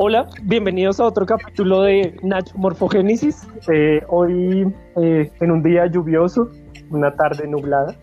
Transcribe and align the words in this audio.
Hola, 0.00 0.28
bienvenidos 0.44 1.00
a 1.00 1.06
otro 1.06 1.26
capítulo 1.26 1.82
de 1.82 2.16
Nacho 2.22 2.56
Morfogénesis. 2.56 3.48
Eh, 3.68 4.00
hoy 4.06 4.72
eh, 4.94 5.28
en 5.40 5.50
un 5.50 5.60
día 5.60 5.86
lluvioso, 5.86 6.52
una 6.90 7.16
tarde 7.16 7.48
nublada. 7.48 7.96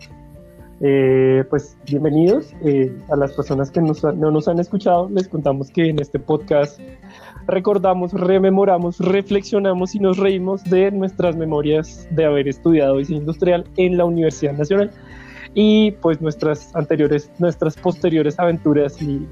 Eh, 0.82 1.42
pues 1.48 1.74
bienvenidos 1.86 2.52
a 3.08 3.16
las 3.16 3.32
personas 3.32 3.70
que 3.70 3.80
no 3.80 4.30
nos 4.30 4.46
han 4.46 4.60
escuchado. 4.60 5.08
Les 5.08 5.26
contamos 5.26 5.70
que 5.70 5.88
en 5.88 5.98
este 5.98 6.18
podcast 6.18 6.78
recordamos, 7.46 8.12
rememoramos, 8.12 8.98
reflexionamos 8.98 9.94
y 9.94 9.98
nos 9.98 10.18
reímos 10.18 10.64
de 10.64 10.90
nuestras 10.90 11.34
memorias 11.34 12.06
de 12.10 12.26
haber 12.26 12.46
estudiado 12.46 12.98
diseño 12.98 13.20
industrial 13.20 13.64
en 13.78 13.96
la 13.96 14.04
Universidad 14.04 14.52
Nacional 14.52 14.90
y 15.54 15.92
pues 15.92 16.20
nuestras 16.20 16.76
anteriores, 16.76 17.30
nuestras 17.38 17.74
posteriores 17.78 18.38
aventuras 18.38 19.00
y 19.00 19.26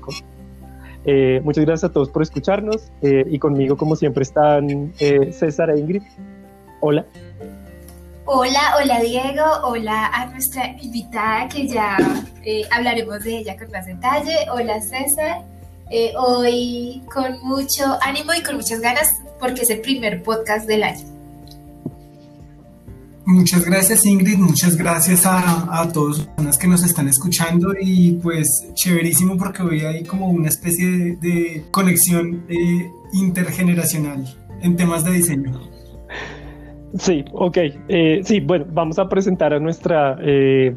eh, 1.04 1.40
muchas 1.44 1.64
gracias 1.64 1.90
a 1.90 1.93
todos 1.93 2.08
por 2.11 2.22
escucharnos 2.22 2.90
eh, 3.03 3.25
y 3.29 3.39
conmigo 3.39 3.76
como 3.76 3.96
siempre 3.96 4.22
están 4.22 4.93
eh, 4.99 5.32
César 5.32 5.71
e 5.71 5.79
Ingrid. 5.79 6.03
Hola. 6.81 7.04
Hola, 8.26 8.76
hola 8.81 9.00
Diego, 9.00 9.45
hola 9.64 10.07
a 10.07 10.26
nuestra 10.26 10.68
invitada 10.81 11.46
que 11.48 11.68
ya 11.68 11.98
hablaremos 12.71 13.22
de 13.22 13.39
ella 13.39 13.57
con 13.57 13.71
más 13.71 13.85
detalle. 13.85 14.35
Hola 14.50 14.81
César, 14.81 15.43
hoy 16.18 17.03
con 17.12 17.39
mucho 17.43 17.98
ánimo 18.00 18.32
y 18.32 18.43
con 18.43 18.57
muchas 18.57 18.81
ganas 18.81 19.23
porque 19.39 19.62
es 19.62 19.71
el 19.71 19.82
primer 19.82 20.23
podcast 20.23 20.67
del 20.67 20.84
año. 20.84 21.14
Muchas 23.27 23.64
gracias 23.64 24.05
Ingrid, 24.05 24.37
muchas 24.37 24.77
gracias 24.77 25.25
a, 25.25 25.81
a 25.81 25.91
todas 25.91 26.19
las 26.19 26.27
personas 26.27 26.59
que 26.59 26.67
nos 26.67 26.85
están 26.85 27.09
escuchando 27.09 27.73
y 27.81 28.13
pues 28.23 28.69
chéverísimo 28.75 29.39
porque 29.39 29.63
hoy 29.63 29.81
hay 29.81 30.05
como 30.05 30.29
una 30.29 30.49
especie 30.49 31.17
de, 31.17 31.65
conexión 31.71 32.45
eh, 32.51 32.91
intergeneracional 33.15 34.27
en 34.61 34.77
temas 34.77 35.05
de 35.07 35.13
diseño. 35.13 35.59
Sí, 36.98 37.25
ok. 37.33 37.59
Eh, 37.89 38.21
sí, 38.25 38.41
bueno, 38.41 38.67
vamos 38.71 38.98
a 38.98 39.09
presentar 39.09 39.55
a 39.55 39.59
nuestra 39.59 40.19
eh, 40.20 40.77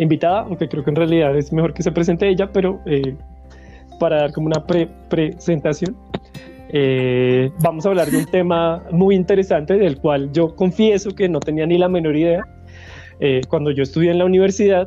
invitada, 0.00 0.40
aunque 0.40 0.68
creo 0.68 0.82
que 0.82 0.90
en 0.90 0.96
realidad 0.96 1.36
es 1.38 1.52
mejor 1.52 1.74
que 1.74 1.84
se 1.84 1.92
presente 1.92 2.28
ella, 2.28 2.50
pero 2.52 2.80
para 4.00 4.22
dar 4.22 4.32
como 4.32 4.48
una 4.48 4.66
pre-presentación. 4.66 5.96
Eh, 6.70 7.50
vamos 7.60 7.86
a 7.86 7.90
hablar 7.90 8.10
de 8.10 8.18
un 8.18 8.26
tema 8.30 8.84
muy 8.90 9.14
interesante 9.14 9.74
del 9.78 9.98
cual 9.98 10.30
yo 10.32 10.54
confieso 10.54 11.14
que 11.14 11.28
no 11.28 11.40
tenía 11.40 11.66
ni 11.66 11.78
la 11.78 11.88
menor 11.88 12.16
idea. 12.16 12.44
Eh, 13.20 13.40
cuando 13.48 13.70
yo 13.70 13.82
estudié 13.82 14.10
en 14.10 14.18
la 14.18 14.24
universidad, 14.24 14.86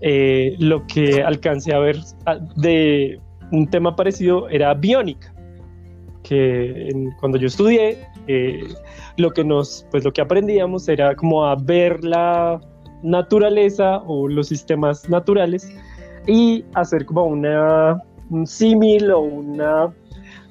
eh, 0.00 0.56
lo 0.58 0.86
que 0.86 1.22
alcancé 1.22 1.74
a 1.74 1.78
ver 1.78 1.96
de 2.56 3.20
un 3.52 3.68
tema 3.68 3.94
parecido 3.96 4.48
era 4.48 4.72
biónica, 4.74 5.34
que 6.22 6.92
cuando 7.20 7.38
yo 7.38 7.46
estudié, 7.46 7.98
lo 9.16 9.30
que 9.30 9.42
nos, 9.42 9.86
pues 9.90 10.04
lo 10.04 10.12
que 10.12 10.20
aprendíamos 10.20 10.86
era 10.88 11.14
como 11.14 11.46
a 11.46 11.56
ver 11.56 12.04
la 12.04 12.60
naturaleza 13.02 13.98
o 14.06 14.28
los 14.28 14.48
sistemas 14.48 15.08
naturales 15.08 15.74
y 16.26 16.64
hacer 16.74 17.06
como 17.06 17.24
una 17.24 18.02
un 18.30 18.46
símil 18.46 19.10
o 19.10 19.20
una 19.20 19.90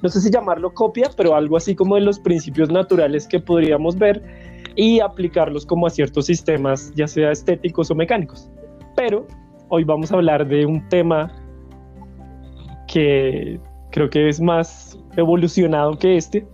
no 0.02 0.08
sé 0.08 0.20
si 0.20 0.30
llamarlo 0.30 0.72
copia, 0.72 1.10
pero 1.16 1.34
algo 1.34 1.56
así 1.56 1.74
como 1.74 1.96
de 1.96 2.02
los 2.02 2.18
principios 2.18 2.70
naturales 2.70 3.26
que 3.26 3.40
podríamos 3.40 3.96
ver 3.96 4.22
y 4.76 5.00
aplicarlos 5.00 5.66
como 5.66 5.86
a 5.86 5.90
ciertos 5.90 6.26
sistemas, 6.26 6.92
ya 6.94 7.08
sea 7.08 7.32
estéticos 7.32 7.90
o 7.90 7.94
mecánicos. 7.94 8.50
Pero 8.96 9.26
hoy 9.68 9.84
vamos 9.84 10.12
a 10.12 10.16
hablar 10.16 10.46
de 10.46 10.66
un 10.66 10.88
tema 10.88 11.32
que 12.86 13.60
creo 13.90 14.08
que 14.08 14.28
es 14.28 14.40
más 14.40 14.98
evolucionado 15.16 15.98
que 15.98 16.16
este, 16.16 16.46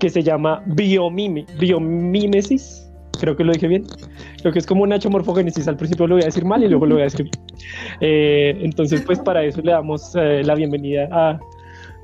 que 0.00 0.10
se 0.10 0.22
llama 0.22 0.62
biomime, 0.66 1.46
biomímesis. 1.58 2.80
Creo 3.20 3.36
que 3.36 3.44
lo 3.44 3.52
dije 3.52 3.68
bien. 3.68 3.84
Creo 4.40 4.52
que 4.52 4.58
es 4.58 4.66
como 4.66 4.82
una 4.82 4.98
morfogénesis. 5.08 5.68
Al 5.68 5.76
principio 5.76 6.06
lo 6.06 6.16
voy 6.16 6.22
a 6.22 6.26
decir 6.26 6.44
mal 6.44 6.62
y 6.62 6.68
luego 6.68 6.86
lo 6.86 6.96
voy 6.96 7.02
a 7.02 7.04
decir. 7.04 7.30
Eh, 8.00 8.58
entonces, 8.60 9.02
pues 9.02 9.20
para 9.20 9.44
eso 9.44 9.62
le 9.62 9.70
damos 9.70 10.14
eh, 10.16 10.42
la 10.44 10.54
bienvenida 10.56 11.08
a 11.12 11.38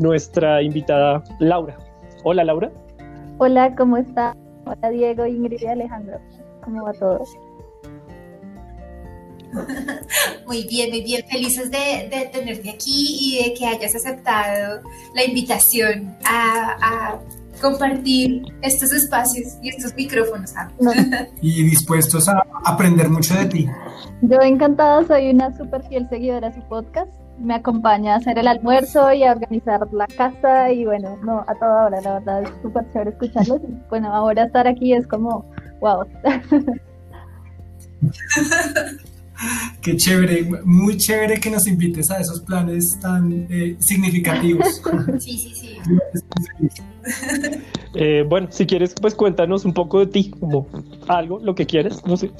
nuestra 0.00 0.62
invitada 0.62 1.22
Laura. 1.38 1.76
Hola 2.24 2.42
Laura. 2.42 2.72
Hola, 3.38 3.74
¿cómo 3.76 3.96
está? 3.96 4.36
Hola 4.64 4.90
Diego, 4.90 5.26
Ingrid 5.26 5.60
y 5.60 5.66
Alejandro. 5.66 6.18
¿Cómo 6.64 6.82
va 6.84 6.92
todo? 6.94 7.22
Muy 10.46 10.64
bien, 10.68 10.90
muy 10.90 11.02
bien. 11.02 11.24
Felices 11.28 11.70
de, 11.72 12.30
tenerte 12.32 12.70
aquí 12.70 13.16
y 13.20 13.42
de 13.42 13.54
que 13.54 13.66
hayas 13.66 13.94
aceptado 13.96 14.80
la 15.14 15.24
invitación 15.24 16.16
a, 16.24 17.18
compartir 17.60 18.42
estos 18.62 18.90
espacios 18.90 19.58
y 19.62 19.68
estos 19.68 19.94
micrófonos. 19.94 20.52
y 21.42 21.62
dispuestos 21.64 22.26
a 22.28 22.42
aprender 22.64 23.10
mucho 23.10 23.34
de 23.34 23.46
ti. 23.46 23.66
Yo 24.22 24.40
encantada, 24.40 25.04
soy 25.04 25.30
una 25.30 25.54
súper 25.54 25.82
fiel 25.88 26.08
seguidora 26.08 26.48
de 26.48 26.54
su 26.54 26.66
podcast 26.68 27.10
me 27.40 27.54
acompaña 27.54 28.14
a 28.14 28.16
hacer 28.16 28.38
el 28.38 28.46
almuerzo 28.46 29.12
y 29.12 29.24
a 29.24 29.32
organizar 29.32 29.80
la 29.92 30.06
casa 30.06 30.70
y 30.70 30.84
bueno, 30.84 31.18
no, 31.24 31.44
a 31.46 31.54
toda 31.54 31.86
hora, 31.86 32.00
la 32.00 32.14
verdad 32.14 32.42
es 32.42 32.50
súper 32.62 32.90
chévere 32.92 33.10
escucharlos. 33.10 33.60
bueno, 33.90 34.14
ahora 34.14 34.44
estar 34.44 34.66
aquí 34.66 34.92
es 34.92 35.06
como, 35.06 35.44
wow. 35.80 36.06
Qué 39.80 39.96
chévere, 39.96 40.46
muy 40.64 40.98
chévere 40.98 41.40
que 41.40 41.50
nos 41.50 41.66
invites 41.66 42.10
a 42.10 42.20
esos 42.20 42.40
planes 42.40 42.98
tan 43.00 43.46
eh, 43.50 43.76
significativos. 43.78 44.82
Sí, 45.18 45.38
sí, 45.38 45.54
sí. 45.54 45.78
Eh, 47.94 48.24
bueno, 48.28 48.48
si 48.50 48.66
quieres, 48.66 48.94
pues 49.00 49.14
cuéntanos 49.14 49.64
un 49.64 49.72
poco 49.72 50.00
de 50.00 50.06
ti, 50.06 50.30
como 50.38 50.66
algo, 51.08 51.38
lo 51.40 51.54
que 51.54 51.64
quieres, 51.64 52.04
no 52.04 52.18
sé. 52.18 52.30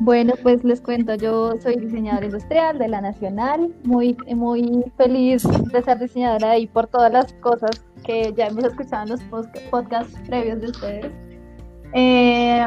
Bueno, 0.00 0.32
pues 0.42 0.64
les 0.64 0.80
cuento, 0.80 1.14
yo 1.14 1.52
soy 1.60 1.76
diseñadora 1.76 2.24
industrial 2.24 2.78
de 2.78 2.88
la 2.88 3.02
Nacional, 3.02 3.70
muy, 3.84 4.16
muy 4.34 4.82
feliz 4.96 5.46
de 5.72 5.82
ser 5.82 5.98
diseñadora 5.98 6.56
y 6.56 6.66
por 6.66 6.86
todas 6.86 7.12
las 7.12 7.34
cosas 7.34 7.84
que 8.02 8.32
ya 8.34 8.46
hemos 8.46 8.64
escuchado 8.64 9.02
en 9.02 9.08
los 9.10 9.20
podcasts 9.70 10.18
previos 10.26 10.62
de 10.62 10.66
ustedes. 10.68 11.12
Eh, 11.92 12.64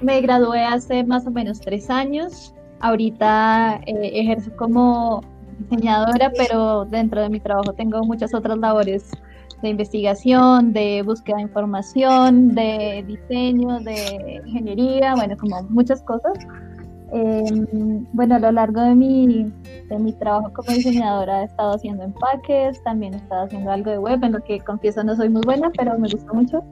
me 0.00 0.20
gradué 0.20 0.62
hace 0.62 1.02
más 1.02 1.26
o 1.26 1.32
menos 1.32 1.60
tres 1.60 1.90
años, 1.90 2.54
ahorita 2.78 3.80
eh, 3.86 4.12
ejerzo 4.14 4.52
como 4.56 5.22
diseñadora, 5.58 6.30
pero 6.36 6.84
dentro 6.84 7.20
de 7.20 7.30
mi 7.30 7.40
trabajo 7.40 7.72
tengo 7.72 8.04
muchas 8.04 8.32
otras 8.32 8.58
labores 8.58 9.10
de 9.60 9.70
investigación, 9.70 10.72
de 10.72 11.02
búsqueda 11.02 11.38
de 11.38 11.42
información, 11.42 12.54
de 12.54 13.04
diseño, 13.08 13.80
de 13.80 14.40
ingeniería, 14.46 15.16
bueno, 15.16 15.36
como 15.36 15.64
muchas 15.64 16.00
cosas. 16.02 16.38
Em, 17.12 18.04
bueno, 18.12 18.34
a 18.34 18.38
lo 18.40 18.52
largo 18.52 18.80
de 18.80 18.94
mi, 18.94 19.52
de 19.88 19.98
mi 19.98 20.12
trabajo 20.14 20.52
como 20.52 20.72
diseñadora 20.72 21.42
he 21.42 21.44
estado 21.44 21.74
haciendo 21.74 22.02
empaques, 22.02 22.82
también 22.82 23.14
he 23.14 23.18
estado 23.18 23.44
haciendo 23.44 23.70
algo 23.70 23.90
de 23.90 23.98
web, 23.98 24.22
en 24.24 24.32
lo 24.32 24.42
que 24.42 24.58
confieso 24.60 25.04
no 25.04 25.14
soy 25.14 25.28
muy 25.28 25.42
buena, 25.44 25.70
pero 25.76 25.96
me 25.98 26.08
gusta 26.08 26.32
mucho. 26.32 26.64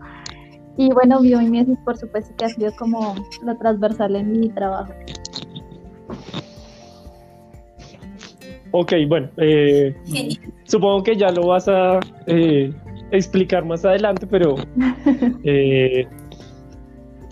Y 0.76 0.90
bueno, 0.92 1.20
biomimesis 1.20 1.78
por 1.84 1.96
supuesto 1.96 2.34
que 2.36 2.46
ha 2.46 2.48
sido 2.48 2.72
como 2.76 3.14
lo 3.44 3.56
transversal 3.56 4.16
en 4.16 4.40
mi 4.40 4.48
trabajo. 4.48 4.92
Ok, 8.72 8.92
bueno, 9.06 9.28
eh, 9.36 9.94
supongo 10.64 11.04
que 11.04 11.16
ya 11.16 11.30
lo 11.30 11.46
vas 11.46 11.68
a 11.68 12.00
eh, 12.26 12.72
explicar 13.12 13.64
más 13.64 13.84
adelante, 13.84 14.26
pero 14.26 14.56
eh, 15.44 16.08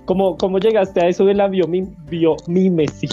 ¿Cómo, 0.04 0.36
¿Cómo 0.36 0.58
llegaste 0.58 1.00
a 1.00 1.08
eso 1.08 1.24
de 1.24 1.34
la 1.34 1.48
biomímesis? 1.48 3.12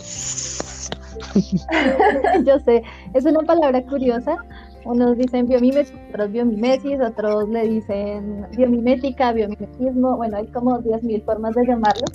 Yo 2.46 2.60
sé, 2.60 2.84
es 3.14 3.26
una 3.26 3.42
palabra 3.42 3.84
curiosa. 3.84 4.38
Unos 4.86 5.18
dicen 5.18 5.48
biomimesis, 5.48 5.94
otros 6.10 6.32
biomimesis, 6.32 7.00
otros 7.02 7.50
le 7.50 7.68
dicen 7.68 8.48
biomimética, 8.56 9.34
biomimetismo. 9.34 10.18
Bueno, 10.18 10.38
hay 10.38 10.48
como 10.48 10.80
10.000 10.80 11.24
formas 11.24 11.54
de 11.54 11.66
llamarlo. 11.68 12.06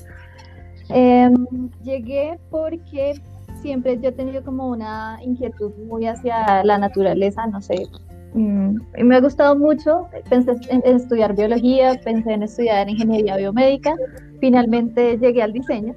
Em, 0.89 1.47
llegué 1.83 2.39
porque 2.51 3.15
siempre 3.63 3.99
yo 4.01 4.09
he 4.09 4.13
tenido 4.13 4.43
como 4.43 4.69
una 4.69 5.19
inquietud 5.23 5.73
muy 5.89 6.07
hacia 6.07 6.65
la 6.65 6.79
naturaleza, 6.79 7.47
no 7.47 7.61
sé, 7.61 7.87
Mm, 8.35 8.81
me 9.05 9.17
ha 9.17 9.21
gustado 9.21 9.57
mucho, 9.57 10.09
pensé 10.29 10.57
en, 10.69 10.83
estudiar 10.85 11.37
biología, 11.37 11.95
pensé 12.03 12.33
en 12.33 12.43
estudiar 12.43 12.91
ingeniería 12.91 13.37
biomédica, 13.37 13.95
finalmente 14.41 15.17
llegué 15.19 15.41
al 15.41 15.53
diseño, 15.53 15.95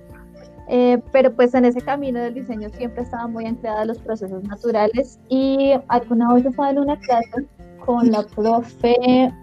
eh, 0.67 1.01
pero 1.11 1.33
pues 1.33 1.55
en 1.55 1.65
ese 1.65 1.81
camino 1.81 2.19
del 2.19 2.35
diseño 2.35 2.69
siempre 2.69 3.01
estaba 3.01 3.27
muy 3.27 3.45
anclada 3.45 3.81
a 3.81 3.85
los 3.85 3.97
procesos 3.97 4.43
naturales 4.43 5.19
y 5.29 5.73
alguna 5.87 6.31
vez 6.33 6.45
estaba 6.45 6.69
en 6.69 6.79
una 6.79 6.97
clase 6.97 7.47
con 7.83 8.11
la 8.11 8.21
profe 8.21 9.33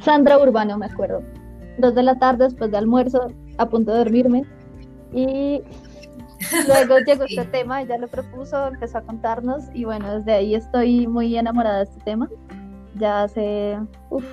Sandra 0.00 0.38
Urbano, 0.38 0.76
me 0.76 0.86
acuerdo, 0.86 1.22
dos 1.78 1.94
de 1.94 2.02
la 2.02 2.18
tarde 2.18 2.44
después 2.44 2.70
de 2.72 2.78
almuerzo, 2.78 3.28
a 3.58 3.68
punto 3.68 3.92
de 3.92 3.98
dormirme. 3.98 4.44
Y 5.12 5.62
Luego 6.66 6.98
llegó 6.98 7.24
este 7.24 7.44
tema, 7.46 7.82
ella 7.82 7.98
lo 7.98 8.08
propuso, 8.08 8.68
empezó 8.68 8.98
a 8.98 9.02
contarnos 9.02 9.64
y 9.74 9.84
bueno, 9.84 10.18
desde 10.18 10.32
ahí 10.32 10.54
estoy 10.54 11.06
muy 11.06 11.36
enamorada 11.36 11.78
de 11.78 11.84
este 11.84 12.00
tema. 12.00 12.28
ya 12.96 13.24
hace, 13.24 13.78
uff, 14.10 14.24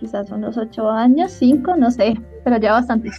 quizás 0.00 0.30
unos 0.30 0.56
ocho 0.56 0.90
años, 0.90 1.32
cinco, 1.32 1.76
no 1.76 1.90
sé, 1.90 2.14
pero 2.44 2.58
ya 2.58 2.72
bastante. 2.72 3.10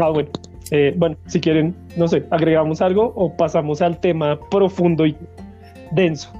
Ah, 0.00 0.10
bueno. 0.10 0.30
Eh, 0.70 0.94
bueno, 0.96 1.16
si 1.26 1.40
quieren, 1.40 1.74
no 1.96 2.06
sé, 2.08 2.26
agregamos 2.30 2.82
algo 2.82 3.12
o 3.16 3.34
pasamos 3.34 3.80
al 3.80 3.98
tema 4.00 4.38
profundo 4.50 5.06
y 5.06 5.16
denso. 5.92 6.30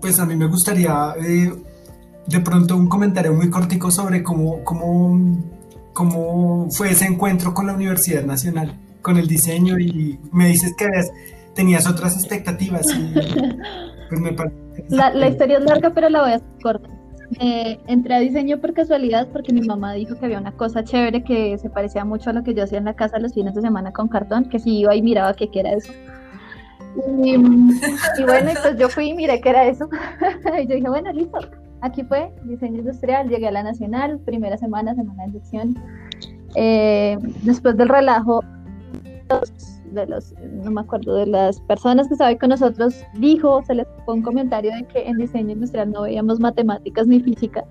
Pues 0.00 0.18
a 0.18 0.26
mí 0.26 0.34
me 0.34 0.46
gustaría 0.46 1.14
eh, 1.20 1.52
de 2.28 2.40
pronto 2.40 2.76
un 2.76 2.88
comentario 2.88 3.32
muy 3.32 3.50
cortico 3.50 3.90
sobre 3.90 4.22
cómo, 4.22 4.62
cómo, 4.64 5.18
cómo 5.92 6.68
fue 6.70 6.90
ese 6.90 7.06
encuentro 7.06 7.54
con 7.54 7.66
la 7.66 7.74
Universidad 7.74 8.24
Nacional, 8.24 8.78
con 9.02 9.16
el 9.16 9.26
diseño 9.26 9.78
y 9.78 10.18
me 10.32 10.48
dices 10.48 10.74
que 10.76 10.86
tenías 11.54 11.88
otras 11.88 12.14
expectativas 12.16 12.86
y 12.94 13.14
pues 14.08 14.20
me 14.20 14.36
la, 14.88 15.12
la, 15.12 15.28
historia 15.28 15.58
es 15.58 15.64
larga 15.64 15.90
pero 15.90 16.08
la 16.08 16.22
voy 16.22 16.32
a 16.32 16.34
hacer 16.36 16.48
corta. 16.62 16.88
Eh, 17.40 17.78
entré 17.86 18.14
a 18.14 18.20
diseño 18.20 18.58
por 18.58 18.72
casualidad 18.72 19.28
porque 19.32 19.52
mi 19.52 19.60
mamá 19.60 19.92
dijo 19.92 20.18
que 20.18 20.24
había 20.24 20.38
una 20.38 20.52
cosa 20.52 20.84
chévere 20.84 21.24
que 21.24 21.58
se 21.58 21.68
parecía 21.68 22.04
mucho 22.04 22.30
a 22.30 22.32
lo 22.32 22.42
que 22.42 22.54
yo 22.54 22.64
hacía 22.64 22.78
en 22.78 22.86
la 22.86 22.94
casa 22.94 23.18
los 23.18 23.34
fines 23.34 23.54
de 23.54 23.60
semana 23.60 23.92
con 23.92 24.08
cartón, 24.08 24.48
que 24.48 24.58
si 24.58 24.78
iba 24.78 24.94
y 24.94 25.02
miraba 25.02 25.34
qué 25.34 25.50
era 25.52 25.72
eso. 25.72 25.92
Y, 27.22 27.36
bueno, 27.36 28.50
pues 28.62 28.76
yo 28.78 28.88
fui 28.88 29.10
y 29.10 29.14
miré 29.14 29.40
qué 29.40 29.50
era 29.50 29.66
eso. 29.66 29.88
y 30.62 30.66
yo 30.66 30.74
dije, 30.74 30.88
bueno, 30.88 31.12
listo. 31.12 31.38
Aquí 31.80 32.02
fue, 32.02 32.32
diseño 32.44 32.78
industrial, 32.78 33.28
llegué 33.28 33.48
a 33.48 33.52
la 33.52 33.62
nacional, 33.62 34.18
primera 34.20 34.56
semana, 34.56 34.94
semana 34.94 35.26
de 35.26 35.32
sección. 35.32 35.76
Eh, 36.54 37.16
después 37.42 37.76
del 37.76 37.88
relajo, 37.88 38.42
de 39.92 40.06
los, 40.06 40.34
no 40.64 40.70
me 40.70 40.80
acuerdo, 40.80 41.14
de 41.14 41.26
las 41.26 41.60
personas 41.62 42.08
que 42.08 42.14
estaban 42.14 42.36
con 42.38 42.50
nosotros, 42.50 42.94
dijo, 43.14 43.62
se 43.64 43.74
les 43.74 43.86
fue 44.04 44.14
un 44.14 44.22
comentario 44.22 44.74
de 44.74 44.84
que 44.86 45.06
en 45.06 45.18
diseño 45.18 45.52
industrial 45.52 45.92
no 45.92 46.02
veíamos 46.02 46.40
matemáticas 46.40 47.06
ni 47.06 47.20
física. 47.20 47.64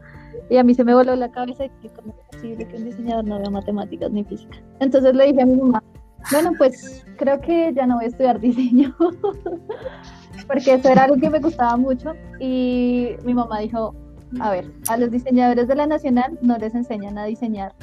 Y 0.49 0.57
a 0.57 0.63
mí 0.63 0.73
se 0.73 0.83
me 0.83 0.93
voló 0.93 1.15
la 1.15 1.29
cabeza 1.29 1.65
y 1.65 1.69
que 1.81 1.89
cómo 1.89 2.13
es 2.13 2.37
posible 2.37 2.67
que 2.67 2.77
un 2.77 2.85
diseñador 2.85 3.25
no 3.25 3.39
vea 3.39 3.49
matemáticas 3.49 4.11
ni 4.11 4.23
física. 4.23 4.57
Entonces 4.79 5.13
le 5.13 5.25
dije 5.25 5.41
a 5.41 5.45
mi 5.45 5.57
mamá, 5.57 5.83
bueno, 6.31 6.53
pues 6.57 7.05
creo 7.17 7.39
que 7.41 7.73
ya 7.73 7.85
no 7.85 7.95
voy 7.95 8.05
a 8.05 8.07
estudiar 8.07 8.39
diseño, 8.39 8.95
porque 10.45 10.73
eso 10.73 10.89
era 10.89 11.05
algo 11.05 11.17
que 11.17 11.29
me 11.29 11.39
gustaba 11.39 11.77
mucho. 11.77 12.13
Y 12.39 13.15
mi 13.23 13.33
mamá 13.33 13.59
dijo, 13.59 13.95
a 14.39 14.51
ver, 14.51 14.71
a 14.89 14.97
los 14.97 15.09
diseñadores 15.11 15.67
de 15.67 15.75
la 15.75 15.87
Nacional 15.87 16.37
no 16.41 16.57
les 16.57 16.75
enseñan 16.75 17.17
a 17.17 17.25
diseñar 17.25 17.73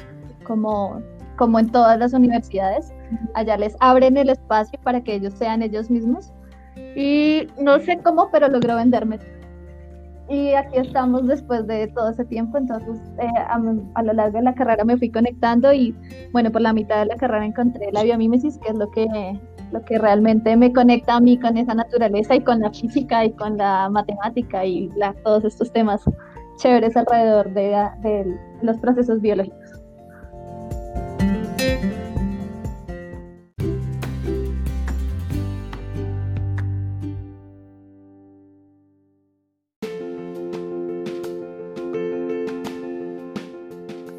como 0.45 1.01
como 1.35 1.59
en 1.59 1.69
todas 1.69 1.97
las 1.99 2.13
universidades. 2.13 2.93
Allá 3.33 3.57
les 3.57 3.75
abren 3.79 4.17
el 4.17 4.29
espacio 4.29 4.79
para 4.83 5.01
que 5.01 5.15
ellos 5.15 5.33
sean 5.33 5.61
ellos 5.61 5.89
mismos. 5.89 6.33
Y 6.95 7.47
no 7.59 7.79
sé 7.79 7.99
cómo, 7.99 8.29
pero 8.31 8.47
logró 8.47 8.75
venderme. 8.75 9.19
Y 10.27 10.53
aquí 10.53 10.79
estamos 10.79 11.27
después 11.27 11.67
de 11.67 11.87
todo 11.89 12.09
ese 12.09 12.25
tiempo, 12.25 12.57
entonces 12.57 12.99
eh, 13.19 13.27
a, 13.47 13.59
lo 14.01 14.13
largo 14.13 14.39
de 14.39 14.43
la 14.43 14.55
carrera 14.55 14.83
me 14.83 14.97
fui 14.97 15.11
conectando 15.11 15.71
y 15.71 15.95
bueno, 16.31 16.51
por 16.51 16.61
la 16.61 16.73
mitad 16.73 16.97
de 16.97 17.05
la 17.05 17.15
carrera 17.15 17.45
encontré 17.45 17.91
la 17.91 18.01
biomímesis, 18.01 18.57
que 18.57 18.69
es 18.69 18.75
lo 18.75 18.89
que, 18.89 19.05
lo 19.71 19.81
que 19.83 19.97
realmente 19.97 20.55
me 20.55 20.71
conecta 20.71 21.15
a 21.15 21.19
mí 21.19 21.39
con 21.39 21.57
esa 21.57 21.73
naturaleza 21.73 22.35
y 22.35 22.41
con 22.41 22.59
la 22.59 22.71
física 22.71 23.25
y 23.25 23.31
con 23.31 23.57
la 23.57 23.89
matemática 23.89 24.65
y 24.65 24.89
todos 25.23 25.43
estos 25.45 25.71
temas 25.71 26.01
chéveres 26.57 26.95
alrededor 26.95 27.53
de, 27.53 27.75
de 28.01 28.37
los 28.61 28.77
procesos 28.77 29.21
biológicos. 29.21 29.75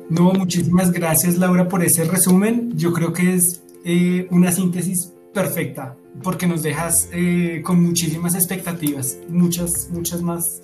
No, 0.08 0.32
muchísimas 0.32 0.92
gracias 0.92 1.36
Laura 1.36 1.68
por 1.68 1.84
ese 1.84 2.04
resumen. 2.04 2.72
Yo 2.74 2.92
creo 2.92 3.12
que 3.12 3.34
es 3.34 3.62
eh, 3.84 4.26
una 4.30 4.50
síntesis 4.50 5.12
perfecta 5.36 5.94
porque 6.22 6.46
nos 6.46 6.62
dejas 6.62 7.10
eh, 7.12 7.60
con 7.62 7.82
muchísimas 7.82 8.34
expectativas, 8.34 9.18
muchas, 9.28 9.90
muchas 9.90 10.22
más 10.22 10.62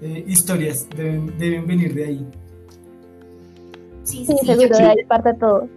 eh, 0.00 0.24
historias 0.28 0.86
deben, 0.96 1.36
deben, 1.36 1.66
venir 1.66 1.92
de 1.92 2.04
ahí. 2.04 2.24
Sí, 4.04 4.24
sí, 4.24 4.36
sí 4.40 4.46
seguro, 4.46 4.78
de 4.78 4.84
ahí 4.84 5.04
parte 5.08 5.34
todo. 5.34 5.68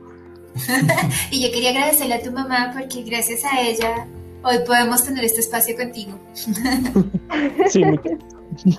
y 1.32 1.42
yo 1.42 1.52
quería 1.52 1.72
agradecerle 1.72 2.14
a 2.14 2.22
tu 2.22 2.32
mamá 2.32 2.72
porque 2.72 3.02
gracias 3.02 3.44
a 3.44 3.62
ella 3.62 4.06
hoy 4.44 4.58
podemos 4.68 5.04
tener 5.04 5.26
este 5.26 5.40
espacio 5.40 5.76
contigo. 5.76 6.12
sí, 7.68 7.84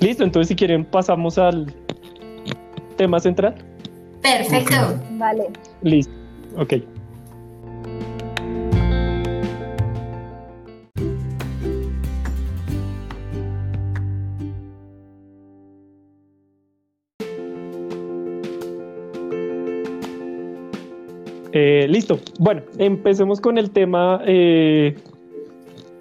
Listo, 0.00 0.24
entonces 0.24 0.48
si 0.48 0.56
quieren 0.56 0.84
pasamos 0.84 1.38
al 1.38 1.74
tema 2.98 3.18
central. 3.18 3.71
Perfecto. 4.22 5.00
Vale. 5.18 5.50
Listo. 5.82 6.12
Ok. 6.56 6.74
Eh, 21.54 21.86
listo. 21.88 22.18
Bueno, 22.38 22.62
empecemos 22.78 23.40
con 23.40 23.58
el 23.58 23.70
tema 23.70 24.22
eh, 24.24 24.94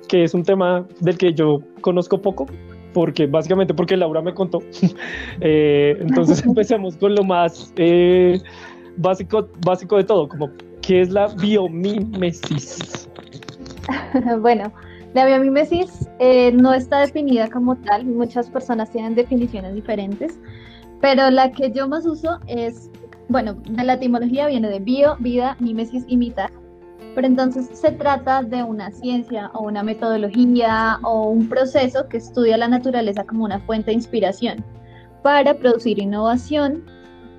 que 0.07 0.23
es 0.23 0.33
un 0.33 0.43
tema 0.43 0.87
del 0.99 1.17
que 1.17 1.33
yo 1.33 1.59
conozco 1.81 2.21
poco, 2.21 2.45
porque 2.93 3.27
básicamente 3.27 3.73
porque 3.73 3.97
Laura 3.97 4.21
me 4.21 4.33
contó. 4.33 4.59
Eh, 5.41 5.97
entonces 5.99 6.43
empecemos 6.45 6.97
con 6.97 7.15
lo 7.15 7.23
más 7.23 7.73
eh, 7.77 8.39
básico, 8.97 9.47
básico 9.65 9.97
de 9.97 10.03
todo, 10.03 10.27
como 10.27 10.51
¿qué 10.81 11.01
es 11.01 11.09
la 11.09 11.27
biomímesis? 11.27 13.09
bueno, 14.41 14.71
la 15.13 15.25
biomímesis 15.25 16.07
eh, 16.19 16.51
no 16.51 16.73
está 16.73 16.99
definida 16.99 17.49
como 17.49 17.75
tal, 17.77 18.05
muchas 18.05 18.49
personas 18.49 18.91
tienen 18.91 19.15
definiciones 19.15 19.73
diferentes, 19.73 20.39
pero 21.01 21.29
la 21.31 21.51
que 21.51 21.71
yo 21.71 21.87
más 21.87 22.05
uso 22.05 22.39
es, 22.47 22.89
bueno, 23.29 23.53
de 23.53 23.83
la 23.83 23.93
etimología 23.93 24.47
viene 24.47 24.69
de 24.69 24.79
bio, 24.79 25.15
vida, 25.19 25.55
mímesis, 25.59 26.03
imitar, 26.07 26.51
pero 27.13 27.27
entonces 27.27 27.69
se 27.73 27.91
trata 27.91 28.41
de 28.41 28.63
una 28.63 28.91
ciencia 28.91 29.51
o 29.53 29.63
una 29.63 29.83
metodología 29.83 30.99
o 31.03 31.29
un 31.29 31.49
proceso 31.49 32.07
que 32.07 32.17
estudia 32.17 32.57
la 32.57 32.67
naturaleza 32.67 33.23
como 33.25 33.43
una 33.43 33.59
fuente 33.59 33.91
de 33.91 33.95
inspiración 33.95 34.63
para 35.21 35.53
producir 35.53 35.99
innovación, 35.99 36.83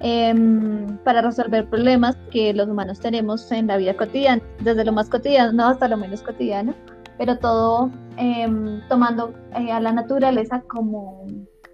em, 0.00 0.98
para 0.98 1.22
resolver 1.22 1.68
problemas 1.68 2.16
que 2.30 2.52
los 2.52 2.68
humanos 2.68 3.00
tenemos 3.00 3.50
en 3.50 3.66
la 3.66 3.76
vida 3.76 3.96
cotidiana, 3.96 4.42
desde 4.60 4.84
lo 4.84 4.92
más 4.92 5.08
cotidiano 5.08 5.66
hasta 5.66 5.88
lo 5.88 5.96
menos 5.96 6.22
cotidiano, 6.22 6.74
pero 7.18 7.38
todo 7.38 7.90
em, 8.18 8.80
tomando 8.88 9.32
eh, 9.56 9.72
a 9.72 9.80
la 9.80 9.92
naturaleza 9.92 10.62
como, 10.68 11.26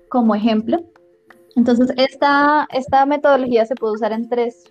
como 0.09 0.35
ejemplo. 0.35 0.79
Entonces, 1.57 1.93
esta, 1.97 2.69
esta 2.73 3.05
metodología 3.07 3.67
se 3.67 3.75
puede 3.75 3.95
usar 3.95 4.13
en 4.13 4.29
tres 4.29 4.65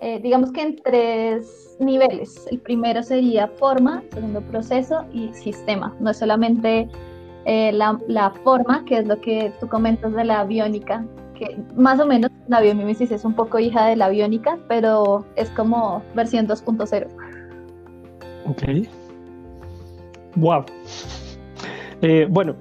eh, 0.00 0.20
digamos 0.20 0.52
que 0.52 0.62
en 0.62 0.76
tres 0.76 1.76
niveles. 1.78 2.46
El 2.50 2.60
primero 2.60 3.02
sería 3.02 3.48
forma, 3.48 4.02
segundo 4.12 4.40
proceso 4.42 5.04
y 5.12 5.32
sistema. 5.32 5.94
No 6.00 6.10
es 6.10 6.18
solamente 6.18 6.88
eh, 7.44 7.72
la, 7.72 7.98
la, 8.08 8.30
forma, 8.30 8.84
que 8.84 8.98
es 8.98 9.06
lo 9.06 9.20
que 9.20 9.52
tú 9.60 9.68
comentas 9.68 10.12
de 10.14 10.24
la 10.24 10.44
biónica, 10.44 11.04
que 11.34 11.56
más 11.76 12.00
o 12.00 12.06
menos 12.06 12.30
la 12.48 12.60
biomímesis 12.60 13.10
es 13.10 13.24
un 13.24 13.34
poco 13.34 13.58
hija 13.58 13.86
de 13.86 13.96
la 13.96 14.08
biónica, 14.08 14.58
pero 14.68 15.24
es 15.36 15.50
como 15.50 16.02
versión 16.14 16.46
2.0. 16.46 17.06
Ok. 18.46 18.88
Wow. 20.36 20.64
Eh, 22.02 22.26
bueno, 22.28 22.54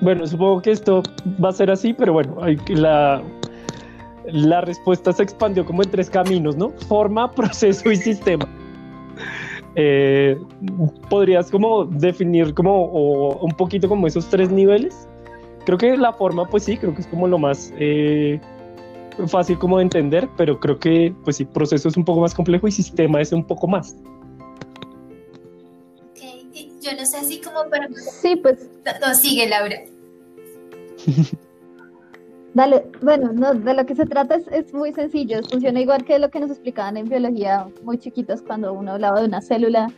bueno, 0.00 0.26
supongo 0.26 0.60
que 0.60 0.72
esto 0.72 1.02
va 1.42 1.48
a 1.48 1.52
ser 1.52 1.70
así, 1.70 1.94
pero 1.94 2.12
bueno, 2.12 2.36
la, 2.68 3.22
la 4.26 4.60
respuesta 4.60 5.12
se 5.12 5.22
expandió 5.22 5.64
como 5.64 5.82
en 5.82 5.90
tres 5.90 6.10
caminos, 6.10 6.56
¿no? 6.56 6.70
Forma, 6.88 7.30
proceso 7.34 7.90
y 7.90 7.96
sistema. 7.96 8.48
Eh, 9.74 10.38
¿Podrías 11.10 11.50
como 11.50 11.84
definir 11.84 12.54
como 12.54 12.86
un 12.86 13.52
poquito 13.56 13.88
como 13.88 14.06
esos 14.06 14.28
tres 14.28 14.50
niveles? 14.50 15.06
Creo 15.64 15.76
que 15.78 15.96
la 15.96 16.12
forma, 16.12 16.48
pues 16.48 16.64
sí, 16.64 16.76
creo 16.76 16.94
que 16.94 17.02
es 17.02 17.06
como 17.08 17.26
lo 17.26 17.38
más 17.38 17.72
eh, 17.78 18.40
fácil 19.26 19.58
como 19.58 19.78
de 19.78 19.84
entender, 19.84 20.28
pero 20.36 20.58
creo 20.58 20.78
que, 20.78 21.14
pues 21.24 21.36
sí, 21.36 21.44
proceso 21.44 21.88
es 21.88 21.96
un 21.96 22.04
poco 22.04 22.20
más 22.20 22.34
complejo 22.34 22.68
y 22.68 22.72
sistema 22.72 23.20
es 23.20 23.32
un 23.32 23.44
poco 23.44 23.66
más. 23.66 23.96
Yo 26.80 26.92
no 26.96 27.04
sé 27.04 27.16
así 27.16 27.40
como, 27.40 27.64
pero... 27.68 27.88
Sí, 28.22 28.36
pues... 28.36 28.70
No, 29.00 29.14
sigue, 29.14 29.48
Laura. 29.48 29.76
Dale, 32.56 32.86
bueno, 33.02 33.34
no, 33.34 33.52
de 33.52 33.74
lo 33.74 33.84
que 33.84 33.94
se 33.94 34.06
trata 34.06 34.36
es, 34.36 34.48
es, 34.48 34.72
muy 34.72 34.90
sencillo, 34.94 35.40
funciona 35.50 35.78
igual 35.78 36.06
que 36.06 36.18
lo 36.18 36.30
que 36.30 36.40
nos 36.40 36.48
explicaban 36.50 36.96
en 36.96 37.06
biología 37.06 37.66
muy 37.84 37.98
chiquitos 37.98 38.40
cuando 38.40 38.72
uno 38.72 38.92
hablaba 38.92 39.20
de 39.20 39.26
una 39.26 39.42
célula, 39.42 39.88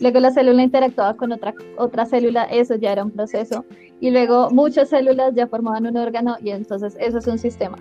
luego 0.00 0.20
la 0.20 0.30
célula 0.30 0.62
interactuaba 0.62 1.14
con 1.14 1.32
otra, 1.32 1.52
otra 1.76 2.06
célula, 2.06 2.44
eso 2.44 2.74
ya 2.76 2.92
era 2.92 3.04
un 3.04 3.10
proceso, 3.10 3.66
y 4.00 4.12
luego 4.12 4.48
muchas 4.50 4.88
células 4.88 5.34
ya 5.34 5.46
formaban 5.46 5.86
un 5.86 5.98
órgano 5.98 6.38
y 6.40 6.52
entonces 6.52 6.96
eso 6.98 7.18
es 7.18 7.26
un 7.26 7.38
sistema. 7.38 7.76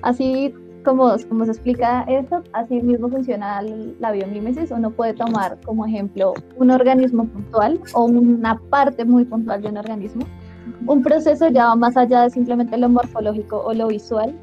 Así 0.00 0.54
como, 0.82 1.14
como 1.28 1.44
se 1.44 1.50
explica 1.50 2.06
esto, 2.08 2.42
así 2.54 2.80
mismo 2.80 3.10
funciona 3.10 3.60
la 4.00 4.12
biomímesis, 4.12 4.70
uno 4.70 4.92
puede 4.92 5.12
tomar 5.12 5.58
como 5.62 5.84
ejemplo 5.84 6.32
un 6.56 6.70
organismo 6.70 7.26
puntual 7.26 7.78
o 7.92 8.06
una 8.06 8.58
parte 8.70 9.04
muy 9.04 9.26
puntual 9.26 9.60
de 9.60 9.68
un 9.68 9.76
organismo 9.76 10.24
un 10.86 11.02
proceso 11.02 11.48
ya 11.48 11.66
va 11.66 11.76
más 11.76 11.96
allá 11.96 12.22
de 12.22 12.30
simplemente 12.30 12.76
lo 12.76 12.88
morfológico 12.88 13.62
o 13.64 13.74
lo 13.74 13.88
visual. 13.88 14.34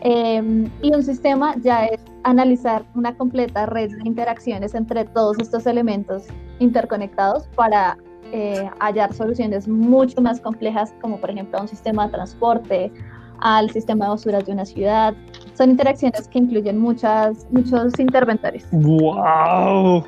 Em, 0.00 0.70
y 0.82 0.94
un 0.94 1.02
sistema 1.02 1.54
ya 1.62 1.86
es 1.86 2.00
analizar 2.24 2.84
una 2.94 3.16
completa 3.16 3.66
red 3.66 3.90
de 3.90 4.06
interacciones 4.08 4.74
entre 4.74 5.04
todos 5.06 5.38
estos 5.38 5.66
elementos 5.66 6.24
interconectados 6.58 7.46
para 7.54 7.96
eh, 8.32 8.68
hallar 8.80 9.14
soluciones 9.14 9.66
mucho 9.66 10.20
más 10.20 10.40
complejas, 10.40 10.92
como 11.00 11.18
por 11.18 11.30
ejemplo 11.30 11.60
un 11.60 11.68
sistema 11.68 12.06
de 12.06 12.12
transporte, 12.12 12.92
al 13.40 13.70
sistema 13.70 14.06
de 14.06 14.10
basuras 14.10 14.44
de 14.44 14.52
una 14.52 14.66
ciudad. 14.66 15.14
Son 15.56 15.70
interacciones 15.70 16.28
que 16.28 16.38
incluyen 16.38 16.78
muchas, 16.78 17.46
muchos 17.50 17.98
interventores. 17.98 18.66
¡Wow! 18.72 20.04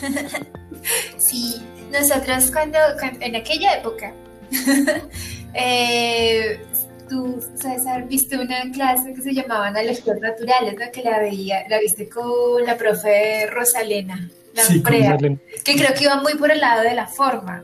sí, 1.18 1.62
nosotros 1.92 2.50
cuando 2.50 2.78
en 3.20 3.36
aquella 3.36 3.78
época 3.78 4.12
eh, 5.54 6.60
tú, 7.08 7.42
César, 7.54 8.06
viste 8.08 8.36
una 8.36 8.70
clase 8.72 9.12
que 9.14 9.22
se 9.22 9.34
llamaba 9.34 9.68
Analogías 9.68 10.20
Naturales, 10.20 10.74
¿no? 10.78 10.90
Que 10.92 11.02
la 11.02 11.18
veía, 11.20 11.68
la 11.68 11.78
viste 11.78 12.08
con 12.08 12.64
la 12.64 12.76
profe 12.76 13.46
Rosalena, 13.50 14.28
la 14.54 14.62
sí, 14.62 14.82
que 14.82 15.76
creo 15.76 15.94
que 15.94 16.04
iba 16.04 16.20
muy 16.20 16.34
por 16.34 16.50
el 16.50 16.60
lado 16.60 16.82
de 16.82 16.94
la 16.94 17.06
forma. 17.06 17.62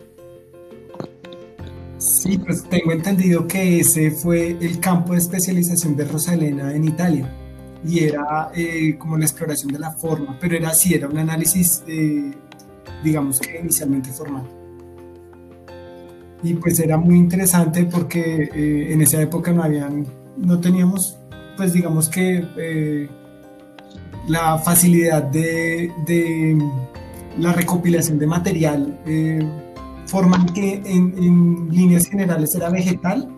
Sí, 1.98 2.38
pues 2.38 2.64
tengo 2.64 2.92
entendido 2.92 3.46
que 3.46 3.80
ese 3.80 4.10
fue 4.10 4.56
el 4.60 4.80
campo 4.80 5.12
de 5.12 5.18
especialización 5.18 5.96
de 5.96 6.04
Rosalena 6.04 6.74
en 6.74 6.84
Italia 6.84 7.30
y 7.84 8.04
era 8.04 8.50
eh, 8.54 8.96
como 8.98 9.18
la 9.18 9.24
exploración 9.24 9.72
de 9.72 9.78
la 9.78 9.90
forma, 9.90 10.38
pero 10.40 10.56
era 10.56 10.70
así, 10.70 10.94
era 10.94 11.08
un 11.08 11.18
análisis, 11.18 11.82
eh, 11.86 12.32
digamos 13.04 13.40
que 13.40 13.58
inicialmente 13.58 14.10
formal 14.10 14.59
y 16.42 16.54
pues 16.54 16.78
era 16.78 16.96
muy 16.96 17.16
interesante 17.16 17.84
porque 17.84 18.50
eh, 18.54 18.92
en 18.92 19.02
esa 19.02 19.20
época 19.20 19.52
no 19.52 19.62
habían, 19.62 20.06
no 20.36 20.58
teníamos, 20.58 21.18
pues 21.56 21.72
digamos 21.72 22.08
que 22.08 22.46
eh, 22.56 23.08
la 24.26 24.58
facilidad 24.58 25.22
de, 25.24 25.92
de, 26.06 26.58
la 27.38 27.52
recopilación 27.52 28.18
de 28.18 28.26
material 28.26 29.00
eh, 29.06 29.46
que 30.54 30.82
en, 30.84 31.14
en, 31.16 31.68
líneas 31.70 32.06
generales 32.06 32.54
era 32.54 32.68
vegetal, 32.68 33.28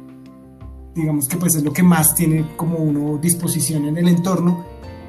digamos 0.95 1.29
que 1.29 1.37
pues 1.37 1.55
es 1.55 1.63
lo 1.63 1.73
que 1.73 1.83
más 1.83 2.15
tiene 2.15 2.47
como 2.57 2.79
uno 2.79 3.19
disposición 3.19 3.87
en 3.87 3.99
el 3.99 4.09
entorno 4.09 4.65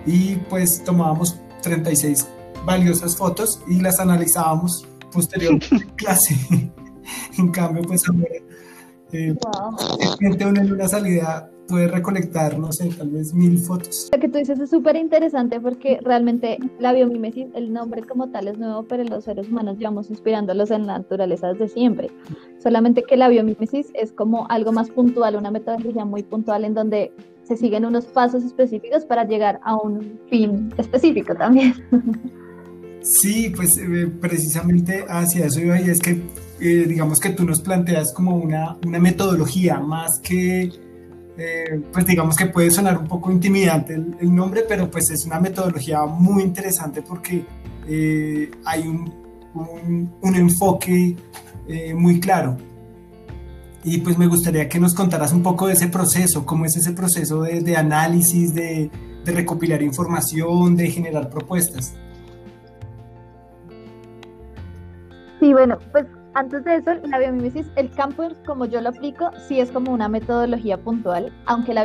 y 0.06 0.36
pues 0.50 0.84
tomábamos 0.84 1.40
36 1.62 2.28
valiosas 2.66 3.16
fotos 3.16 3.62
y 3.68 3.80
las 3.80 4.00
analizábamos 4.00 4.86
posterior 5.12 5.58
clase. 5.96 6.36
en 7.38 7.52
cambio, 7.52 7.84
pues 7.84 8.04
ahora, 8.08 8.26
eh, 9.12 9.36
uno 10.22 10.62
en 10.62 10.72
una 10.72 10.88
salida 10.88 11.50
puede 11.68 11.88
recolectar, 11.88 12.58
no 12.58 12.72
sé, 12.72 12.90
tal 12.90 13.10
vez 13.10 13.34
mil 13.34 13.58
fotos. 13.58 14.10
Lo 14.12 14.20
que 14.20 14.28
tú 14.28 14.38
dices 14.38 14.60
es 14.60 14.70
súper 14.70 14.96
interesante 14.96 15.60
porque 15.60 16.00
realmente 16.04 16.58
la 16.80 16.94
biomímesis, 16.94 17.48
el 17.54 17.72
nombre 17.72 18.04
como 18.04 18.30
tal 18.30 18.48
es 18.48 18.58
nuevo, 18.58 18.84
pero 18.84 19.04
los 19.04 19.24
seres 19.24 19.48
humanos 19.50 19.78
llevamos 19.78 20.10
inspirándolos 20.10 20.72
en 20.72 20.88
la 20.88 21.00
naturaleza 21.00 21.54
desde 21.54 21.70
siempre. 21.70 22.10
Solamente 22.62 23.04
que 23.04 23.18
la 23.18 23.30
biomímesis 23.30 23.88
es 23.94 24.12
como 24.12 24.48
algo 24.50 24.72
más 24.72 24.90
puntual, 24.90 25.36
una 25.36 25.52
metodología 25.52 26.06
muy 26.06 26.24
puntual 26.24 26.66
en 26.66 26.74
donde 26.74 27.14
se 27.44 27.58
siguen 27.58 27.86
unos 27.86 28.06
pasos 28.06 28.44
específicos 28.44 29.06
para 29.06 29.26
llegar 29.26 29.60
a 29.64 29.76
un 29.76 30.20
fin 30.30 30.74
específico 30.78 31.36
también. 31.36 31.74
Sí, 33.04 33.52
pues 33.54 33.78
eh, 33.78 34.10
precisamente 34.22 35.04
hacia 35.10 35.48
eso 35.48 35.60
iba 35.60 35.78
y 35.78 35.90
es 35.90 36.00
que 36.00 36.22
eh, 36.66 36.86
digamos 36.88 37.20
que 37.20 37.32
tú 37.32 37.44
nos 37.44 37.60
planteas 37.60 38.14
como 38.14 38.38
una, 38.38 38.78
una 38.86 38.98
metodología 38.98 39.82
más 39.82 40.18
que, 40.20 40.72
eh, 41.38 41.82
pues 41.92 42.06
digamos 42.06 42.38
que 42.38 42.46
puede 42.46 42.72
sonar 42.72 42.98
un 42.98 43.08
poco 43.10 43.34
intimidante 43.34 43.96
el, 43.96 44.34
nombre, 44.34 44.64
pero 44.66 44.90
pues 44.90 45.10
es 45.10 45.26
una 45.26 45.42
metodología 45.42 46.06
muy 46.06 46.42
interesante 46.42 47.02
porque 47.02 47.44
hay 48.64 48.88
un, 48.88 49.14
un, 50.22 50.36
enfoque 50.36 51.18
muy 51.94 52.22
claro. 52.22 52.56
Y 53.84 53.98
pues 53.98 54.18
me 54.18 54.28
gustaría 54.28 54.70
que 54.70 54.80
nos 54.80 54.94
contaras 54.94 55.34
un 55.34 55.44
poco 55.44 55.68
de 55.68 55.74
ese 55.74 55.90
proceso, 55.90 56.46
cómo 56.46 56.64
es 56.64 56.78
ese 56.78 56.94
proceso 56.94 57.42
de, 57.42 57.60
de 57.60 57.76
análisis, 57.76 58.56
de, 58.56 58.90
de 59.26 59.32
recopilar 59.34 59.82
información, 59.82 60.78
de 60.78 60.90
generar 60.90 61.30
propuestas. 61.30 61.94
Sí, 65.42 65.52
bueno, 65.52 65.78
pues 65.92 66.06
antes 66.36 66.64
de 66.64 66.76
eso, 66.78 66.94
la 67.08 67.20
biomímesis, 67.20 67.68
el 67.76 67.90
campo, 67.92 68.28
como 68.46 68.66
yo 68.66 68.82
lo 68.82 68.90
aplico, 68.90 69.32
sí 69.48 69.60
es 69.60 69.72
como 69.72 69.92
una 69.92 70.08
metodología 70.10 70.78
puntual, 70.78 71.32
aunque 71.46 71.74
la, 71.74 71.84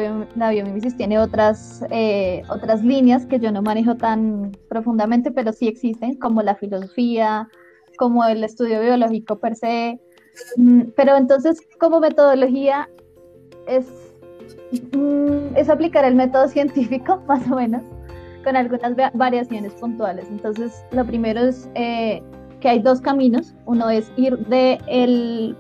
biomímesis 0.51 0.97
tiene 0.97 1.19
otras, 1.19 1.85
eh, 1.91 2.43
otras 2.49 2.83
líneas 2.83 3.27
que 3.27 3.39
yo 3.39 3.53
no 3.53 3.63
manejo 3.63 3.97
tan 3.97 4.53
profundamente, 4.69 5.31
pero 5.31 5.53
sí 5.53 5.69
existen, 5.69 6.17
como 6.17 6.43
la 6.43 6.55
filosofía, 6.55 7.49
como 7.99 8.25
el 8.25 8.43
estudio 8.43 8.81
biológico 8.81 9.39
per 9.39 9.55
se. 9.55 10.01
Mm, 10.57 10.83
pero 10.97 11.17
entonces, 11.17 11.61
como 11.79 12.01
metodología, 12.01 12.89
es, 13.67 13.87
mm, 14.93 15.57
es 15.57 15.69
aplicar 15.69 16.05
el 16.05 16.15
método 16.15 16.49
científico, 16.49 17.23
más 17.29 17.51
o 17.51 17.57
menos, 17.57 17.83
con 18.45 18.57
algunas 18.57 18.95
variaciones 19.13 19.75
puntuales. 19.75 20.27
Entonces, 20.31 20.85
lo 20.93 21.05
primero 21.05 21.41
es... 21.41 21.69
Eh, 21.75 22.23
que 22.61 22.69
hay 22.69 22.81
dos 22.81 23.01
caminos. 23.01 23.55
Uno 23.67 23.91
es 23.91 24.11
ir 24.17 24.39
del 24.47 25.57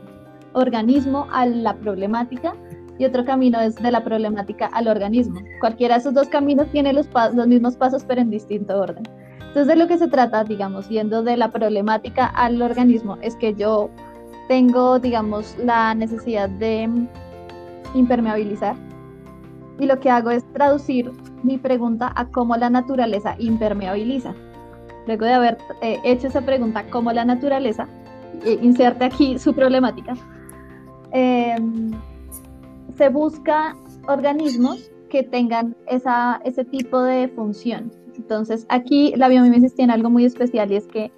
organismo 0.53 1.27
a 1.33 1.47
la 1.47 1.75
problemática 1.77 2.55
y 2.99 3.05
otro 3.05 3.25
camino 3.25 3.61
es 3.61 3.77
de 3.77 3.91
la 3.91 4.03
problemática 4.03 4.67
al 4.67 4.89
organismo. 4.89 5.41
Cualquiera 5.61 5.95
de 5.95 6.01
esos 6.01 6.15
dos 6.15 6.29
caminos 6.29 6.67
tiene 6.73 6.93
los, 6.93 7.09
los 7.35 7.47
mismos 7.47 7.77
pasos 7.77 8.05
pero 8.05 8.21
en 8.21 8.31
distinto 8.31 8.79
orden. 8.79 9.05
Entonces 9.39 9.67
de 9.67 9.77
lo 9.77 9.87
que 9.87 9.99
se 9.99 10.09
trata, 10.09 10.45
digamos, 10.45 10.89
yendo 10.89 11.23
de 11.23 11.37
la 11.37 11.51
problemática 11.51 12.27
al 12.27 12.61
organismo, 12.61 13.17
es 13.23 13.37
que 13.37 13.55
yo 13.55 13.89
tengo, 14.49 14.99
digamos, 14.99 15.57
la 15.59 15.95
necesidad 15.95 16.49
de 16.49 16.89
impermeabilizar 17.95 18.77
y 19.79 19.87
lo 19.87 20.01
que 20.01 20.11
hago 20.11 20.31
es 20.31 20.45
traducir 20.53 21.11
mi 21.43 21.57
pregunta 21.57 22.13
a 22.15 22.27
cómo 22.27 22.57
la 22.57 22.69
naturaleza 22.69 23.37
impermeabiliza 23.39 24.35
luego 25.09 25.25
de 25.25 25.33
haber 25.33 25.59
eh, 25.81 25.99
hecho 26.05 26.29
esa 26.29 26.43
pregunta, 26.43 26.85
¿cómo 26.91 27.11
la 27.13 27.25
naturaleza 27.25 27.89
eh, 28.45 28.59
inserte 28.63 29.07
aquí 29.07 29.39
su 29.39 29.55
problemática? 29.55 30.15
Em, 31.11 31.91
se 32.97 33.09
busca 33.09 33.75
organismos 34.07 34.91
que 35.09 35.23
tengan 35.23 35.75
esa, 35.87 36.41
ese 36.45 36.65
tipo 36.65 37.01
de 37.03 37.29
función. 37.29 37.91
Entonces, 38.17 38.67
aquí 38.69 39.15
la 39.17 39.29
biomímesis 39.29 39.75
tiene 39.75 39.95
algo 39.95 40.11
muy 40.11 40.25
especial 40.25 40.71
y 40.71 40.77
es 40.77 40.87
que 40.87 41.11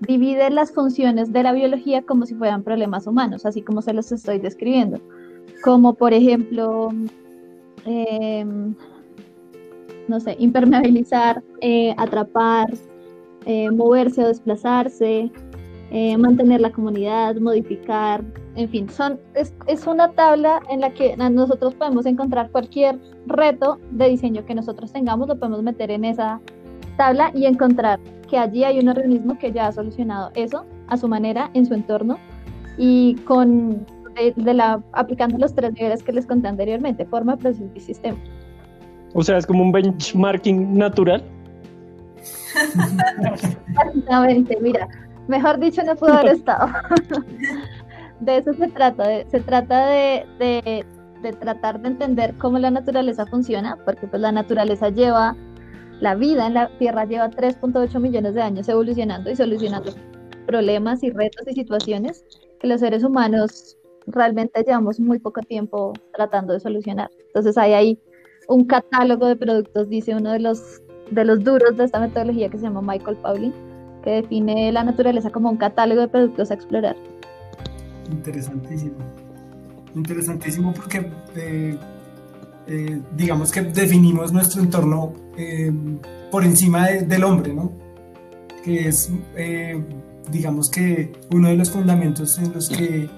divide 0.00 0.50
las 0.50 0.72
funciones 0.72 1.32
de 1.32 1.42
la 1.42 1.52
biología 1.52 2.02
como 2.02 2.26
si 2.26 2.34
fueran 2.34 2.62
problemas 2.62 3.06
humanos, 3.06 3.46
así 3.46 3.62
como 3.62 3.82
se 3.82 3.92
los 3.92 4.12
estoy 4.12 4.38
describiendo. 4.38 5.00
Como 5.64 5.94
por 5.94 6.12
ejemplo, 6.12 6.90
em, 7.84 8.74
no 10.06 10.20
sé, 10.20 10.36
impermeabilizar, 10.38 11.42
eh, 11.60 11.94
atrapar, 11.96 12.68
eh, 13.46 13.70
moverse 13.70 14.24
o 14.24 14.28
desplazarse, 14.28 15.30
eh, 15.90 16.16
mantener 16.16 16.60
la 16.60 16.70
comunidad, 16.70 17.36
modificar, 17.36 18.24
en 18.56 18.68
fin, 18.68 18.88
son, 18.88 19.18
es, 19.34 19.52
es, 19.66 19.86
una 19.86 20.10
tabla 20.12 20.60
en 20.70 20.80
la 20.80 20.90
que 20.90 21.16
nosotros 21.16 21.74
podemos 21.74 22.06
encontrar 22.06 22.50
cualquier 22.50 22.98
reto 23.26 23.78
de 23.90 24.08
diseño 24.08 24.44
que 24.44 24.54
nosotros 24.54 24.92
tengamos, 24.92 25.28
lo 25.28 25.38
podemos 25.38 25.62
meter 25.62 25.90
en 25.90 26.04
esa 26.04 26.40
tabla 26.96 27.30
y 27.34 27.46
encontrar 27.46 28.00
que 28.28 28.38
allí 28.38 28.64
hay 28.64 28.78
un 28.78 28.88
organismo 28.88 29.38
que 29.38 29.52
ya 29.52 29.68
ha 29.68 29.72
solucionado 29.72 30.30
eso 30.34 30.64
a 30.88 30.96
su 30.96 31.08
manera, 31.08 31.50
en 31.54 31.66
su 31.66 31.74
entorno 31.74 32.18
y 32.78 33.14
con 33.24 33.86
de, 34.14 34.54
la, 34.54 34.82
aplicando 34.92 35.38
los 35.38 35.54
tres 35.54 35.72
niveles 35.72 36.02
que 36.02 36.12
les 36.12 36.26
conté 36.26 36.48
anteriormente, 36.48 37.04
forma, 37.06 37.36
proceso 37.36 37.70
y 37.74 37.80
sistema. 37.80 38.18
O 39.14 39.22
sea, 39.22 39.38
es 39.38 39.46
como 39.46 39.62
un 39.62 39.72
benchmarking 39.72 40.76
natural. 40.76 41.22
Exactamente, 43.32 44.58
mira, 44.60 44.88
mejor 45.28 45.58
dicho 45.58 45.82
no 45.82 45.96
pudo 45.96 46.14
haber 46.14 46.34
estado. 46.34 46.68
de 48.20 48.38
eso 48.38 48.52
se 48.54 48.68
trata, 48.68 49.04
se 49.28 49.40
trata 49.40 49.86
de, 49.86 50.84
de 51.22 51.32
tratar 51.32 51.80
de 51.80 51.88
entender 51.88 52.34
cómo 52.38 52.58
la 52.58 52.70
naturaleza 52.70 53.26
funciona, 53.26 53.76
porque 53.84 54.06
pues 54.06 54.20
la 54.20 54.32
naturaleza 54.32 54.90
lleva, 54.90 55.36
la 56.00 56.14
vida 56.14 56.46
en 56.46 56.54
la 56.54 56.68
Tierra 56.78 57.04
lleva 57.04 57.30
3.8 57.30 57.98
millones 58.00 58.34
de 58.34 58.42
años 58.42 58.68
evolucionando 58.68 59.30
y 59.30 59.36
solucionando 59.36 59.92
problemas 60.46 61.02
y 61.02 61.10
retos 61.10 61.46
y 61.48 61.54
situaciones 61.54 62.24
que 62.60 62.66
los 62.66 62.80
seres 62.80 63.02
humanos 63.02 63.76
realmente 64.06 64.62
llevamos 64.62 65.00
muy 65.00 65.18
poco 65.18 65.40
tiempo 65.40 65.94
tratando 66.14 66.52
de 66.52 66.60
solucionar. 66.60 67.10
Entonces 67.26 67.56
hay 67.56 67.72
ahí 67.72 67.98
un 68.48 68.66
catálogo 68.66 69.26
de 69.26 69.36
productos, 69.36 69.88
dice 69.88 70.14
uno 70.14 70.32
de 70.32 70.40
los, 70.40 70.82
de 71.10 71.24
los 71.24 71.42
duros 71.44 71.76
de 71.76 71.84
esta 71.84 72.00
metodología 72.00 72.48
que 72.48 72.58
se 72.58 72.64
llama 72.64 72.82
Michael 72.82 73.16
Pauling, 73.16 73.52
que 74.02 74.10
define 74.10 74.72
la 74.72 74.84
naturaleza 74.84 75.30
como 75.30 75.50
un 75.50 75.56
catálogo 75.56 76.00
de 76.00 76.08
productos 76.08 76.50
a 76.50 76.54
explorar. 76.54 76.96
Interesantísimo. 78.10 78.96
Interesantísimo 79.94 80.74
porque 80.74 81.10
eh, 81.36 81.78
eh, 82.66 83.00
digamos 83.16 83.50
que 83.50 83.62
definimos 83.62 84.32
nuestro 84.32 84.62
entorno 84.62 85.12
eh, 85.36 85.72
por 86.30 86.44
encima 86.44 86.88
del 86.88 87.24
hombre, 87.24 87.54
¿no? 87.54 87.72
Que 88.64 88.88
es, 88.88 89.12
digamos 90.30 90.70
que 90.70 91.12
uno 91.32 91.48
de 91.48 91.56
los 91.56 91.70
fundamentos 91.70 92.38
en 92.38 92.52
los 92.52 92.68
que 92.70 93.08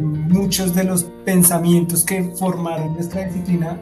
muchos 0.00 0.74
de 0.74 0.84
los 0.84 1.04
pensamientos 1.24 2.04
que 2.04 2.22
formaron 2.38 2.94
nuestra 2.94 3.24
disciplina, 3.24 3.78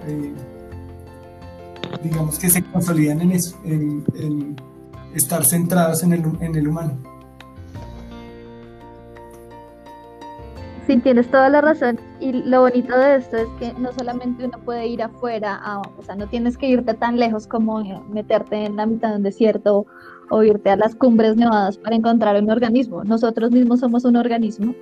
digamos 2.04 2.38
que 2.38 2.50
se 2.50 2.62
consolidan 2.62 3.20
en 3.22 3.32
eso, 3.32 3.56
en, 3.64 4.56
estar 5.14 5.44
centrados 5.44 6.02
en 6.02 6.12
el, 6.12 6.22
en 6.40 6.54
el 6.54 6.68
humano. 6.68 6.96
Sí, 10.86 10.98
tienes 10.98 11.30
toda 11.30 11.48
la 11.48 11.62
razón. 11.62 11.98
Y 12.20 12.32
lo 12.32 12.60
bonito 12.60 12.96
de 12.98 13.16
esto 13.16 13.36
es 13.38 13.48
que 13.58 13.72
no 13.80 13.90
solamente 13.92 14.44
uno 14.44 14.58
puede 14.64 14.86
ir 14.86 15.02
afuera, 15.02 15.60
o 15.96 16.02
sea, 16.02 16.14
no 16.14 16.28
tienes 16.28 16.58
que 16.58 16.68
irte 16.68 16.92
tan 16.92 17.18
lejos 17.18 17.46
como 17.46 17.82
meterte 18.10 18.66
en 18.66 18.76
la 18.76 18.84
mitad 18.84 19.10
de 19.10 19.16
un 19.16 19.22
desierto 19.22 19.86
o 20.30 20.42
irte 20.42 20.70
a 20.70 20.76
las 20.76 20.94
cumbres 20.94 21.36
nevadas 21.36 21.78
para 21.78 21.96
encontrar 21.96 22.40
un 22.42 22.50
organismo. 22.50 23.02
Nosotros 23.04 23.50
mismos 23.50 23.80
somos 23.80 24.04
un 24.04 24.16
organismo. 24.16 24.74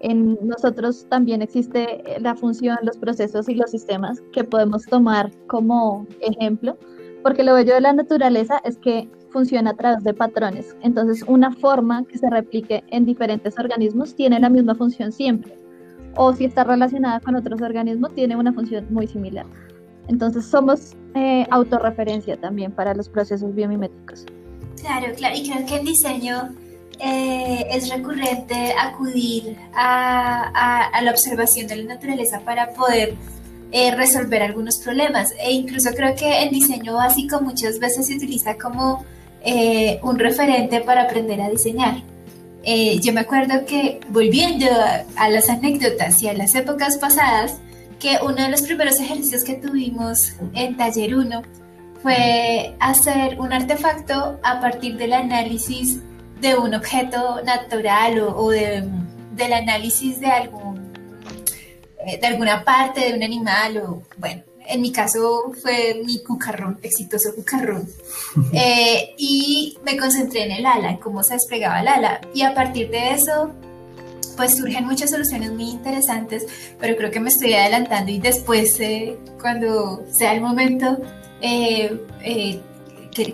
En 0.00 0.38
nosotros 0.42 1.06
también 1.08 1.42
existe 1.42 2.02
la 2.20 2.34
función, 2.34 2.78
los 2.82 2.96
procesos 2.98 3.48
y 3.48 3.54
los 3.54 3.70
sistemas 3.70 4.22
que 4.32 4.44
podemos 4.44 4.84
tomar 4.84 5.30
como 5.46 6.06
ejemplo, 6.20 6.76
porque 7.22 7.42
lo 7.42 7.54
bello 7.54 7.74
de 7.74 7.80
la 7.80 7.92
naturaleza 7.92 8.60
es 8.64 8.76
que 8.78 9.08
funciona 9.30 9.70
a 9.70 9.74
través 9.74 10.04
de 10.04 10.14
patrones. 10.14 10.76
Entonces, 10.82 11.24
una 11.26 11.52
forma 11.52 12.04
que 12.04 12.18
se 12.18 12.30
replique 12.30 12.84
en 12.88 13.04
diferentes 13.04 13.58
organismos 13.58 14.14
tiene 14.14 14.38
la 14.38 14.48
misma 14.48 14.74
función 14.74 15.12
siempre. 15.12 15.58
O 16.16 16.32
si 16.32 16.44
está 16.44 16.64
relacionada 16.64 17.20
con 17.20 17.36
otros 17.36 17.60
organismos, 17.60 18.14
tiene 18.14 18.36
una 18.36 18.52
función 18.52 18.86
muy 18.90 19.06
similar. 19.06 19.44
Entonces, 20.08 20.46
somos 20.46 20.94
eh, 21.14 21.46
autorreferencia 21.50 22.36
también 22.36 22.72
para 22.72 22.94
los 22.94 23.08
procesos 23.08 23.54
biomiméticos. 23.54 24.24
Claro, 24.80 25.06
claro. 25.16 25.34
Y 25.36 25.50
creo 25.50 25.66
que 25.66 25.76
en 25.76 25.84
diseño 25.84 26.50
eh, 26.98 27.66
es 27.70 27.88
recurrente 27.90 28.72
acudir 28.78 29.56
a, 29.74 30.88
a, 30.88 31.02
la 31.02 31.10
observación 31.10 31.66
de 31.66 31.76
la 31.76 31.94
naturaleza 31.94 32.40
para 32.40 32.70
poder 32.70 33.14
eh, 33.72 33.94
resolver 33.94 34.42
algunos 34.42 34.78
problemas. 34.78 35.32
E 35.38 35.52
incluso 35.52 35.90
creo 35.90 36.14
que 36.14 36.42
en 36.42 36.50
diseño 36.50 36.94
básico 36.94 37.40
muchas 37.40 37.78
veces 37.78 38.06
se 38.06 38.14
utiliza 38.14 38.56
como 38.56 39.04
eh, 39.42 40.00
un 40.02 40.18
referente 40.18 40.80
para 40.80 41.02
aprender 41.02 41.40
a 41.40 41.50
diseñar. 41.50 42.02
Eh, 42.62 42.98
yo 43.00 43.12
me 43.12 43.20
acuerdo 43.20 43.64
que 43.64 44.00
volviendo 44.08 44.66
a, 45.16 45.28
las 45.28 45.48
anécdotas 45.48 46.22
y 46.22 46.28
a 46.28 46.32
las 46.32 46.54
épocas 46.54 46.96
pasadas, 46.96 47.58
que 48.00 48.18
uno 48.22 48.36
de 48.36 48.48
los 48.48 48.62
primeros 48.62 48.98
ejercicios 48.98 49.44
que 49.44 49.54
tuvimos 49.54 50.32
en 50.54 50.76
taller 50.76 51.14
1 51.14 51.42
fue 52.02 52.74
hacer 52.80 53.40
un 53.40 53.52
artefacto 53.52 54.38
a 54.42 54.60
partir 54.60 54.96
del 54.96 55.12
análisis 55.12 56.00
de 56.40 56.54
un 56.54 56.74
objeto 56.74 57.42
natural 57.42 58.20
o, 58.20 58.50
del 58.50 59.52
análisis 59.52 60.20
de 60.20 60.26
algún 60.26 60.92
eh, 62.06 62.18
de 62.18 62.26
alguna 62.26 62.64
parte 62.64 63.00
de 63.00 63.14
un 63.14 63.22
animal 63.22 63.78
o 63.78 64.02
bueno 64.16 64.42
en 64.68 64.80
mi 64.80 64.92
caso 64.92 65.52
fue 65.62 66.02
mi 66.04 66.22
cucarrón, 66.22 66.78
exitoso 66.82 67.34
cucarrón. 67.34 67.88
Eh, 68.52 69.14
y 69.16 69.78
me 69.82 69.96
concentré 69.96 70.44
en 70.44 70.50
el 70.50 70.66
ala, 70.66 70.90
en 70.90 70.98
cómo 70.98 71.22
se 71.22 71.34
desplegaba 71.34 71.80
el 71.80 71.88
ala. 71.88 72.20
Y 72.34 72.42
a 72.42 72.54
partir 72.54 72.90
de 72.90 73.12
eso, 73.12 73.50
pues 74.36 74.58
surgen 74.58 74.84
muchas 74.84 75.10
soluciones 75.10 75.52
muy 75.52 75.70
interesantes, 75.70 76.46
pero 76.78 76.96
creo 76.96 77.10
que 77.10 77.18
me 77.18 77.30
estoy 77.30 77.54
adelantando 77.54 78.12
y 78.12 78.18
después, 78.18 78.78
eh, 78.80 79.16
cuando 79.40 80.04
sea 80.10 80.34
el 80.34 80.42
momento, 80.42 80.98
eh, 81.40 81.98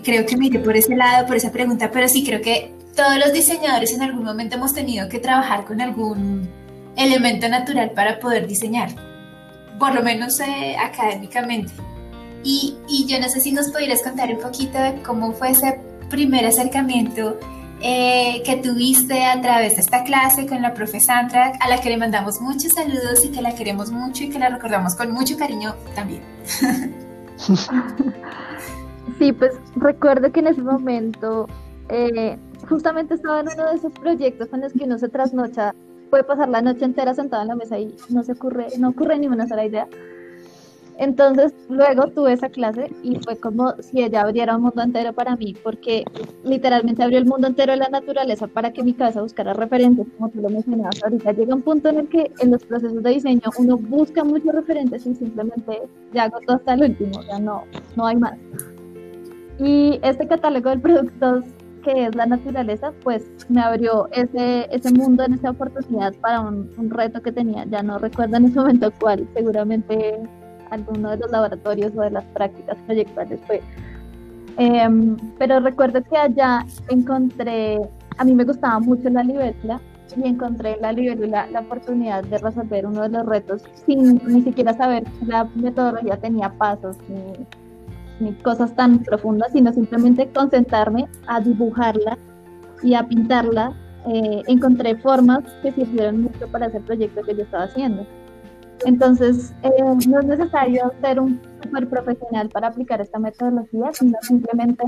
creo 0.03 0.25
que 0.25 0.37
me 0.37 0.47
iré 0.47 0.59
por 0.59 0.77
ese 0.77 0.95
lado, 0.95 1.27
por 1.27 1.35
esa 1.35 1.51
pregunta, 1.51 1.91
pero 1.91 2.07
sí 2.07 2.23
creo 2.23 2.41
que 2.41 2.71
todos 2.95 3.17
los 3.17 3.33
diseñadores 3.33 3.93
en 3.93 4.01
algún 4.01 4.23
momento 4.23 4.55
hemos 4.55 4.73
tenido 4.73 5.09
que 5.09 5.19
trabajar 5.19 5.65
con 5.65 5.81
algún 5.81 6.47
elemento 6.95 7.49
natural 7.49 7.91
para 7.91 8.19
poder 8.19 8.47
diseñar 8.47 8.89
por 9.79 9.95
lo 9.95 10.03
menos 10.03 10.39
eh, 10.39 10.75
académicamente. 10.77 11.73
Y, 12.43 12.77
yo 13.07 13.19
no 13.19 13.29
sé 13.29 13.39
si 13.39 13.51
nos 13.51 13.69
pudieras 13.69 14.01
contar 14.01 14.29
un 14.29 14.39
poquito 14.39 14.77
de 14.77 15.01
cómo 15.01 15.31
fue 15.33 15.51
ese 15.51 15.79
primer 16.09 16.45
acercamiento 16.45 17.39
eh, 17.81 18.41
que 18.45 18.57
tuviste 18.57 19.25
a 19.25 19.41
través 19.41 19.75
de 19.75 19.81
esta 19.81 20.03
clase 20.03 20.45
con 20.45 20.61
la 20.61 20.73
profe 20.73 20.99
Sandra, 20.99 21.53
a 21.59 21.69
la 21.69 21.81
que 21.81 21.89
le 21.89 21.97
mandamos 21.97 22.39
muchos 22.39 22.73
saludos 22.73 23.25
y 23.25 23.29
que 23.29 23.41
la 23.41 23.55
queremos 23.55 23.91
mucho 23.91 24.23
y 24.23 24.29
que 24.29 24.39
la 24.39 24.49
recordamos 24.49 24.95
con 24.95 25.11
mucho 25.11 25.37
cariño 25.37 25.75
también. 25.95 26.21
Sí, 29.19 29.31
pues 29.31 29.51
recuerdo 29.75 30.31
que 30.31 30.39
en 30.39 30.47
ese 30.47 30.61
momento 30.61 31.47
eh, 31.89 32.37
justamente 32.67 33.15
estaba 33.15 33.41
en 33.41 33.47
uno 33.53 33.69
de 33.69 33.75
esos 33.75 33.93
proyectos 33.93 34.49
en 34.53 34.61
los 34.61 34.73
que 34.73 34.83
uno 34.85 34.97
se 34.97 35.09
trasnocha 35.09 35.73
puede 36.13 36.25
pasar 36.25 36.47
la 36.47 36.61
noche 36.61 36.85
entera 36.85 37.15
sentado 37.15 37.41
en 37.41 37.47
la 37.47 37.55
mesa 37.55 37.79
y 37.79 37.95
no 38.09 38.21
se 38.21 38.33
ocurre, 38.33 38.67
no 38.77 38.89
ocurre 38.89 39.17
ni 39.17 39.25
una 39.25 39.47
sola 39.47 39.65
idea. 39.65 39.87
Entonces, 40.99 41.55
luego 41.69 42.05
tuve 42.09 42.33
esa 42.33 42.49
clase 42.49 42.91
y 43.01 43.17
fue 43.19 43.35
como 43.37 43.73
si 43.81 44.03
ella 44.03 44.21
abriera 44.21 44.55
un 44.55 44.61
mundo 44.61 44.83
entero 44.83 45.13
para 45.13 45.35
mí, 45.35 45.55
porque 45.63 46.05
literalmente 46.43 47.01
abrió 47.01 47.17
el 47.17 47.25
mundo 47.25 47.47
entero 47.47 47.71
de 47.71 47.79
la 47.79 47.89
naturaleza 47.89 48.45
para 48.45 48.71
que 48.71 48.83
mi 48.83 48.93
cabeza 48.93 49.23
buscara 49.23 49.53
referentes, 49.53 50.05
como 50.15 50.29
tú 50.29 50.39
lo 50.39 50.49
mencionabas 50.49 51.03
ahorita. 51.03 51.31
Llega 51.31 51.55
un 51.55 51.63
punto 51.63 51.89
en 51.89 51.97
el 51.97 52.07
que 52.07 52.31
en 52.39 52.51
los 52.51 52.63
procesos 52.63 53.01
de 53.01 53.09
diseño 53.09 53.49
uno 53.57 53.77
busca 53.77 54.23
muchos 54.23 54.53
referentes 54.53 55.07
y 55.07 55.15
simplemente 55.15 55.81
ya 56.13 56.25
hago 56.25 56.37
todo 56.45 56.57
hasta 56.57 56.75
el 56.75 56.91
último, 56.91 57.23
ya 57.23 57.39
no, 57.39 57.63
no 57.95 58.05
hay 58.05 58.17
más. 58.17 58.37
Y 59.57 59.99
este 60.03 60.27
catálogo 60.27 60.69
de 60.69 60.77
productos 60.77 61.45
que 61.83 62.05
es 62.05 62.15
la 62.15 62.25
naturaleza, 62.25 62.91
pues 63.03 63.23
me 63.49 63.61
abrió 63.61 64.07
ese, 64.11 64.67
ese 64.71 64.91
mundo 64.93 65.23
en 65.23 65.33
esa 65.33 65.51
oportunidad 65.51 66.13
para 66.15 66.41
un, 66.41 66.69
reto 66.89 67.21
que 67.21 67.31
tenía. 67.31 67.65
Ya 67.65 67.83
no 67.83 67.99
recuerdo 67.99 68.37
en 68.37 68.45
ese 68.45 68.59
momento 68.59 68.91
cuál, 68.99 69.27
seguramente 69.33 70.17
alguno 70.71 71.11
de 71.11 71.17
los 71.17 71.31
laboratorios 71.31 71.91
o 71.95 72.01
de 72.01 72.11
las 72.11 72.23
prácticas 72.25 72.77
proyectuales 72.85 73.39
fue. 73.45 73.61
Em, 74.57 75.17
pero 75.37 75.59
recuerdo 75.59 76.01
que 76.03 76.17
allá 76.17 76.65
encontré, 76.89 77.79
a 78.17 78.23
mí 78.23 78.33
me 78.33 78.43
gustaba 78.43 78.79
mucho 78.79 79.09
la 79.09 79.23
libélula 79.23 79.79
y 80.15 80.27
encontré 80.27 80.73
en 80.73 80.81
la 80.81 80.91
libélula 80.91 81.47
la 81.47 81.61
oportunidad 81.61 82.23
de 82.23 82.37
resolver 82.37 82.85
uno 82.85 83.01
de 83.01 83.09
los 83.09 83.25
retos 83.25 83.63
sin 83.85 84.21
ni 84.27 84.43
siquiera 84.43 84.73
saber 84.73 85.03
si 85.19 85.25
la 85.25 85.45
metodología 85.55 86.17
tenía 86.17 86.49
pasos 86.49 86.97
ni 87.09 87.45
ni 88.23 88.33
cosas 88.33 88.75
tan 88.75 88.99
profundas, 88.99 89.51
sino 89.51 89.71
simplemente 89.73 90.29
concentrarme 90.33 91.07
a 91.27 91.39
dibujarla 91.39 92.17
y 92.81 92.93
a 92.93 93.07
pintarla. 93.07 93.73
Eh, 94.05 94.41
encontré 94.47 94.97
formas 94.97 95.43
que 95.61 95.71
sirvieron 95.71 96.23
mucho 96.23 96.47
para 96.51 96.65
ese 96.65 96.81
proyecto 96.81 97.21
que 97.21 97.35
yo 97.35 97.43
estaba 97.43 97.63
haciendo. 97.63 98.05
Entonces, 98.85 99.53
eh, 99.63 99.69
no 100.07 100.19
es 100.19 100.25
necesario 100.25 100.91
ser 101.01 101.19
un 101.19 101.39
super 101.61 101.87
profesional 101.87 102.49
para 102.49 102.67
aplicar 102.67 102.99
esta 102.99 103.19
metodología, 103.19 103.93
sino 103.93 104.17
simplemente 104.21 104.83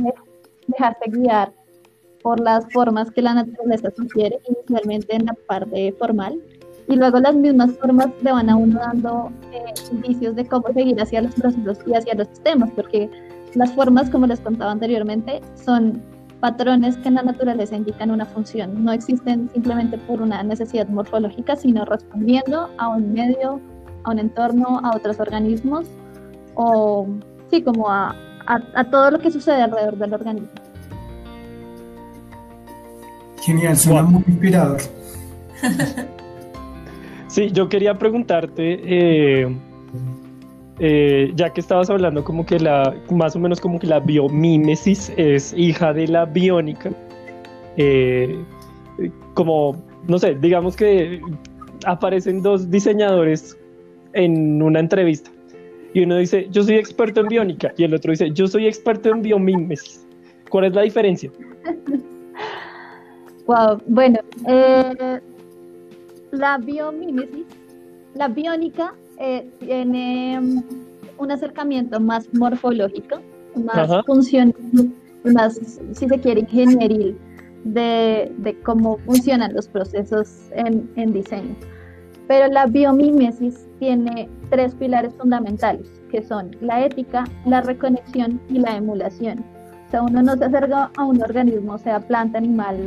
dejarse 0.68 1.10
guiar 1.10 1.54
por 2.22 2.40
las 2.40 2.66
formas 2.74 3.12
que 3.12 3.22
la 3.22 3.36
naturaleza 3.36 3.90
sugiere, 3.96 4.40
inicialmente 4.48 5.16
en 5.16 5.28
la 5.28 5.34
parte 5.48 5.94
formal, 5.98 6.42
y 6.88 6.96
luego 6.96 7.20
las 7.20 7.36
mismas 7.36 7.72
formas 7.80 8.08
le 8.22 8.32
van 8.32 8.50
a 8.50 8.56
uno 8.56 8.80
dando 8.80 9.32
eh, 9.52 9.74
indicios 9.92 10.36
de 10.36 10.46
cómo 10.46 10.68
seguir 10.74 11.00
hacia 11.02 11.22
los 11.22 11.34
procesos 11.36 11.80
y 11.86 11.94
hacia 11.94 12.16
los 12.16 12.28
sistemas, 12.28 12.72
porque 12.76 13.10
las 13.56 13.72
formas, 13.74 14.10
como 14.10 14.28
les 14.28 14.40
contaba 14.40 14.72
anteriormente, 14.72 15.42
son 15.56 16.02
patrones 16.40 16.98
que 16.98 17.08
en 17.08 17.16
la 17.16 17.24
naturaleza 17.24 17.76
indican 17.76 18.12
una 18.12 18.26
función, 18.26 18.84
no 18.84 18.92
existen 18.92 19.50
simplemente 19.54 19.98
por 19.98 20.22
una 20.22 20.44
necesidad 20.44 20.88
morfológica, 20.90 21.56
sino 21.56 21.86
respondiendo 21.86 22.70
a 22.78 22.90
un 22.90 23.14
medio, 23.14 23.60
a 24.04 24.12
un 24.12 24.20
entorno, 24.20 24.80
a 24.84 24.96
otros 24.96 25.20
organismos, 25.20 25.88
o 26.56 27.08
sí, 27.50 27.62
como 27.64 27.90
a, 27.90 28.16
a, 28.48 28.84
todo 28.92 29.12
lo 29.12 29.20
que 29.20 29.32
sucede 29.32 29.62
alrededor 29.62 29.98
del 29.98 30.14
organismo. 30.14 30.50
Genial, 33.42 33.78
suena 33.78 34.04
muy 34.04 34.24
inspirador. 34.28 34.82
Sí, 37.28 37.52
yo 37.52 37.68
quería 37.68 37.96
preguntarte, 37.96 38.80
eh, 38.82 39.58
eh, 40.80 41.32
ya 41.36 41.52
que 41.52 41.62
estabas 41.62 41.90
hablando 41.90 42.24
como 42.24 42.46
que 42.46 42.60
la, 42.60 42.96
más 43.12 43.36
o 43.36 43.40
menos 43.40 43.62
como 43.62 43.80
que 43.80 43.88
la 43.88 44.00
biomímesis 44.00 45.12
es 45.18 45.54
hija 45.58 45.94
de 45.94 46.08
la 46.08 46.26
biónica, 46.26 46.92
eh, 47.78 48.44
como, 49.34 49.82
no 50.08 50.20
sé, 50.20 50.36
digamos 50.36 50.76
que 50.76 51.22
aparecen 51.86 52.42
dos 52.42 52.70
diseñadores 52.70 53.58
en 54.14 54.62
una 54.62 54.80
entrevista 54.80 55.32
y 55.96 56.02
uno 56.02 56.18
dice, 56.18 56.48
yo 56.52 56.62
soy 56.62 56.76
experto 56.76 57.22
en 57.22 57.28
biónica 57.30 57.74
y 57.78 57.86
el 57.86 57.94
otro 57.94 58.12
dice, 58.12 58.30
yo 58.32 58.48
soy 58.48 58.68
experto 58.68 59.10
en 59.10 59.22
biomímesis. 59.22 60.06
¿Cuál 60.50 60.66
es 60.66 60.74
la 60.74 60.82
diferencia? 60.82 61.32
wow, 63.48 63.82
bueno, 63.88 64.20
eh, 64.46 65.22
la 66.32 66.58
biomímesis, 66.58 67.46
la 68.14 68.28
biónica 68.28 68.94
eh, 69.20 69.50
tiene 69.60 70.64
un 71.18 71.32
acercamiento 71.32 72.00
más 72.00 72.28
morfológico, 72.34 73.22
más 73.56 74.06
funcional, 74.06 74.54
más, 75.24 75.60
si 75.94 76.08
se 76.08 76.20
quiere, 76.20 76.42
ingenieril 76.42 77.18
de, 77.64 78.58
cómo 78.64 78.98
funcionan 79.00 79.54
los 79.54 79.68
procesos 79.68 80.50
en, 80.52 80.90
en 80.96 81.14
diseño. 81.14 81.56
Pero 82.28 82.48
la 82.52 82.66
biomímesis 82.66 83.68
tiene 83.80 84.30
tres 84.50 84.74
pilares 84.76 85.14
fundamentales, 85.16 85.88
que 86.12 86.24
son 86.24 86.56
la 86.62 86.86
ética, 86.86 87.24
la 87.46 87.62
reconexión 87.62 88.42
y 88.50 88.60
la 88.60 88.78
emulación. 88.78 89.44
O 89.88 89.92
sea, 89.92 90.02
uno 90.02 90.24
no 90.24 90.36
se 90.36 90.46
acerca 90.46 90.92
a 90.98 91.04
un 91.06 91.22
organismo, 91.22 91.78
sea 91.78 92.00
planta, 92.00 92.40
animal, 92.40 92.78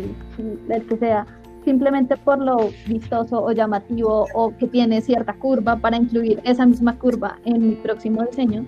el 0.68 0.86
que 0.86 0.96
sea, 0.96 1.26
simplemente 1.68 2.16
por 2.16 2.38
lo 2.38 2.70
vistoso 2.86 3.44
o 3.44 3.52
llamativo 3.52 4.26
o 4.32 4.56
que 4.56 4.66
tiene 4.66 5.02
cierta 5.02 5.34
curva 5.34 5.76
para 5.76 5.98
incluir 5.98 6.40
esa 6.44 6.64
misma 6.64 6.98
curva 6.98 7.38
en 7.44 7.68
mi 7.68 7.74
próximo 7.74 8.22
diseño, 8.24 8.64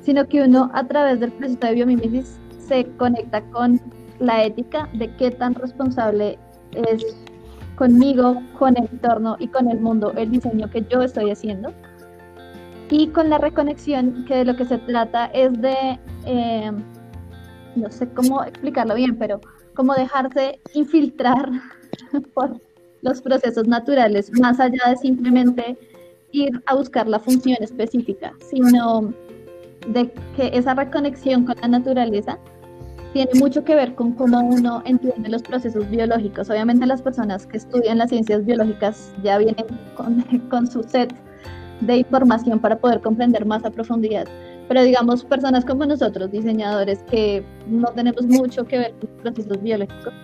sino 0.00 0.26
que 0.26 0.42
uno 0.42 0.68
a 0.74 0.82
través 0.84 1.20
del 1.20 1.30
proceso 1.30 1.60
de 1.60 1.74
biomímesis 1.74 2.40
se 2.58 2.86
conecta 2.96 3.40
con 3.52 3.80
la 4.18 4.42
ética 4.42 4.88
de 4.94 5.14
qué 5.14 5.30
tan 5.30 5.54
responsable 5.54 6.36
es 6.72 7.06
conmigo, 7.76 8.42
con 8.58 8.76
el 8.76 8.88
entorno 8.90 9.36
y 9.38 9.46
con 9.46 9.70
el 9.70 9.78
mundo 9.78 10.12
el 10.16 10.32
diseño 10.32 10.68
que 10.70 10.84
yo 10.90 11.02
estoy 11.02 11.30
haciendo. 11.30 11.72
Y 12.90 13.10
con 13.10 13.30
la 13.30 13.38
reconexión, 13.38 14.24
que 14.26 14.38
de 14.38 14.44
lo 14.44 14.56
que 14.56 14.64
se 14.64 14.78
trata 14.78 15.26
es 15.26 15.52
de, 15.60 16.00
eh, 16.26 16.72
no 17.76 17.90
sé 17.92 18.08
cómo 18.08 18.42
explicarlo 18.42 18.96
bien, 18.96 19.16
pero 19.18 19.40
como 19.76 19.94
dejarse 19.94 20.60
infiltrar 20.74 21.48
por 22.34 22.60
los 23.02 23.20
procesos 23.20 23.66
naturales, 23.66 24.30
más 24.40 24.58
allá 24.60 24.80
de 24.88 24.96
simplemente 24.96 25.76
ir 26.32 26.50
a 26.66 26.74
buscar 26.74 27.06
la 27.06 27.18
función 27.18 27.56
específica, 27.60 28.32
sino 28.40 29.12
de 29.88 30.10
que 30.36 30.50
esa 30.52 30.74
reconexión 30.74 31.44
con 31.44 31.56
la 31.60 31.68
naturaleza 31.68 32.38
tiene 33.12 33.30
mucho 33.34 33.62
que 33.62 33.76
ver 33.76 33.94
con 33.94 34.12
cómo 34.12 34.40
uno 34.40 34.82
entiende 34.84 35.28
los 35.28 35.42
procesos 35.42 35.88
biológicos. 35.88 36.50
Obviamente 36.50 36.84
las 36.84 37.00
personas 37.00 37.46
que 37.46 37.58
estudian 37.58 37.98
las 37.98 38.10
ciencias 38.10 38.44
biológicas 38.44 39.14
ya 39.22 39.38
vienen 39.38 39.66
con, 39.96 40.20
con 40.50 40.66
su 40.66 40.82
set 40.82 41.14
de 41.80 41.98
información 41.98 42.58
para 42.58 42.76
poder 42.76 43.00
comprender 43.00 43.46
más 43.46 43.64
a 43.64 43.70
profundidad. 43.70 44.26
Pero 44.66 44.82
digamos, 44.82 45.24
personas 45.24 45.64
como 45.64 45.84
nosotros, 45.84 46.30
diseñadores, 46.30 47.02
que 47.04 47.44
no 47.68 47.88
tenemos 47.88 48.26
mucho 48.26 48.64
que 48.64 48.78
ver 48.78 48.94
con 48.94 49.10
los 49.10 49.22
procesos 49.22 49.62
biológicos, 49.62 50.14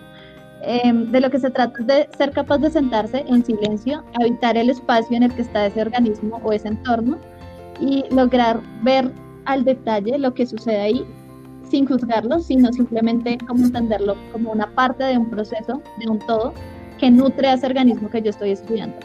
Em, 0.63 1.11
de 1.11 1.21
lo 1.21 1.29
que 1.29 1.39
se 1.39 1.49
trata 1.49 1.79
es 1.79 1.87
de 1.87 2.09
ser 2.17 2.31
capaz 2.31 2.59
de 2.59 2.69
sentarse 2.69 3.25
en 3.27 3.43
silencio, 3.43 4.03
habitar 4.19 4.57
el 4.57 4.69
espacio 4.69 5.17
en 5.17 5.23
el 5.23 5.33
que 5.33 5.41
está 5.41 5.65
ese 5.65 5.81
organismo 5.81 6.39
o 6.43 6.51
ese 6.51 6.67
entorno 6.67 7.17
y 7.79 8.05
lograr 8.13 8.61
ver 8.83 9.11
al 9.45 9.63
detalle 9.65 10.19
lo 10.19 10.33
que 10.33 10.45
sucede 10.45 10.79
ahí 10.79 11.05
sin 11.63 11.87
juzgarlo, 11.87 12.39
sino 12.39 12.71
simplemente 12.73 13.37
como 13.47 13.65
entenderlo 13.65 14.15
como 14.31 14.51
una 14.51 14.67
parte 14.75 15.03
de 15.05 15.17
un 15.17 15.29
proceso, 15.29 15.81
de 15.97 16.11
un 16.11 16.19
todo, 16.19 16.53
que 16.99 17.09
nutre 17.09 17.47
a 17.47 17.53
ese 17.53 17.65
organismo 17.65 18.09
que 18.09 18.21
yo 18.21 18.29
estoy 18.29 18.51
estudiando. 18.51 18.97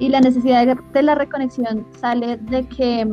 Y 0.00 0.08
la 0.08 0.20
necesidad 0.20 0.66
de 0.66 1.02
la 1.02 1.14
reconexión 1.14 1.86
sale 2.00 2.38
de 2.38 2.66
que, 2.66 3.06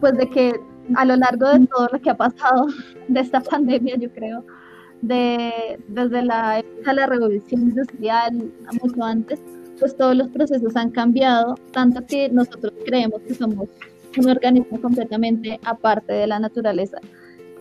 pues 0.00 0.12
de 0.16 0.28
que 0.28 0.60
a 0.94 1.04
lo 1.06 1.16
largo 1.16 1.48
de 1.48 1.66
todo 1.66 1.88
lo 1.90 2.00
que 2.00 2.10
ha 2.10 2.16
pasado 2.16 2.66
de 3.08 3.20
esta 3.20 3.40
pandemia, 3.40 3.96
yo 3.96 4.12
creo, 4.12 4.44
de, 5.02 5.78
desde 5.88 6.22
la 6.22 6.62
la 6.84 7.06
revolución 7.06 7.62
industrial, 7.62 8.52
mucho 8.82 9.02
antes, 9.02 9.40
pues 9.78 9.96
todos 9.96 10.16
los 10.16 10.28
procesos 10.28 10.74
han 10.76 10.90
cambiado, 10.90 11.56
tanto 11.72 12.04
que 12.06 12.28
nosotros 12.30 12.72
creemos 12.84 13.20
que 13.22 13.34
somos 13.34 13.68
un 14.16 14.28
organismo 14.28 14.80
completamente 14.80 15.60
aparte 15.64 16.12
de 16.12 16.26
la 16.26 16.38
naturaleza. 16.38 16.98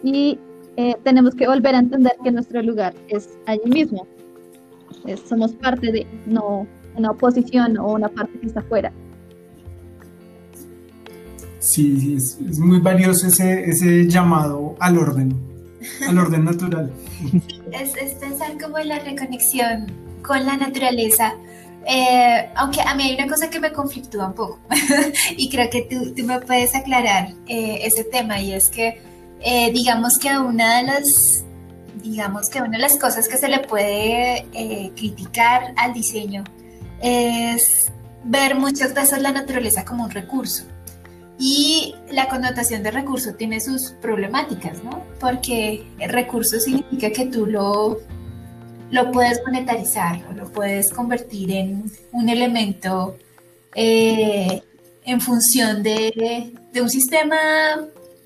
Y 0.04 0.40
eh, 0.78 0.96
tenemos 1.04 1.36
que 1.36 1.48
volver 1.48 1.76
a 1.76 1.80
entender 1.80 2.14
que 2.24 2.32
nuestro 2.32 2.62
lugar 2.62 2.94
es 3.08 3.30
allí 3.46 3.70
mismo. 3.70 4.08
somos 5.28 5.54
parte 5.54 5.92
de, 5.92 6.08
no 6.26 6.68
una 6.96 7.12
oposición 7.12 7.78
o 7.78 7.94
una 7.94 8.08
parte 8.08 8.40
que 8.40 8.48
está 8.48 8.62
afuera. 8.62 8.92
Sí, 11.60 12.14
es, 12.16 12.40
es 12.40 12.60
muy 12.60 12.80
valioso 12.80 13.28
ese, 13.28 13.70
ese 13.70 14.08
llamado 14.08 14.76
al 14.80 14.98
orden, 14.98 15.34
al 16.08 16.18
orden 16.18 16.46
natural. 16.46 16.92
Es, 17.72 18.14
pensar 18.16 18.60
como 18.62 18.78
en 18.78 18.90
la 18.90 19.00
reconexión 19.00 19.92
con 20.22 20.46
la 20.46 20.58
naturaleza. 20.58 21.34
Eh, 21.88 22.50
aunque 22.56 22.82
a 22.82 22.96
mí 22.96 23.04
hay 23.04 23.14
una 23.16 23.28
cosa 23.28 23.50
que 23.50 23.60
me 23.60 23.72
conflictúa 23.72 24.28
un 24.28 24.34
poco 24.34 24.60
y 25.38 25.50
creo 25.50 25.70
que 25.70 25.84
tú, 25.84 26.16
tú 26.16 26.24
me 26.24 26.40
puedes 26.40 26.74
aclarar 26.74 27.30
eh, 27.48 27.82
ese 27.84 28.04
tema 28.04 28.40
y 28.42 28.54
es 28.54 28.70
que 28.70 29.00
eh, 29.42 29.72
digamos 29.72 30.18
que 30.18 30.36
una 30.36 30.78
de 30.78 30.84
las 30.84 31.46
digamos 32.02 32.50
que 32.50 32.60
una 32.60 32.72
de 32.72 32.80
las 32.80 32.98
cosas 32.98 33.28
que 33.28 33.38
se 33.38 33.48
le 33.50 33.60
puede 33.60 34.48
criticar 34.96 35.76
al 35.78 35.94
diseño 35.94 36.44
es 37.04 37.92
ver 38.24 38.56
muchas 38.56 38.96
veces 38.96 39.22
la 39.22 39.32
naturaleza 39.32 39.86
como 39.86 40.06
un 40.06 40.10
recurso 40.10 40.64
y 41.38 41.96
la 42.12 42.30
connotación 42.30 42.82
de 42.84 42.92
recurso 42.92 43.34
tiene 43.34 43.60
sus 43.60 43.92
problemáticas, 44.02 44.84
¿no? 44.84 45.04
Porque 45.20 45.86
el 46.00 46.10
recurso 46.10 46.60
significa 46.60 47.12
que 47.12 47.26
tú 47.26 47.46
lo, 47.46 48.00
lo 48.92 49.12
puedes 49.12 49.42
monetarizar 49.46 50.26
o 50.30 50.34
lo 50.34 50.50
puedes 50.52 50.92
convertir 50.92 51.52
en 51.52 51.92
un 52.14 52.30
elemento 52.30 53.18
eh, 53.76 54.62
en 55.04 55.22
función 55.22 55.84
de, 55.84 56.54
un 56.82 56.90
sistema 56.90 57.38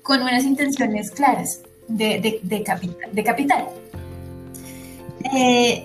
con 0.02 0.22
unas 0.22 0.44
intenciones 0.44 1.10
claras 1.10 1.60
de, 1.88 2.62
capital. 2.64 3.10
De 3.12 3.24
capital. 3.24 3.64
Eh, 5.34 5.84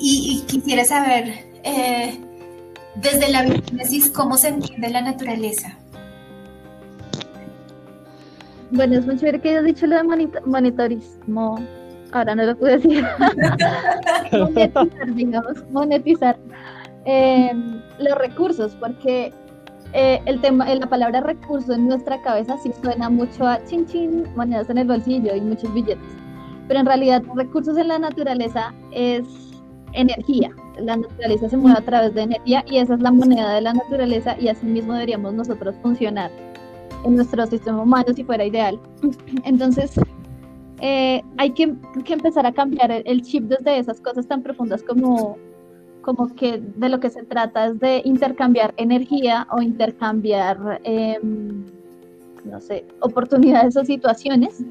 y, 0.00 0.42
quisiera 0.46 0.84
saber, 0.84 1.44
eh, 1.62 2.18
desde 2.96 3.28
la 3.28 3.42
biogénesis, 3.42 4.08
cómo 4.08 4.38
se 4.38 4.48
entiende 4.48 4.88
la 4.88 5.02
naturaleza 5.02 5.78
bueno, 8.74 8.98
es 8.98 9.06
muy 9.06 9.16
chévere 9.16 9.40
que 9.40 9.50
hayas 9.50 9.64
dicho 9.64 9.86
lo 9.86 9.96
de 9.96 10.30
monitorismo. 10.44 11.56
Ahora 12.12 12.34
no 12.34 12.44
lo 12.44 12.56
pude 12.56 12.78
decir. 12.78 13.04
monetizar, 14.32 15.14
digamos, 15.14 15.70
monetizar 15.70 16.36
em, 17.04 17.80
los 17.98 18.18
recursos, 18.18 18.76
porque 18.78 19.32
eh, 19.92 20.20
el 20.26 20.40
tema, 20.40 20.72
la 20.72 20.88
palabra 20.88 21.20
recurso 21.20 21.72
en 21.72 21.88
nuestra 21.88 22.20
cabeza 22.22 22.56
sí 22.62 22.70
suena 22.82 23.10
mucho 23.10 23.46
a 23.46 23.62
chin 23.64 23.86
chin, 23.86 24.24
monedas 24.36 24.70
en 24.70 24.78
el 24.78 24.86
bolsillo 24.86 25.34
y 25.34 25.40
muchos 25.40 25.72
billetes. 25.74 25.98
Pero 26.68 26.80
en 26.80 26.86
realidad, 26.86 27.22
recursos 27.34 27.76
en 27.76 27.88
la 27.88 27.98
naturaleza 27.98 28.72
es 28.92 29.24
energía. 29.92 30.50
La 30.78 30.96
naturaleza 30.96 31.48
se 31.48 31.56
mueve 31.56 31.78
a 31.78 31.84
través 31.84 32.14
de 32.14 32.22
energía 32.22 32.64
y 32.66 32.78
esa 32.78 32.94
es 32.94 33.00
la 33.00 33.12
moneda 33.12 33.54
de 33.54 33.60
la 33.60 33.74
naturaleza 33.74 34.36
y 34.40 34.48
así 34.48 34.66
mismo 34.66 34.94
deberíamos 34.94 35.34
nosotros 35.34 35.74
funcionar 35.82 36.30
en 37.04 37.16
nuestro 37.16 37.46
sistema 37.46 37.82
humano 37.82 38.06
si 38.14 38.24
fuera 38.24 38.44
ideal. 38.44 38.80
Entonces, 39.44 39.94
eh, 40.80 41.22
hay 41.38 41.50
que, 41.50 41.74
empezar 42.08 42.46
a 42.46 42.52
cambiar 42.52 42.90
el, 42.90 43.22
chip 43.22 43.44
desde 43.44 43.78
esas 43.78 44.00
cosas 44.00 44.26
tan 44.26 44.42
profundas 44.42 44.82
como, 44.82 45.38
como 46.02 46.34
que 46.34 46.58
de 46.58 46.88
lo 46.88 47.00
que 47.00 47.10
se 47.10 47.22
trata 47.24 47.66
es 47.66 47.78
de 47.80 48.02
intercambiar 48.04 48.74
energía 48.76 49.46
o 49.50 49.62
intercambiar, 49.62 50.80
em, 50.84 51.64
no 52.44 52.60
sé, 52.60 52.84
oportunidades 53.00 53.76
o 53.76 53.84
situaciones 53.84 54.62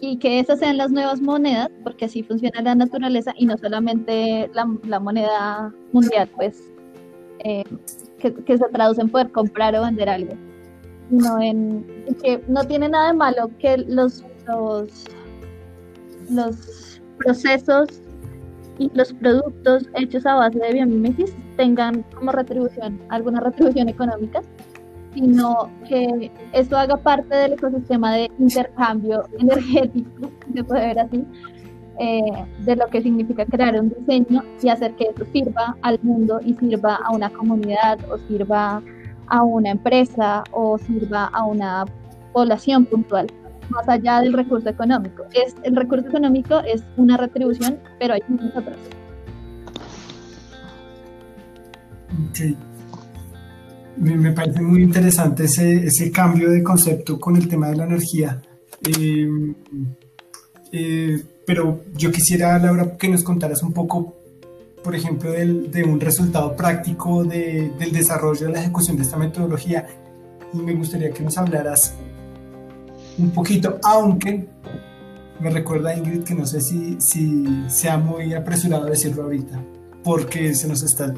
y 0.00 0.18
que 0.18 0.40
esas 0.40 0.58
sean 0.58 0.76
las 0.76 0.90
nuevas 0.90 1.20
monedas, 1.20 1.70
porque 1.82 2.06
así 2.06 2.22
funciona 2.22 2.60
la 2.60 2.74
naturaleza 2.74 3.32
y 3.38 3.46
no 3.46 3.56
solamente 3.56 4.50
la, 4.54 4.68
la 4.86 5.00
moneda 5.00 5.72
mundial, 5.92 6.28
pues, 6.36 6.60
eh, 7.40 7.64
que, 8.18 8.34
que 8.34 8.58
se 8.58 8.68
traduce 8.70 9.00
en 9.00 9.08
poder 9.08 9.30
comprar 9.30 9.76
o 9.76 9.82
vender 9.82 10.08
algo 10.08 10.34
sino 11.10 11.40
en, 11.40 11.84
que 12.22 12.42
no 12.48 12.64
tiene 12.64 12.88
nada 12.88 13.08
de 13.08 13.14
malo 13.14 13.50
que 13.58 13.78
los, 13.78 14.24
los, 16.30 17.00
procesos 17.18 17.88
y 18.78 18.90
los 18.92 19.12
productos 19.12 19.88
hechos 19.94 20.26
a 20.26 20.34
base 20.34 20.58
de 20.58 20.72
biomímesis 20.72 21.32
tengan 21.56 22.02
como 22.14 22.32
retribución, 22.32 23.00
alguna 23.08 23.40
retribución 23.40 23.88
económica, 23.88 24.42
sino 25.14 25.70
que 25.88 26.32
eso 26.52 26.76
haga 26.76 26.96
parte 26.96 27.34
del 27.34 27.52
ecosistema 27.52 28.14
de 28.14 28.30
intercambio 28.38 29.22
energético, 29.38 30.30
se 30.54 30.64
puede 30.64 30.86
ver 30.86 30.98
así, 30.98 31.24
eh, 32.00 32.20
de 32.64 32.74
lo 32.74 32.88
que 32.88 33.00
significa 33.00 33.46
crear 33.46 33.80
un 33.80 33.90
diseño 33.90 34.42
y 34.60 34.68
hacer 34.68 34.94
que 34.96 35.04
eso 35.04 35.24
sirva 35.32 35.76
al 35.82 36.00
mundo 36.02 36.40
y 36.44 36.54
sirva 36.54 36.96
a 36.96 37.12
una 37.12 37.30
comunidad 37.30 38.00
o 38.10 38.18
sirva 38.26 38.82
una 39.28 39.70
empresa 39.70 40.44
o 40.52 40.78
sirva 40.78 41.26
a 41.26 41.44
una 41.44 41.84
población 42.32 42.84
puntual, 42.84 43.26
más 43.70 43.88
allá 43.88 44.20
del 44.20 44.32
recurso 44.32 44.68
económico. 44.68 45.24
Es, 45.32 45.54
el 45.62 45.76
recurso 45.76 46.08
económico 46.08 46.60
es 46.60 46.84
una 46.96 47.16
retribución, 47.16 47.78
pero 47.98 48.14
hay 48.14 48.22
muchas 48.28 48.56
otras. 48.56 48.76
Okay. 52.30 52.56
Me, 53.96 54.32
parece 54.32 54.60
muy 54.60 54.82
interesante 54.82 55.44
ese, 55.44 55.86
ese, 55.86 56.10
cambio 56.10 56.50
de 56.50 56.62
concepto 56.62 57.18
con 57.18 57.36
el 57.36 57.48
tema 57.48 57.68
de 57.68 57.76
la 57.76 57.84
energía. 57.84 58.40
Eh, 58.86 59.54
eh, 60.72 61.22
pero 61.46 61.82
yo 61.94 62.10
quisiera, 62.10 62.58
Laura, 62.58 62.96
que 62.96 63.08
nos 63.08 63.22
contaras 63.22 63.62
un 63.62 63.72
poco, 63.72 64.16
por 64.84 64.94
ejemplo, 64.94 65.32
del, 65.32 65.70
de 65.70 65.82
un 65.82 65.98
resultado 65.98 66.54
práctico 66.54 67.24
de, 67.24 67.72
del 67.78 67.90
desarrollo 67.90 68.46
de 68.46 68.52
la 68.52 68.60
ejecución 68.60 68.96
de 68.98 69.02
esta 69.02 69.16
metodología. 69.16 69.86
Y 70.52 70.58
me 70.58 70.74
gustaría 70.74 71.10
que 71.10 71.22
nos 71.22 71.36
hablaras 71.38 71.94
un 73.18 73.30
poquito, 73.30 73.78
aunque 73.82 74.46
me 75.40 75.50
recuerda 75.50 75.96
Ingrid 75.96 76.22
que 76.22 76.34
no 76.34 76.46
sé 76.46 76.60
si, 76.60 77.00
si 77.00 77.64
sea 77.68 77.96
muy 77.96 78.34
apresurado 78.34 78.84
decirlo 78.84 79.24
ahorita, 79.24 79.60
porque 80.04 80.54
se 80.54 80.68
nos 80.68 80.82
está 80.82 81.12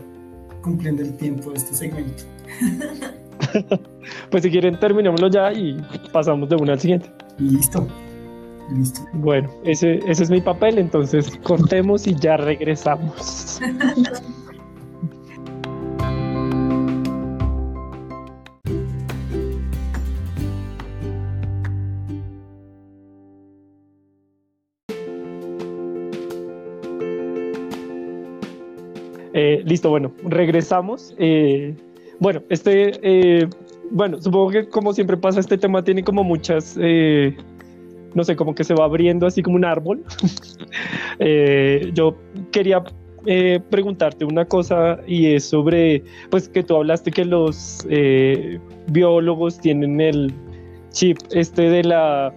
cumpliendo 0.63 1.03
el 1.03 1.17
tiempo 1.17 1.51
de 1.51 1.57
este 1.57 1.75
segmento. 1.75 2.23
pues 4.31 4.43
si 4.45 4.51
quieren 4.51 4.79
terminémoslo 4.79 5.29
ya 5.29 5.53
y 5.53 5.77
pasamos 6.13 6.49
de 6.49 6.57
una 6.57 6.75
al 6.75 6.81
siguiente. 6.81 7.11
Listo. 7.39 7.87
Bueno, 9.13 9.49
ese, 9.65 10.01
ese 10.07 10.25
es 10.25 10.31
mi 10.31 10.41
papel, 10.41 10.79
entonces 10.79 11.39
cortemos 11.43 12.07
y 12.07 12.15
ya 12.17 12.37
regresamos. 12.37 13.61
Eh, 29.39 29.63
listo, 29.67 29.91
bueno, 29.91 30.13
regresamos. 30.25 31.15
Eh, 31.19 31.75
bueno, 32.19 32.43
este, 32.49 32.93
eh, 33.03 33.47
bueno, 33.91 34.21
supongo 34.21 34.51
que 34.51 34.69
como 34.69 34.95
siempre 34.95 35.19
pasa, 35.19 35.41
este 35.41 35.59
tema 35.59 35.85
tiene 35.85 36.03
como 36.03 36.25
muchas 36.25 36.77
no 38.17 38.25
sé, 38.25 38.35
como 38.35 38.55
que 38.55 38.65
se 38.65 38.73
va 38.75 38.87
abriendo 38.87 39.27
así 39.27 39.43
como 39.43 39.57
un 39.57 39.65
árbol. 39.65 40.03
Eh, 41.19 41.93
yo 41.95 42.15
quería 42.53 42.85
eh, 43.25 43.59
preguntarte 43.71 44.27
una 44.27 44.45
cosa 44.45 44.99
y 45.07 45.33
es 45.33 45.45
sobre, 45.45 46.03
pues 46.29 46.51
que 46.51 46.63
tú 46.63 46.77
hablaste 46.77 47.11
que 47.11 47.25
los 47.25 47.87
eh, 47.89 48.59
biólogos 48.89 49.59
tienen 49.59 49.99
el 49.99 50.35
chip 50.91 51.17
este 51.31 51.71
de 51.71 51.85
la 51.85 52.35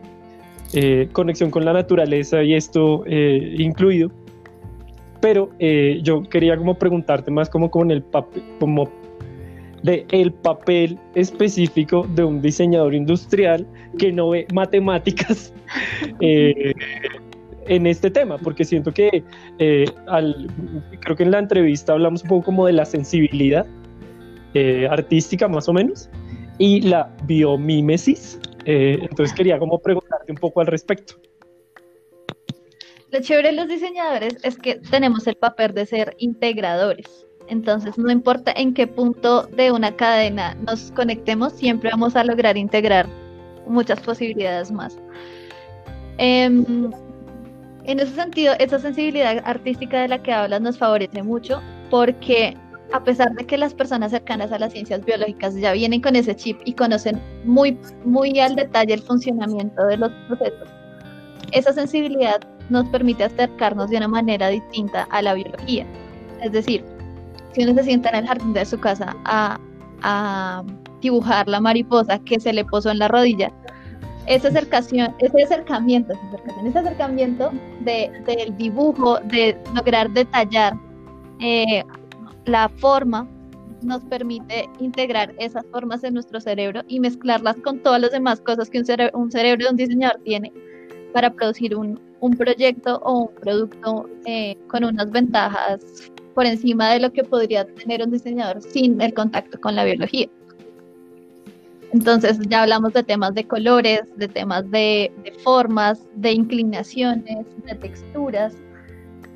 conexión 1.12 1.52
con 1.52 1.66
la 1.66 1.74
naturaleza 1.74 2.42
y 2.42 2.54
esto 2.54 3.04
incluido. 3.08 4.10
Pero 5.20 5.50
yo 5.60 6.24
quería 6.24 6.56
como 6.56 6.76
preguntarte 6.76 7.32
más 7.32 7.50
como 7.50 7.70
con 7.70 7.92
el 7.92 8.02
papel, 8.02 8.44
como 8.60 8.90
de 9.84 10.06
el 10.12 10.34
papel 10.34 11.00
específico 11.16 12.08
de 12.16 12.24
un 12.24 12.42
diseñador 12.42 12.94
industrial 12.94 13.66
que 13.98 14.12
no 14.12 14.30
ve 14.30 14.48
matemáticas 14.54 15.54
eh, 16.22 16.74
en 17.68 17.88
este 17.88 18.10
tema, 18.10 18.38
porque 18.38 18.66
siento 18.66 18.92
que 18.92 19.24
eh, 19.60 19.86
creo 21.02 21.16
que 21.16 21.24
en 21.24 21.32
la 21.32 21.40
entrevista 21.40 21.94
hablamos 21.94 22.24
un 22.24 22.30
poco 22.30 22.46
como 22.46 22.66
de 22.66 22.74
la 22.74 22.86
sensibilidad 22.86 23.66
eh, 24.54 24.88
artística 24.90 25.48
más 25.48 25.70
o 25.70 25.74
menos 25.74 26.10
y 26.58 26.82
la 26.82 27.16
biomímesis. 27.24 28.40
entonces 28.66 29.34
quería 29.34 29.58
como 29.60 29.80
preguntarte 29.80 30.32
un 30.32 30.38
poco 30.38 30.62
al 30.62 30.68
respecto. 30.68 31.16
Lo 33.12 33.22
chévere 33.22 33.50
de 33.50 33.56
los 33.56 33.68
diseñadores 33.68 34.38
es 34.44 34.58
que 34.58 34.76
tenemos 34.76 35.26
el 35.26 35.36
papel 35.36 35.74
de 35.74 35.86
ser 35.86 36.16
integradores. 36.20 37.29
Entonces, 37.50 37.98
no 37.98 38.12
importa 38.12 38.54
en 38.56 38.74
qué 38.74 38.86
punto 38.86 39.44
de 39.48 39.72
una 39.72 39.96
cadena 39.96 40.56
nos 40.68 40.92
conectemos, 40.92 41.54
siempre 41.54 41.90
vamos 41.90 42.16
a 42.16 42.24
lograr 42.24 42.58
integrar 42.58 43.08
muchas 43.68 44.00
posibilidades 44.00 44.72
más. 44.72 44.98
Em, 46.18 46.92
en 47.86 48.00
ese 48.00 48.14
sentido, 48.14 48.54
esa 48.60 48.78
sensibilidad 48.78 49.42
artística 49.46 50.02
de 50.02 50.10
la 50.10 50.22
que 50.22 50.32
hablas 50.32 50.62
nos 50.62 50.78
favorece 50.78 51.24
mucho 51.24 51.62
porque 51.90 52.56
a 52.92 53.04
pesar 53.04 53.34
de 53.34 53.46
que 53.46 53.58
las 53.58 53.74
personas 53.74 54.12
cercanas 54.12 54.52
a 54.52 54.60
las 54.60 54.74
ciencias 54.74 55.04
biológicas 55.06 55.56
ya 55.56 55.74
vienen 55.74 56.02
con 56.02 56.16
ese 56.16 56.36
chip 56.36 56.60
y 56.66 56.74
conocen 56.74 57.22
muy, 57.46 57.78
muy 58.04 58.40
al 58.40 58.56
detalle 58.56 58.94
el 58.94 59.02
funcionamiento 59.02 59.86
de 59.86 59.98
los 59.98 60.12
procesos, 60.28 60.70
esa 61.52 61.74
sensibilidad 61.74 62.42
nos 62.70 62.88
permite 62.90 63.24
acercarnos 63.24 63.90
de 63.90 63.98
una 63.98 64.08
manera 64.08 64.50
distinta 64.50 65.08
a 65.10 65.22
la 65.22 65.34
biología. 65.34 65.86
Es 66.42 66.52
decir, 66.52 66.84
si 67.54 67.64
uno 67.64 67.74
se 67.76 67.84
sienta 67.84 68.10
en 68.10 68.16
el 68.16 68.28
jardín 68.28 68.54
de 68.54 68.66
su 68.66 68.80
casa 68.80 69.16
a, 69.26 69.60
dibujar 71.02 71.48
la 71.48 71.62
mariposa 71.62 72.20
que 72.20 72.40
se 72.40 72.52
le 72.52 72.66
posó 72.66 72.90
en 72.90 73.00
la 73.00 73.08
rodilla, 73.08 73.52
ese 74.28 74.50
acercación, 74.50 75.16
ese 75.20 75.44
acercamiento, 75.44 76.14
ese 76.66 76.80
acercamiento, 76.80 77.52
de, 77.82 78.12
del 78.26 78.56
dibujo, 78.58 79.20
de 79.26 79.58
lograr 79.74 80.10
detallar 80.12 80.74
eh, 81.40 81.84
la 82.46 82.70
forma, 82.70 83.28
nos 83.82 84.04
permite 84.06 84.70
integrar 84.80 85.34
esas 85.38 85.66
formas 85.72 86.04
en 86.04 86.14
nuestro 86.14 86.40
cerebro 86.42 86.82
y 86.88 87.00
mezclarlas 87.00 87.56
con 87.58 87.80
todas 87.80 88.02
las 88.02 88.12
demás 88.12 88.42
cosas 88.42 88.70
que 88.70 88.80
un, 88.80 88.86
un 89.14 89.32
cerebro 89.32 89.66
de 89.66 89.72
un 89.72 89.78
diseñador 89.78 90.20
tiene 90.24 90.52
para 91.14 91.32
producir 91.34 91.76
un, 91.76 92.00
un 92.20 92.36
proyecto 92.36 93.00
o 93.04 93.24
un 93.24 93.36
producto 93.36 94.10
eh, 94.26 94.58
con 94.68 94.84
unas 94.84 95.10
ventajas 95.12 96.12
por 96.40 96.46
encima 96.46 96.94
de 96.94 97.02
lo 97.02 97.12
que 97.12 97.26
podría 97.26 97.66
tener 97.66 98.02
un 98.02 98.12
diseñador 98.12 98.62
sin 98.62 99.02
el 99.02 99.14
contacto 99.14 99.60
con 99.60 99.76
la 99.76 99.84
biología. 99.84 100.30
Entonces 101.92 102.40
ya 102.48 102.62
hablamos 102.62 102.94
de 102.94 103.04
temas 103.04 103.34
de 103.34 103.44
colores, 103.44 104.04
de 104.16 104.30
temas 104.30 104.72
de, 104.72 105.12
formas, 105.44 106.08
de 106.16 106.32
inclinaciones, 106.32 107.46
de 107.66 107.76
texturas, 107.76 108.56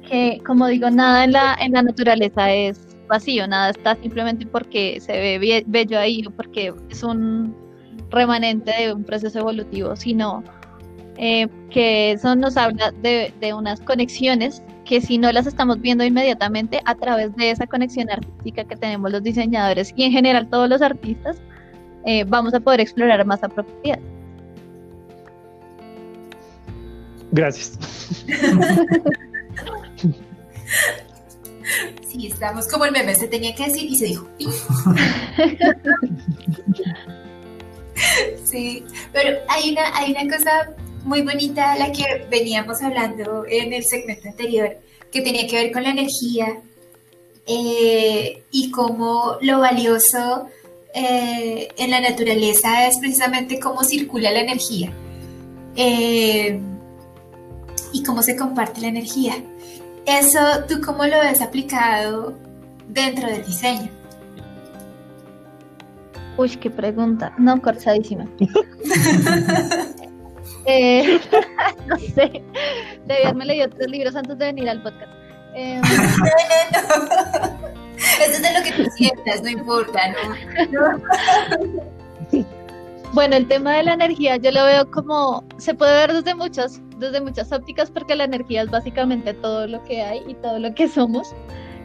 que 0.08 0.40
como 0.46 0.66
digo, 0.68 0.90
nada 0.90 1.26
en 1.26 1.34
la, 1.34 1.58
en 1.60 1.74
la 1.74 1.84
naturaleza 1.84 2.54
es 2.54 2.80
vacío, 3.10 3.50
nada 3.50 3.72
está 3.72 3.98
simplemente 3.98 4.46
porque 4.46 5.02
se 5.02 5.12
ve 5.12 5.64
bello 5.68 6.00
ahí 6.00 6.24
o 6.26 6.32
porque 6.32 6.74
es 6.90 7.04
un 7.04 7.54
remanente 8.12 8.72
de 8.80 8.94
un 8.94 9.04
proceso 9.04 9.40
evolutivo, 9.40 9.98
sino 9.98 10.42
eh, 11.18 11.50
que 11.70 12.14
eso 12.14 12.34
nos 12.38 12.56
habla 12.56 12.94
de, 13.02 13.34
de, 13.42 13.54
unas 13.54 13.82
conexiones 13.82 14.64
que 14.86 15.02
si 15.02 15.18
no 15.18 15.32
las 15.32 15.48
estamos 15.48 15.80
viendo 15.80 16.04
inmediatamente 16.04 16.82
a 16.86 16.96
través 16.96 17.36
de 17.36 17.52
esa 17.52 17.68
conexión 17.68 18.10
artística 18.10 18.66
que 18.66 18.76
tenemos 18.76 19.12
los 19.12 19.24
diseñadores 19.24 19.94
y 19.96 20.04
en 20.04 20.12
general 20.12 20.50
todos 20.50 20.70
los 20.70 20.82
artistas, 20.82 21.38
eh, 22.06 22.26
vamos 22.26 22.54
a 22.54 22.60
poder 22.60 22.82
explorar 22.82 23.26
más 23.26 23.44
a 23.44 23.50
profundidad. 23.50 24.00
Gracias. 27.32 27.80
Sí, 32.08 32.28
estamos 32.28 32.68
como 32.68 32.86
el 32.86 32.92
meme, 32.92 33.16
se 33.16 33.28
tenía 33.28 33.56
que 33.56 33.66
decir 33.66 33.90
y 33.90 33.96
se 33.96 34.06
dijo. 34.06 34.28
Sí, 38.44 38.84
pero 39.12 39.40
hay 39.50 39.72
una, 39.72 39.98
hay 39.98 40.12
una 40.12 40.36
cosa 40.36 40.70
muy 41.04 41.22
bonita 41.22 41.76
la 41.78 41.92
que 41.92 42.26
veníamos 42.30 42.82
hablando 42.82 43.46
en 43.48 43.74
el 43.74 43.84
segmento 43.84 44.30
anterior, 44.30 44.78
que 45.12 45.22
tenía 45.22 45.48
que 45.48 45.56
ver 45.56 45.72
con 45.72 45.84
la 45.84 45.90
energía 45.90 46.60
eh, 47.46 48.44
y 48.52 48.72
cómo 48.72 49.38
lo 49.42 49.60
valioso 49.60 50.48
eh, 50.96 51.68
en 51.78 51.92
la 51.92 52.00
naturaleza 52.00 52.88
es 52.88 52.98
precisamente 53.00 53.60
cómo 53.60 53.84
circula 53.84 54.32
la 54.32 54.42
energía 54.42 54.92
eh, 55.76 56.60
y 57.92 58.04
cómo 58.04 58.24
se 58.24 58.36
comparte 58.36 58.82
la 58.82 58.88
energía. 58.88 59.36
Eso, 60.06 60.40
¿tú 60.68 60.82
cómo 60.86 61.06
lo 61.06 61.20
ves 61.20 61.42
aplicado 61.42 62.38
dentro 62.88 63.28
del 63.28 63.46
diseño? 63.46 63.90
Uy, 66.38 66.50
qué 66.58 66.70
pregunta. 66.70 67.34
No, 67.38 67.62
cortadísima. 67.62 68.28
Eh, 70.66 71.20
no 71.88 71.98
sé, 71.98 72.44
debí 73.06 73.22
haberme 73.24 73.46
leído 73.46 73.70
tres 73.70 73.90
libros 73.90 74.16
antes 74.16 74.38
de 74.38 74.46
venir 74.46 74.70
al 74.70 74.82
podcast. 74.82 75.12
Eh, 75.56 75.82
Eso 78.22 78.32
es 78.32 78.42
de 78.42 78.54
lo 78.54 78.64
que 78.64 78.72
tú 78.72 78.90
sientas, 78.96 79.42
no 79.44 79.50
importa, 79.50 80.02
¿no? 80.72 81.00
Bueno, 83.14 83.36
el 83.36 83.48
tema 83.48 83.76
de 83.76 83.84
la 83.84 83.94
energía 83.94 84.38
yo 84.38 84.52
lo 84.52 84.66
veo 84.66 84.90
como, 84.90 85.44
se 85.58 85.76
puede 85.76 85.94
ver 85.94 86.14
desde 86.14 86.34
muchas, 86.34 86.82
desde 86.98 87.22
muchas 87.22 87.52
ópticas 87.52 87.92
porque 87.92 88.16
la 88.16 88.24
energía 88.24 88.64
es 88.64 88.72
básicamente 88.72 89.36
todo 89.36 89.68
lo 89.68 89.84
que 89.84 90.02
hay 90.02 90.24
y 90.28 90.34
todo 90.36 90.58
lo 90.58 90.74
que 90.74 90.88
somos 90.88 91.36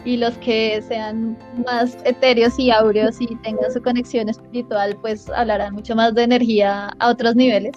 y 0.06 0.16
los 0.16 0.38
que 0.38 0.80
sean 0.80 1.36
más 1.66 1.98
etéreos 2.04 2.58
y 2.58 2.70
áureos 2.70 3.20
y 3.20 3.26
tengan 3.42 3.70
su 3.70 3.82
conexión 3.82 4.30
espiritual 4.30 4.96
pues 5.02 5.28
hablarán 5.28 5.74
mucho 5.74 5.94
más 5.94 6.14
de 6.14 6.22
energía 6.22 6.90
a 6.98 7.10
otros 7.10 7.36
niveles. 7.36 7.74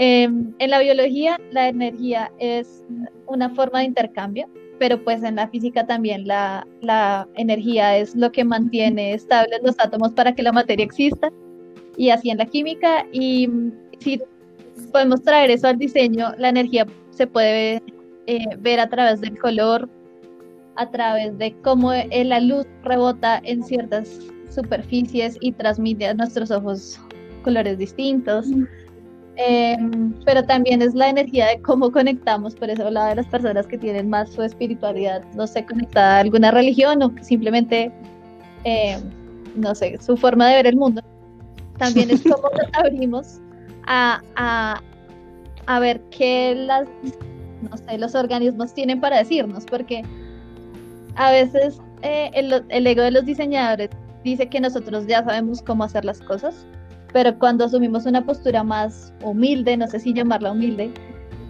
Em, 0.00 0.54
en 0.60 0.70
la 0.70 0.78
biología 0.78 1.40
la 1.50 1.68
energía 1.68 2.30
es 2.38 2.84
una 3.26 3.50
forma 3.50 3.80
de 3.80 3.86
intercambio, 3.86 4.48
pero 4.78 5.02
pues 5.02 5.24
en 5.24 5.34
la 5.34 5.48
física 5.48 5.84
también 5.88 6.24
la, 6.24 6.64
la 6.82 7.26
energía 7.34 7.96
es 7.96 8.14
lo 8.14 8.30
que 8.30 8.44
mantiene 8.44 9.12
estables 9.12 9.58
los 9.64 9.74
átomos 9.80 10.12
para 10.12 10.32
que 10.36 10.44
la 10.44 10.52
materia 10.52 10.84
exista 10.84 11.32
y 11.96 12.10
así 12.10 12.30
en 12.30 12.38
la 12.38 12.46
química. 12.46 13.06
Y 13.10 13.50
si 13.98 14.20
podemos 14.92 15.20
traer 15.22 15.50
eso 15.50 15.66
al 15.66 15.78
diseño, 15.78 16.32
la 16.38 16.50
energía 16.50 16.86
se 17.10 17.26
puede 17.26 17.82
eh, 18.28 18.44
ver 18.60 18.78
a 18.78 18.88
través 18.88 19.20
del 19.20 19.36
color, 19.36 19.88
a 20.76 20.88
través 20.92 21.36
de 21.38 21.52
cómo 21.62 21.92
eh, 21.92 22.24
la 22.24 22.38
luz 22.38 22.66
rebota 22.84 23.40
en 23.42 23.64
ciertas 23.64 24.08
superficies 24.48 25.36
y 25.40 25.50
transmite 25.50 26.06
a 26.06 26.14
nuestros 26.14 26.52
ojos 26.52 27.00
colores 27.42 27.78
distintos. 27.78 28.46
Em, 29.40 30.12
pero 30.24 30.42
también 30.42 30.82
es 30.82 30.94
la 30.94 31.08
energía 31.08 31.46
de 31.46 31.62
cómo 31.62 31.92
conectamos, 31.92 32.56
por 32.56 32.70
eso 32.70 32.84
hablaba 32.84 33.10
de 33.10 33.14
las 33.14 33.26
personas 33.28 33.68
que 33.68 33.78
tienen 33.78 34.10
más 34.10 34.30
su 34.30 34.42
espiritualidad, 34.42 35.22
no 35.34 35.46
sé, 35.46 35.64
conectada 35.64 36.16
a 36.16 36.20
alguna 36.20 36.50
religión 36.50 37.00
o 37.04 37.12
simplemente, 37.22 37.92
em, 38.64 39.00
no 39.54 39.76
sé, 39.76 39.96
su 40.00 40.16
forma 40.16 40.48
de 40.48 40.56
ver 40.56 40.66
el 40.66 40.76
mundo. 40.76 41.02
También 41.78 42.10
es 42.10 42.22
como 42.22 42.50
nos 42.50 42.68
abrimos 42.72 43.40
a, 43.86 44.20
a, 44.34 44.82
a, 45.66 45.78
ver 45.78 46.00
qué 46.10 46.56
las, 46.56 46.88
no 47.70 47.76
sé, 47.76 47.96
los 47.96 48.16
organismos 48.16 48.74
tienen 48.74 49.00
para 49.00 49.18
decirnos, 49.18 49.64
porque 49.66 50.02
a 51.14 51.30
veces 51.30 51.80
eh, 52.02 52.32
el, 52.34 52.64
el 52.70 52.86
ego 52.88 53.02
de 53.02 53.12
los 53.12 53.24
diseñadores 53.24 53.90
dice 54.24 54.48
que 54.48 54.58
nosotros 54.58 55.06
ya 55.06 55.22
sabemos 55.22 55.62
cómo 55.62 55.84
hacer 55.84 56.04
las 56.04 56.20
cosas, 56.22 56.66
pero 57.12 57.38
cuando 57.38 57.64
asumimos 57.64 58.06
una 58.06 58.24
postura 58.24 58.62
más 58.62 59.12
humilde, 59.22 59.76
no 59.76 59.86
sé 59.86 60.00
si 60.00 60.12
llamarla 60.12 60.52
humilde, 60.52 60.92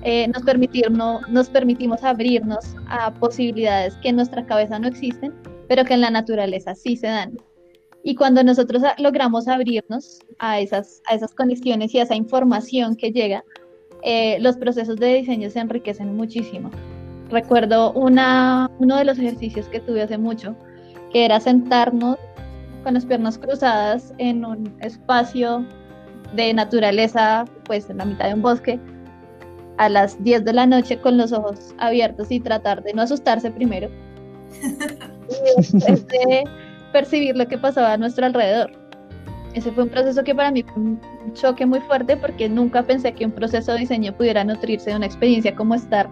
eh, 0.03 0.29
nos, 0.29 0.43
permitimos, 0.43 1.29
nos 1.29 1.49
permitimos 1.49 2.05
abrirnos 2.05 2.77
a 2.89 3.13
posibilidades 3.15 3.97
que 3.97 4.11
en 4.11 4.17
nuestra 4.17 4.47
cabeza 4.47 4.79
no 4.79 4.89
existen, 4.89 5.35
pero 5.69 5.85
que 5.85 5.95
en 5.95 6.01
la 6.01 6.11
naturaleza 6.11 6.75
sí 6.75 6.97
se 6.97 7.09
dan. 7.09 7.37
Y 8.05 8.15
cuando 8.15 8.43
nosotros 8.45 8.83
logramos 8.99 9.49
abrirnos 9.49 10.21
a 10.39 10.61
esas, 10.61 11.03
a 11.07 11.15
esas 11.15 11.35
conexiones 11.35 11.93
y 11.95 11.99
a 11.99 12.05
esa 12.05 12.15
información 12.15 12.97
que 12.97 13.11
llega, 13.11 13.45
eh, 14.03 14.39
los 14.41 14.57
procesos 14.57 14.97
de 14.97 15.15
diseño 15.15 15.51
se 15.51 15.59
enriquecen 15.59 16.17
muchísimo. 16.17 16.71
Recuerdo 17.31 17.93
una, 17.93 18.71
uno 18.79 18.97
de 18.97 19.05
los 19.05 19.19
ejercicios 19.19 19.69
que 19.69 19.81
tuve 19.81 20.03
hace 20.03 20.17
mucho, 20.17 20.55
que 21.13 21.25
era 21.25 21.41
sentarnos 21.41 22.17
con 22.83 22.95
las 22.95 23.07
piernas 23.07 23.39
cruzadas 23.39 24.15
en 24.19 24.45
un 24.45 24.75
espacio 24.81 25.65
de 26.35 26.53
naturaleza, 26.55 27.45
pues 27.65 27.89
en 27.91 27.99
la 27.99 28.05
mitad 28.05 28.29
de 28.29 28.35
un 28.35 28.43
bosque, 28.43 28.79
a 29.79 29.89
las 29.89 30.23
10 30.23 30.45
de 30.45 30.53
la 30.53 30.67
noche 30.67 31.01
con 31.01 31.17
los 31.17 31.33
ojos 31.33 31.75
abiertos 31.79 32.31
y 32.31 32.41
tratar 32.41 32.83
de 32.83 32.93
no 32.95 33.03
asustarse 33.03 33.51
primero. 33.51 33.89
Este, 35.87 36.45
percibir 36.93 37.37
lo 37.37 37.47
que 37.47 37.59
pasaba 37.59 37.93
a 37.93 37.97
nuestro 37.99 38.25
alrededor. 38.25 38.73
Ese 39.55 39.71
fue 39.73 39.85
un 39.85 39.91
proceso 39.91 40.25
que 40.25 40.35
para 40.35 40.51
mí 40.51 40.63
fue 40.63 40.83
un 40.83 41.01
choque 41.35 41.67
muy 41.67 41.81
fuerte 41.81 42.17
porque 42.17 42.49
nunca 42.49 42.83
pensé 42.83 43.13
que 43.13 43.27
un 43.27 43.33
proceso 43.33 43.73
de 43.73 43.81
diseño 43.81 44.17
pudiera 44.17 44.45
nutrirse 44.45 44.91
de 44.91 44.97
una 44.97 45.07
experiencia 45.07 45.55
como 45.55 45.75
estar 45.75 46.09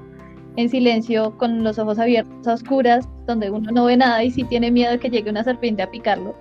en 0.56 0.68
silencio 0.68 1.36
con 1.36 1.62
los 1.62 1.78
ojos 1.78 1.98
abiertos 1.98 2.46
a 2.46 2.54
oscuras, 2.54 3.08
donde 3.26 3.50
uno 3.50 3.70
no 3.70 3.84
ve 3.84 3.96
nada 3.96 4.24
y 4.24 4.30
sí 4.30 4.44
tiene 4.44 4.70
miedo 4.70 4.92
de 4.92 4.98
que 4.98 5.10
llegue 5.10 5.30
una 5.30 5.44
serpiente 5.44 5.82
a 5.82 5.90
picarlo. 5.90 6.34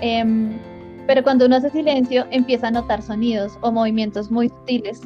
Em, 0.00 0.58
pero 1.06 1.22
cuando 1.22 1.46
uno 1.46 1.56
hace 1.56 1.70
silencio 1.70 2.26
empieza 2.30 2.68
a 2.68 2.70
notar 2.70 3.02
sonidos 3.02 3.58
o 3.62 3.72
movimientos 3.72 4.30
muy 4.30 4.48
sutiles 4.48 5.00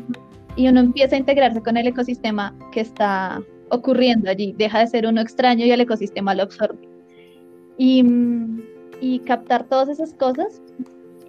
y 0.57 0.69
uno 0.69 0.81
empieza 0.81 1.17
a 1.17 1.19
integrarse 1.19 1.63
con 1.63 1.77
el 1.77 1.87
ecosistema 1.87 2.55
que 2.73 2.81
está 2.81 3.43
ocurriendo 3.71 4.31
allí, 4.31 4.55
deja 4.59 4.81
de 4.81 4.87
ser 4.87 5.07
uno 5.07 5.21
extraño 5.21 5.65
y 5.65 5.71
el 5.71 5.81
ecosistema 5.81 6.35
lo 6.35 6.43
absorbe. 6.43 6.89
Y, 7.79 9.21
captar 9.25 9.65
todas 9.65 9.89
esas 9.89 10.13
cosas 10.13 10.61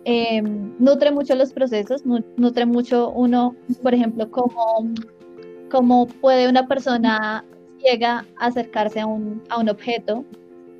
em, 0.03 0.73
nutre 0.79 1.11
mucho 1.11 1.35
los 1.35 1.53
procesos, 1.53 2.03
nutre 2.05 2.65
mucho 2.65 3.11
uno, 3.11 3.55
por 3.81 3.93
ejemplo, 3.93 4.29
cómo, 4.29 4.91
cómo 5.71 6.05
puede 6.05 6.49
una 6.49 6.67
persona 6.67 7.43
ciega 7.79 8.25
acercarse 8.37 8.99
a 8.99 9.07
un, 9.07 9.41
a 9.49 9.59
un 9.59 9.69
objeto 9.69 10.25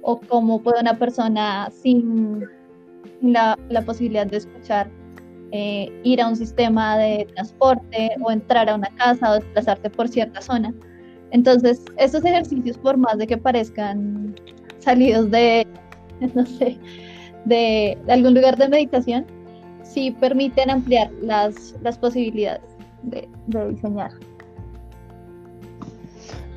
o 0.01 0.19
cómo 0.19 0.62
puede 0.62 0.82
una 0.82 0.97
persona 0.97 1.69
sin 1.71 2.43
la, 3.21 3.58
la 3.69 3.82
posibilidad 3.84 4.27
de 4.27 4.38
escuchar 4.38 4.89
eh, 5.51 5.91
ir 6.04 6.21
a 6.21 6.27
un 6.27 6.36
sistema 6.36 6.97
de 6.97 7.27
transporte 7.34 8.12
o 8.21 8.32
entrar 8.32 8.69
a 8.69 8.75
una 8.75 8.89
casa 8.95 9.32
o 9.32 9.34
desplazarte 9.36 9.89
por 9.89 10.08
cierta 10.08 10.41
zona. 10.41 10.73
Entonces, 11.32 11.84
estos 11.97 12.23
ejercicios, 12.23 12.77
por 12.77 12.97
más 12.97 13.17
de 13.17 13.27
que 13.27 13.38
parezcan 13.38 14.36
salidos 14.80 15.30
de, 15.30 15.67
no 16.34 16.45
sé, 16.45 16.77
de, 17.45 17.97
algún 18.08 18.34
lugar 18.34 18.58
de 18.58 18.69
meditación, 18.69 19.25
sí 19.84 20.12
permiten 20.12 20.69
ampliar 20.69 21.12
las, 21.21 21.75
las 21.82 21.97
posibilidades 21.97 22.63
de, 23.04 23.27
diseñar. 23.69 24.12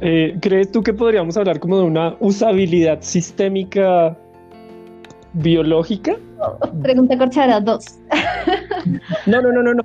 Eh, 0.00 0.36
¿Crees 0.40 0.70
tú 0.72 0.82
que 0.82 0.92
podríamos 0.92 1.36
hablar 1.36 1.60
como 1.60 1.78
de 1.78 1.84
una 1.84 2.16
usabilidad 2.20 3.00
sistémica 3.00 4.16
biológica? 5.34 6.16
pregunta 6.82 7.16
corchara, 7.16 7.60
dos. 7.60 7.98
no, 9.26 9.40
no, 9.40 9.52
no, 9.52 9.62
no, 9.62 9.74
no. 9.74 9.82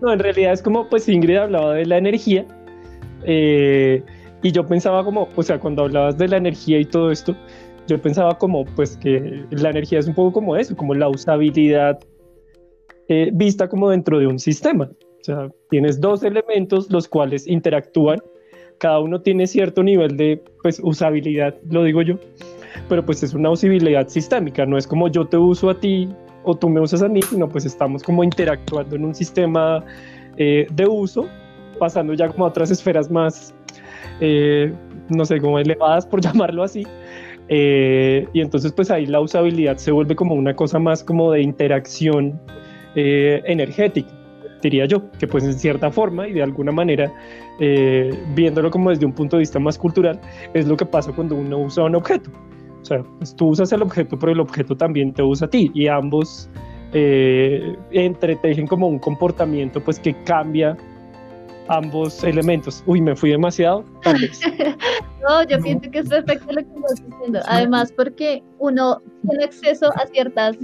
No, 0.00 0.12
en 0.12 0.18
realidad 0.18 0.52
es 0.52 0.62
como, 0.62 0.88
pues 0.88 1.08
Ingrid 1.08 1.36
hablaba 1.36 1.74
de 1.74 1.86
la 1.86 1.98
energía. 1.98 2.46
Eh, 3.24 4.02
y 4.42 4.52
yo 4.52 4.66
pensaba 4.66 5.04
como, 5.04 5.28
o 5.34 5.42
sea, 5.42 5.58
cuando 5.58 5.82
hablabas 5.82 6.16
de 6.16 6.28
la 6.28 6.36
energía 6.36 6.78
y 6.78 6.84
todo 6.84 7.10
esto, 7.10 7.34
yo 7.86 8.00
pensaba 8.00 8.38
como, 8.38 8.64
pues 8.64 8.96
que 8.96 9.44
la 9.50 9.70
energía 9.70 9.98
es 9.98 10.06
un 10.06 10.14
poco 10.14 10.32
como 10.32 10.56
eso, 10.56 10.76
como 10.76 10.94
la 10.94 11.08
usabilidad 11.08 11.98
eh, 13.08 13.30
vista 13.32 13.68
como 13.68 13.90
dentro 13.90 14.18
de 14.18 14.26
un 14.26 14.38
sistema. 14.38 14.88
O 15.20 15.24
sea, 15.24 15.50
tienes 15.68 16.00
dos 16.00 16.22
elementos 16.22 16.90
los 16.90 17.08
cuales 17.08 17.46
interactúan, 17.46 18.20
cada 18.80 18.98
uno 18.98 19.20
tiene 19.20 19.46
cierto 19.46 19.82
nivel 19.82 20.16
de 20.16 20.42
pues, 20.62 20.80
usabilidad, 20.82 21.54
lo 21.70 21.84
digo 21.84 22.00
yo, 22.00 22.16
pero 22.88 23.04
pues 23.04 23.22
es 23.22 23.34
una 23.34 23.50
usabilidad 23.50 24.08
sistémica, 24.08 24.64
no 24.64 24.78
es 24.78 24.86
como 24.86 25.08
yo 25.08 25.26
te 25.26 25.36
uso 25.36 25.68
a 25.68 25.78
ti 25.78 26.08
o 26.44 26.56
tú 26.56 26.70
me 26.70 26.80
usas 26.80 27.02
a 27.02 27.08
mí, 27.08 27.20
sino 27.20 27.46
pues 27.46 27.66
estamos 27.66 28.02
como 28.02 28.24
interactuando 28.24 28.96
en 28.96 29.04
un 29.04 29.14
sistema 29.14 29.84
eh, 30.38 30.66
de 30.72 30.86
uso, 30.86 31.28
pasando 31.78 32.14
ya 32.14 32.28
como 32.28 32.46
a 32.46 32.48
otras 32.48 32.70
esferas 32.70 33.10
más 33.10 33.54
eh, 34.20 34.72
no 35.10 35.26
sé, 35.26 35.40
como 35.40 35.58
elevadas 35.58 36.06
por 36.06 36.20
llamarlo 36.22 36.62
así. 36.62 36.86
Eh, 37.48 38.26
y 38.32 38.40
entonces 38.40 38.72
pues 38.72 38.90
ahí 38.90 39.04
la 39.04 39.20
usabilidad 39.20 39.76
se 39.76 39.92
vuelve 39.92 40.16
como 40.16 40.34
una 40.34 40.56
cosa 40.56 40.78
más 40.78 41.04
como 41.04 41.32
de 41.32 41.42
interacción 41.42 42.40
energética, 42.94 44.10
diría 44.62 44.86
yo, 44.86 45.10
que 45.18 45.26
pues 45.26 45.44
en 45.44 45.54
cierta 45.54 45.90
forma 45.90 46.28
y 46.28 46.32
de 46.32 46.42
alguna 46.42 46.72
manera, 46.72 47.12
viéndolo 48.34 48.70
como 48.70 48.90
desde 48.90 49.06
un 49.06 49.12
punto 49.12 49.36
de 49.36 49.40
vista 49.40 49.58
más 49.58 49.78
cultural, 49.78 50.20
es 50.54 50.66
lo 50.66 50.76
que 50.76 50.86
pasa 50.86 51.12
cuando 51.12 51.36
uno 51.36 51.58
usa 51.58 51.84
un 51.84 51.94
objeto. 51.94 52.30
O 52.82 52.84
sea, 52.84 53.02
pues, 53.18 53.34
tú 53.36 53.48
usas 53.48 53.72
el 53.72 53.82
objeto, 53.82 54.18
pero 54.18 54.32
el 54.32 54.40
objeto 54.40 54.76
también 54.76 55.12
te 55.12 55.22
usa 55.22 55.46
a 55.46 55.50
ti 55.50 55.70
y 55.74 55.86
ambos 55.86 56.48
entretejen 56.92 58.66
como 58.66 58.88
un 58.88 58.98
comportamiento 58.98 59.80
pues 59.80 60.00
que 60.00 60.12
cambia 60.24 60.76
ambos 61.68 62.24
elementos. 62.24 62.82
Uy, 62.86 63.00
me 63.00 63.14
fui 63.14 63.30
demasiado, 63.30 63.84
no, 65.22 65.42
yo 65.44 65.60
pienso 65.60 65.88
que 65.90 66.00
es 66.00 66.08
perfecto 66.08 66.52
lo 66.52 66.62
que 66.62 66.68
estás 66.74 67.06
diciendo. 67.06 67.40
Además, 67.46 67.92
porque 67.92 68.42
uno 68.58 69.00
tiene 69.28 69.44
acceso 69.44 69.86
a 69.96 70.06
ciertas 70.06 70.56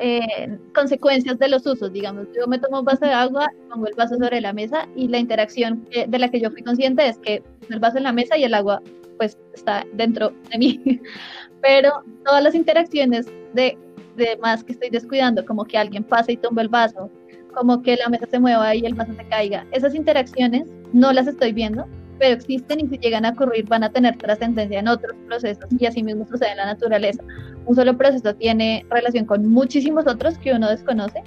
eh, 0.00 0.58
consecuencias 0.74 1.38
de 1.38 1.48
los 1.48 1.66
usos. 1.66 1.92
Digamos, 1.92 2.26
yo 2.36 2.46
me 2.46 2.58
tomo 2.58 2.80
un 2.80 2.84
vaso 2.84 3.04
de 3.04 3.12
agua, 3.12 3.50
pongo 3.70 3.86
el 3.86 3.94
vaso 3.94 4.16
sobre 4.16 4.40
la 4.40 4.52
mesa 4.52 4.88
y 4.94 5.08
la 5.08 5.18
interacción 5.18 5.86
de 5.90 6.18
la 6.18 6.30
que 6.30 6.40
yo 6.40 6.50
fui 6.50 6.62
consciente 6.62 7.06
es 7.06 7.18
que 7.18 7.42
el 7.68 7.78
vaso 7.78 7.98
en 7.98 8.04
la 8.04 8.12
mesa 8.12 8.36
y 8.36 8.44
el 8.44 8.54
agua 8.54 8.82
pues 9.16 9.38
está 9.54 9.84
dentro 9.94 10.32
de 10.50 10.58
mí. 10.58 10.80
Pero 11.62 11.90
todas 12.24 12.42
las 12.42 12.54
interacciones 12.54 13.26
de, 13.54 13.78
de 14.16 14.36
más 14.38 14.62
que 14.62 14.72
estoy 14.72 14.90
descuidando, 14.90 15.44
como 15.44 15.64
que 15.64 15.78
alguien 15.78 16.04
pasa 16.04 16.32
y 16.32 16.36
tumba 16.36 16.62
el 16.62 16.68
vaso, 16.68 17.10
como 17.54 17.82
que 17.82 17.96
la 17.96 18.08
mesa 18.08 18.26
se 18.26 18.38
mueva 18.38 18.74
y 18.74 18.84
el 18.84 18.94
vaso 18.94 19.14
se 19.14 19.24
caiga. 19.28 19.66
Esas 19.72 19.94
interacciones 19.94 20.64
no 20.92 21.12
las 21.12 21.26
estoy 21.26 21.52
viendo, 21.52 21.86
pero 22.18 22.34
existen 22.34 22.80
y 22.80 22.88
si 22.88 22.98
llegan 22.98 23.24
a 23.24 23.30
ocurrir 23.30 23.66
van 23.66 23.84
a 23.84 23.90
tener 23.90 24.16
trascendencia 24.16 24.80
en 24.80 24.88
otros 24.88 25.14
procesos 25.26 25.64
y 25.78 25.86
así 25.86 26.02
mismo 26.02 26.26
sucede 26.26 26.50
en 26.52 26.58
la 26.58 26.66
naturaleza. 26.66 27.22
Un 27.66 27.74
solo 27.74 27.96
proceso 27.96 28.34
tiene 28.34 28.84
relación 28.90 29.24
con 29.24 29.46
muchísimos 29.48 30.06
otros 30.06 30.38
que 30.38 30.52
uno 30.52 30.68
desconoce, 30.68 31.22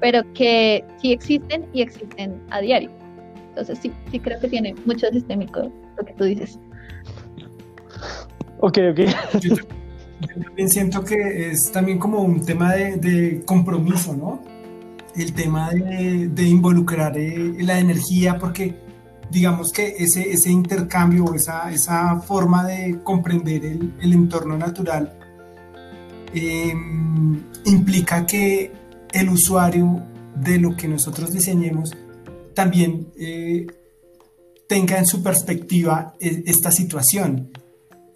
pero 0.00 0.22
que 0.34 0.84
sí 1.00 1.12
existen 1.12 1.66
y 1.72 1.82
existen 1.82 2.40
a 2.50 2.60
diario. 2.60 2.90
Entonces 3.50 3.78
sí, 3.80 3.92
sí 4.10 4.20
creo 4.20 4.38
que 4.40 4.48
tiene 4.48 4.74
mucho 4.84 5.08
sistémico 5.08 5.72
lo 5.96 6.04
que 6.04 6.12
tú 6.14 6.24
dices. 6.24 6.58
Ok, 8.60 8.78
ok. 8.90 9.00
Yo, 9.40 9.54
también 10.42 10.68
siento 10.68 11.04
que 11.04 11.50
es 11.50 11.70
también 11.70 11.98
como 11.98 12.20
un 12.22 12.44
tema 12.44 12.74
de, 12.74 13.42
compromiso, 13.44 14.14
¿no? 14.14 14.42
El 15.16 15.32
tema 15.32 15.70
de, 15.70 16.42
involucrar 16.42 17.16
eh, 17.16 17.54
la 17.58 17.78
energía, 17.78 18.38
porque 18.38 18.74
digamos 19.30 19.72
que 19.72 19.94
ese, 19.98 20.30
ese 20.30 20.50
intercambio, 20.50 21.34
esa, 21.34 21.70
esa 21.70 22.20
forma 22.20 22.66
de 22.66 23.00
comprender 23.02 23.64
el, 23.64 23.94
el 24.00 24.12
entorno 24.12 24.56
natural 24.56 25.18
em, 26.34 27.42
implica 27.64 28.26
que 28.26 28.72
el 29.12 29.28
usuario 29.28 30.02
de 30.34 30.58
lo 30.58 30.76
que 30.76 30.88
nosotros 30.88 31.32
diseñemos 31.32 31.96
también 32.54 33.08
eh, 33.18 33.66
tenga 34.66 34.98
en 34.98 35.06
su 35.06 35.22
perspectiva 35.22 36.14
e, 36.20 36.44
esta 36.46 36.70
situación. 36.70 37.50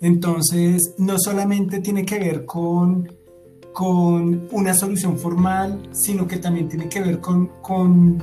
Entonces, 0.01 0.95
no 0.99 1.19
solamente 1.19 1.81
tiene 1.81 2.05
que 2.05 2.19
ver 2.19 2.45
con, 2.45 3.11
con 3.73 4.49
una 4.51 4.75
solución 4.75 5.17
formal, 5.19 5.89
sino 5.93 6.27
que 6.27 6.39
también 6.39 6.69
tiene 6.69 6.89
que 6.89 7.01
ver 7.01 7.21
con, 7.21 8.21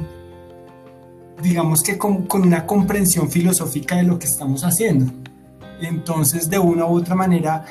digamos 1.42 1.84
que 1.84 1.98
con, 1.98 2.26
con, 2.28 2.44
una 2.44 2.66
comprensión 2.66 3.30
filosófica 3.30 3.98
de 3.98 4.04
lo 4.04 4.20
que 4.20 4.26
estamos 4.26 4.64
haciendo. 4.64 5.12
Entonces, 5.82 6.50
de 6.50 6.60
una 6.60 6.86
u 6.86 6.98
otra 6.98 7.16
manera, 7.16 7.66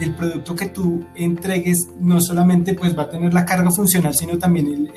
el 0.00 0.14
producto 0.14 0.54
que 0.54 0.66
tú 0.66 1.04
entregues 1.14 1.88
no 2.00 2.20
solamente 2.20 2.74
pues 2.74 2.96
va 2.96 3.04
a 3.04 3.10
tener 3.10 3.32
la 3.32 3.44
carga 3.44 3.70
funcional, 3.70 4.14
sino 4.14 4.38
también 4.38 4.90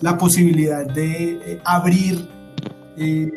la 0.00 0.18
posibilidad 0.18 0.86
de 0.86 1.32
eh, 1.32 1.60
abrir 1.64 2.28
eh, 2.96 3.30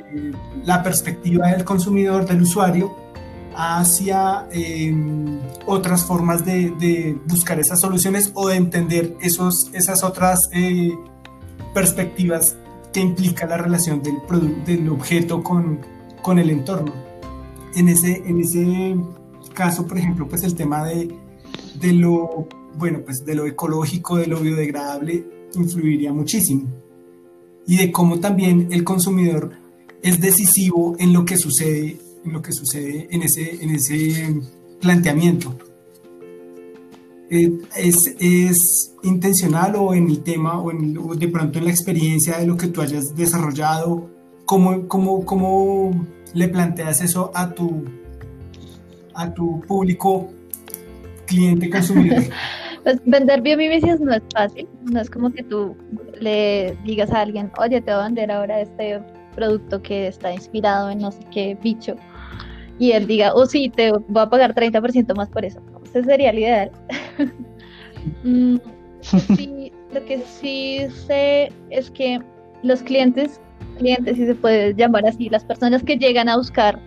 la 0.65 0.83
perspectiva 0.83 1.47
del 1.47 1.63
consumidor, 1.63 2.25
del 2.25 2.41
usuario, 2.41 2.95
hacia 3.55 4.47
em, 4.51 5.39
otras 5.65 6.03
formas 6.03 6.43
de, 6.43 7.17
buscar 7.27 7.59
esas 7.59 7.79
soluciones 7.79 8.31
o 8.33 8.47
de 8.47 8.55
entender 8.55 9.15
esos, 9.21 9.69
esas 9.73 10.03
otras 10.03 10.39
eh, 10.53 10.91
perspectivas 11.73 12.57
que 12.91 12.99
implica 12.99 13.45
la 13.45 13.57
relación 13.57 14.01
del, 14.03 14.15
del 14.65 14.89
objeto 14.89 15.43
con, 15.43 15.79
con 16.21 16.39
el 16.39 16.49
entorno 16.49 16.93
en 17.75 17.89
ese, 17.89 18.23
en 18.25 18.39
ese 18.39 18.95
caso, 19.53 19.85
por 19.85 19.97
ejemplo, 19.97 20.27
pues 20.27 20.43
el 20.43 20.55
tema 20.55 20.85
de, 20.85 21.09
de 21.79 21.93
lo, 21.93 22.47
bueno, 22.77 23.01
pues 23.03 23.25
de 23.25 23.35
lo 23.35 23.45
ecológico, 23.45 24.17
de 24.17 24.27
lo 24.27 24.39
biodegradable, 24.39 25.25
influiría 25.55 26.13
muchísimo. 26.13 26.67
Y 27.65 27.77
de 27.77 27.91
cómo 27.91 28.19
también 28.19 28.67
el 28.71 28.83
consumidor 28.83 29.51
es 30.01 30.19
decisivo 30.19 30.95
en 30.99 31.13
lo 31.13 31.25
que 31.25 31.37
sucede, 31.37 31.97
en 32.25 32.33
lo 32.33 32.41
que 32.41 32.51
sucede 32.51 33.07
en 33.11 33.23
ese, 33.23 33.63
en 33.63 33.69
ese 33.71 34.41
planteamiento. 34.81 35.55
Eh, 37.33 37.51
¿Es, 37.75 38.15
¿Es, 38.19 38.95
intencional 39.01 39.75
o 39.75 39.95
en 39.95 40.07
el 40.07 40.21
tema 40.21 40.59
o, 40.61 40.69
en, 40.69 40.95
o, 40.99 41.15
de 41.15 41.27
pronto 41.27 41.57
en 41.57 41.65
la 41.65 41.71
experiencia 41.71 42.37
de 42.37 42.45
lo 42.45 42.55
que 42.55 42.67
tú 42.67 42.79
hayas 42.79 43.15
desarrollado? 43.15 44.07
¿Cómo, 44.45 44.87
cómo, 44.87 45.25
cómo 45.25 46.05
le 46.35 46.47
planteas 46.47 47.01
eso 47.01 47.31
a 47.33 47.49
tu, 47.49 47.85
a 49.15 49.33
tu 49.33 49.61
público 49.61 50.29
cliente 51.25 51.69
consumidor? 51.69 52.23
Pues 52.83 52.99
vender 53.05 53.39
biomimicias 53.39 54.01
no 54.01 54.13
es 54.13 54.21
fácil, 54.33 54.67
no 54.91 54.99
es 54.99 55.09
como 55.09 55.31
que 55.31 55.41
tú 55.41 55.73
le 56.19 56.77
digas 56.83 57.11
a 57.11 57.21
alguien, 57.21 57.49
oye, 57.57 57.79
te 57.79 57.93
voy 57.93 58.01
a 58.01 58.03
vender 58.03 58.29
ahora 58.29 58.59
este 58.59 59.01
producto 59.35 59.81
que 59.81 60.07
está 60.07 60.33
inspirado 60.33 60.89
en 60.89 60.99
no 60.99 61.13
sé 61.13 61.19
qué 61.31 61.57
bicho, 61.63 61.95
y 62.79 62.91
él 62.91 63.07
diga, 63.07 63.33
oh 63.33 63.45
sí, 63.45 63.69
te 63.69 63.91
voy 63.91 64.21
a 64.21 64.29
pagar 64.29 64.53
30% 64.53 65.15
más 65.15 65.29
por 65.29 65.45
eso. 65.45 65.61
Ese 65.85 66.03
sería 66.03 66.31
el 66.31 66.39
ideal. 66.39 66.71
Mm, 68.25 68.57
sí, 69.01 69.71
lo 69.93 70.03
que 70.03 70.19
sí 70.19 70.79
sé 71.07 71.49
es 71.69 71.89
que 71.89 72.19
los 72.63 72.83
clientes 72.83 73.39
clientes, 73.77 74.17
si 74.17 74.25
se 74.25 74.35
puede 74.35 74.73
llamar 74.75 75.05
así, 75.05 75.29
las 75.29 75.43
personas 75.43 75.83
que 75.83 75.97
llegan 75.97 76.29
a 76.29 76.37
buscar 76.37 76.79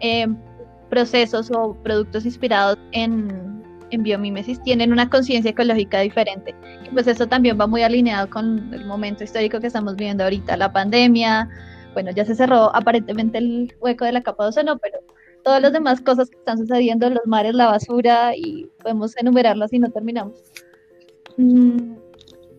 eh, 0.00 0.26
procesos 0.90 1.50
o 1.50 1.74
productos 1.82 2.24
inspirados 2.24 2.78
en, 2.92 3.62
en 3.90 4.02
biomímesis 4.02 4.62
tienen 4.62 4.92
una 4.92 5.08
conciencia 5.08 5.50
ecológica 5.50 6.00
diferente. 6.00 6.54
Y 6.84 6.90
pues 6.90 7.06
eso 7.06 7.26
también 7.26 7.58
va 7.60 7.66
muy 7.66 7.82
alineado 7.82 8.28
con 8.30 8.72
el 8.72 8.84
momento 8.86 9.24
histórico 9.24 9.60
que 9.60 9.66
estamos 9.66 9.96
viviendo 9.96 10.24
ahorita, 10.24 10.56
la 10.56 10.72
pandemia. 10.72 11.48
Bueno, 11.94 12.10
ya 12.10 12.24
se 12.24 12.34
cerró 12.34 12.74
aparentemente 12.74 13.38
el 13.38 13.74
hueco 13.80 14.04
de 14.04 14.12
la 14.12 14.22
capa 14.22 14.44
de 14.44 14.48
ozono, 14.50 14.78
pero 14.78 14.98
todas 15.46 15.62
las 15.62 15.72
demás 15.72 16.00
cosas 16.00 16.28
que 16.28 16.36
están 16.38 16.58
sucediendo, 16.58 17.08
los 17.08 17.24
mares, 17.24 17.54
la 17.54 17.66
basura, 17.66 18.34
y 18.34 18.68
podemos 18.82 19.16
enumerarlas 19.16 19.72
y 19.72 19.78
no 19.78 19.88
terminamos. 19.90 20.42
Mm, 21.36 21.94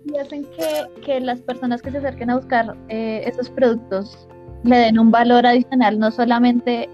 y 0.06 0.18
hacen 0.18 0.46
que, 0.46 1.02
que, 1.02 1.20
las 1.20 1.42
personas 1.42 1.82
que 1.82 1.92
se 1.92 1.98
acerquen 1.98 2.30
a 2.30 2.38
buscar 2.38 2.78
eh, 2.88 3.30
productos 3.54 4.30
le 4.64 4.78
den 4.78 5.00
un 5.00 5.12
valor 5.12 5.46
adicional, 5.46 6.00
no 6.00 6.12
solamente, 6.12 6.90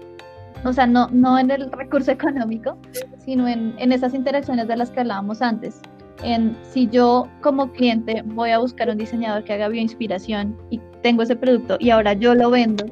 o 0.64 0.72
sea, 0.72 0.88
no, 0.88 1.08
no 1.12 1.38
en 1.38 1.52
el 1.52 1.70
recurso 1.70 2.10
económico, 2.18 2.76
sino 3.24 3.46
en, 3.46 3.76
en 3.78 3.92
esas 3.92 4.14
interacciones 4.14 4.66
de 4.66 4.76
las 4.76 4.90
que 4.90 4.98
hablábamos 4.98 5.42
antes. 5.42 5.80
En 6.24 6.56
si 6.62 6.88
yo 6.88 7.28
como 7.40 7.70
cliente 7.70 8.22
voy 8.24 8.50
a 8.50 8.58
buscar 8.58 8.90
un 8.90 8.98
diseñador 8.98 9.44
que 9.44 9.52
haga 9.52 9.68
bioinspiración 9.68 10.58
y 10.70 10.80
tengo 11.02 11.22
ese 11.22 11.36
producto 11.36 11.76
y 11.78 11.90
ahora 11.90 12.14
yo 12.14 12.34
lo 12.34 12.50
vendo, 12.50 12.84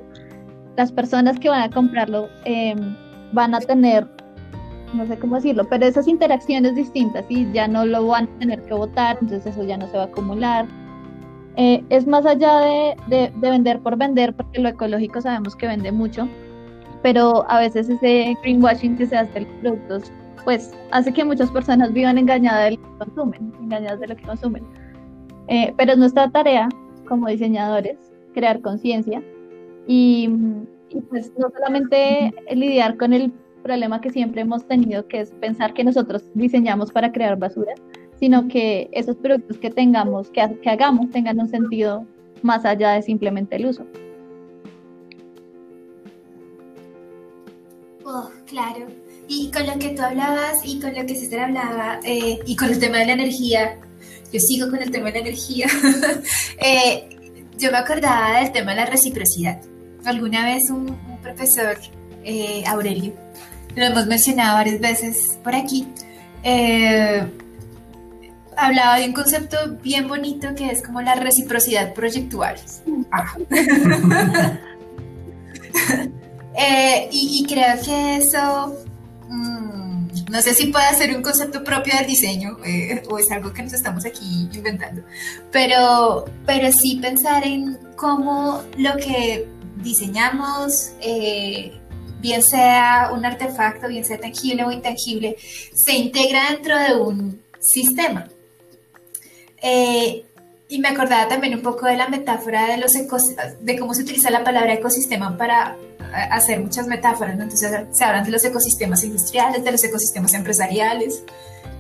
las 0.76 0.92
personas 0.92 1.38
que 1.38 1.48
van 1.48 1.62
a 1.62 1.70
comprarlo 1.70 2.28
eh, 2.44 2.74
van 3.32 3.54
a 3.54 3.60
tener 3.60 4.06
no 4.94 5.06
sé 5.06 5.18
cómo 5.18 5.36
decirlo, 5.36 5.64
pero 5.68 5.86
esas 5.86 6.06
interacciones 6.06 6.74
distintas 6.74 7.24
y 7.28 7.50
ya 7.52 7.66
no 7.66 7.86
lo 7.86 8.06
van 8.06 8.24
a 8.24 8.38
tener 8.38 8.62
que 8.62 8.74
votar, 8.74 9.18
entonces 9.20 9.54
eso 9.54 9.64
ya 9.64 9.76
no 9.76 9.86
se 9.88 9.96
va 9.96 10.04
a 10.04 10.06
acumular. 10.06 10.66
Eh, 11.56 11.84
es 11.90 12.06
más 12.06 12.24
allá 12.24 12.60
de, 12.60 12.94
de, 13.08 13.50
vender 13.50 13.80
por 13.80 13.96
vender, 13.96 14.34
porque 14.34 14.60
lo 14.60 14.68
ecológico 14.68 15.20
sabemos 15.20 15.54
que 15.56 15.66
vende 15.66 15.92
mucho, 15.92 16.28
pero 17.02 17.44
a 17.50 17.60
veces 17.60 17.88
ese 17.88 18.34
greenwashing 18.42 18.96
que 18.96 19.06
se 19.06 19.16
hace 19.16 19.32
de 19.32 19.40
los 19.40 19.50
productos, 19.60 20.12
pues 20.44 20.72
hace 20.90 21.12
que 21.12 21.24
muchas 21.24 21.50
personas 21.50 21.92
vivan 21.92 22.18
engañadas 22.18 22.70
de 22.70 22.76
lo 22.76 22.82
que 22.82 23.04
consumen, 23.04 23.52
engañadas 23.60 24.00
de 24.00 24.06
lo 24.08 24.16
que 24.16 24.22
consumen. 24.22 24.64
Eh, 25.48 25.74
pero 25.76 25.92
es 25.92 25.98
nuestra 25.98 26.30
tarea 26.30 26.68
como 27.06 27.28
diseñadores 27.28 27.98
crear 28.32 28.60
conciencia 28.60 29.22
y, 29.86 30.28
y, 30.90 31.00
pues 31.08 31.32
no 31.38 31.50
solamente 31.50 32.32
lidiar 32.50 32.96
con 32.96 33.12
el 33.12 33.32
problema 33.62 34.00
que 34.00 34.10
siempre 34.10 34.42
hemos 34.42 34.66
tenido, 34.66 35.06
que 35.06 35.20
es 35.20 35.30
pensar 35.30 35.72
que 35.74 35.84
nosotros 35.84 36.24
diseñamos 36.34 36.90
para 36.92 37.12
crear 37.12 37.38
basura, 37.38 37.74
sino 38.18 38.48
que 38.48 38.88
esos 38.92 39.16
productos 39.16 39.58
que 39.58 39.70
tengamos, 39.70 40.30
que, 40.30 40.58
que 40.62 40.70
hagamos, 40.70 41.10
tengan 41.10 41.40
un 41.40 41.48
sentido 41.48 42.06
más 42.42 42.64
allá 42.64 42.92
de 42.92 43.02
simplemente 43.02 43.56
el 43.56 43.66
uso. 43.66 43.86
Oh, 48.04 48.28
claro. 48.46 48.86
Y 49.28 49.50
con 49.50 49.66
lo 49.66 49.78
que 49.78 49.90
tú 49.90 50.02
hablabas 50.02 50.60
y 50.64 50.80
con 50.80 50.94
lo 50.94 51.06
que 51.06 51.14
César 51.14 51.40
hablaba 51.40 52.00
eh, 52.04 52.38
y 52.44 52.56
con 52.56 52.68
el 52.68 52.78
tema 52.78 52.98
de 52.98 53.06
la 53.06 53.12
energía, 53.12 53.78
yo 54.32 54.40
sigo 54.40 54.68
con 54.68 54.82
el 54.82 54.90
tema 54.90 55.06
de 55.06 55.12
la 55.12 55.18
energía, 55.20 55.66
eh, 56.58 57.08
yo 57.58 57.70
me 57.70 57.78
acordaba 57.78 58.40
del 58.40 58.52
tema 58.52 58.72
de 58.72 58.78
la 58.78 58.86
reciprocidad. 58.86 59.60
Alguna 60.04 60.44
vez 60.44 60.70
un, 60.70 60.90
un 60.90 61.18
profesor, 61.22 61.76
eh, 62.24 62.64
Aurelio, 62.66 63.14
lo 63.76 63.84
hemos 63.84 64.06
mencionado 64.06 64.56
varias 64.56 64.80
veces 64.80 65.38
por 65.42 65.54
aquí, 65.54 65.86
eh, 66.42 67.24
hablaba 68.56 68.98
de 68.98 69.06
un 69.06 69.12
concepto 69.12 69.56
bien 69.82 70.08
bonito 70.08 70.54
que 70.54 70.70
es 70.70 70.82
como 70.82 71.00
la 71.00 71.14
reciprocidad 71.14 71.94
proyectual. 71.94 72.56
Ah. 73.10 73.34
Eh, 76.54 77.08
y, 77.10 77.46
creo 77.48 77.80
que 77.82 78.16
eso, 78.18 78.76
mm, 79.26 80.30
no 80.30 80.42
sé 80.42 80.52
si 80.52 80.66
puede 80.66 80.94
ser 80.96 81.16
un 81.16 81.22
concepto 81.22 81.64
propio 81.64 81.96
del 81.96 82.06
diseño 82.06 82.58
eh, 82.62 83.02
o 83.08 83.18
es 83.18 83.30
algo 83.30 83.54
que 83.54 83.62
nos 83.62 83.72
estamos 83.72 84.04
aquí 84.04 84.50
inventando, 84.52 85.02
pero, 85.50 86.26
pero 86.44 86.70
sí 86.70 86.98
pensar 87.00 87.46
en 87.46 87.78
cómo 87.96 88.62
lo 88.76 88.96
que 88.98 89.48
diseñamos, 89.82 90.92
bien 92.22 92.42
sea 92.42 93.10
un 93.12 93.24
artefacto, 93.26 93.88
bien 93.88 94.04
sea 94.04 94.18
tangible 94.18 94.64
o 94.64 94.70
intangible, 94.70 95.36
se 95.74 95.92
integra 95.92 96.50
dentro 96.50 96.78
de 96.78 96.94
un 96.96 97.42
sistema. 97.60 98.28
Eh, 99.60 100.24
y 100.68 100.78
me 100.78 100.88
acordaba 100.88 101.28
también 101.28 101.54
un 101.54 101.60
poco 101.60 101.86
de 101.86 101.96
la 101.96 102.08
metáfora 102.08 102.66
de, 102.66 102.78
los 102.78 102.92
de 102.92 103.78
cómo 103.78 103.92
se 103.92 104.02
utiliza 104.02 104.30
la 104.30 104.42
palabra 104.42 104.72
ecosistema 104.72 105.36
para 105.36 105.76
hacer 106.30 106.60
muchas 106.60 106.86
metáforas. 106.86 107.34
Entonces 107.34 107.70
se 107.90 108.04
hablan 108.04 108.24
de 108.24 108.30
los 108.30 108.44
ecosistemas 108.44 109.04
industriales, 109.04 109.62
de 109.62 109.72
los 109.72 109.84
ecosistemas 109.84 110.32
empresariales 110.32 111.22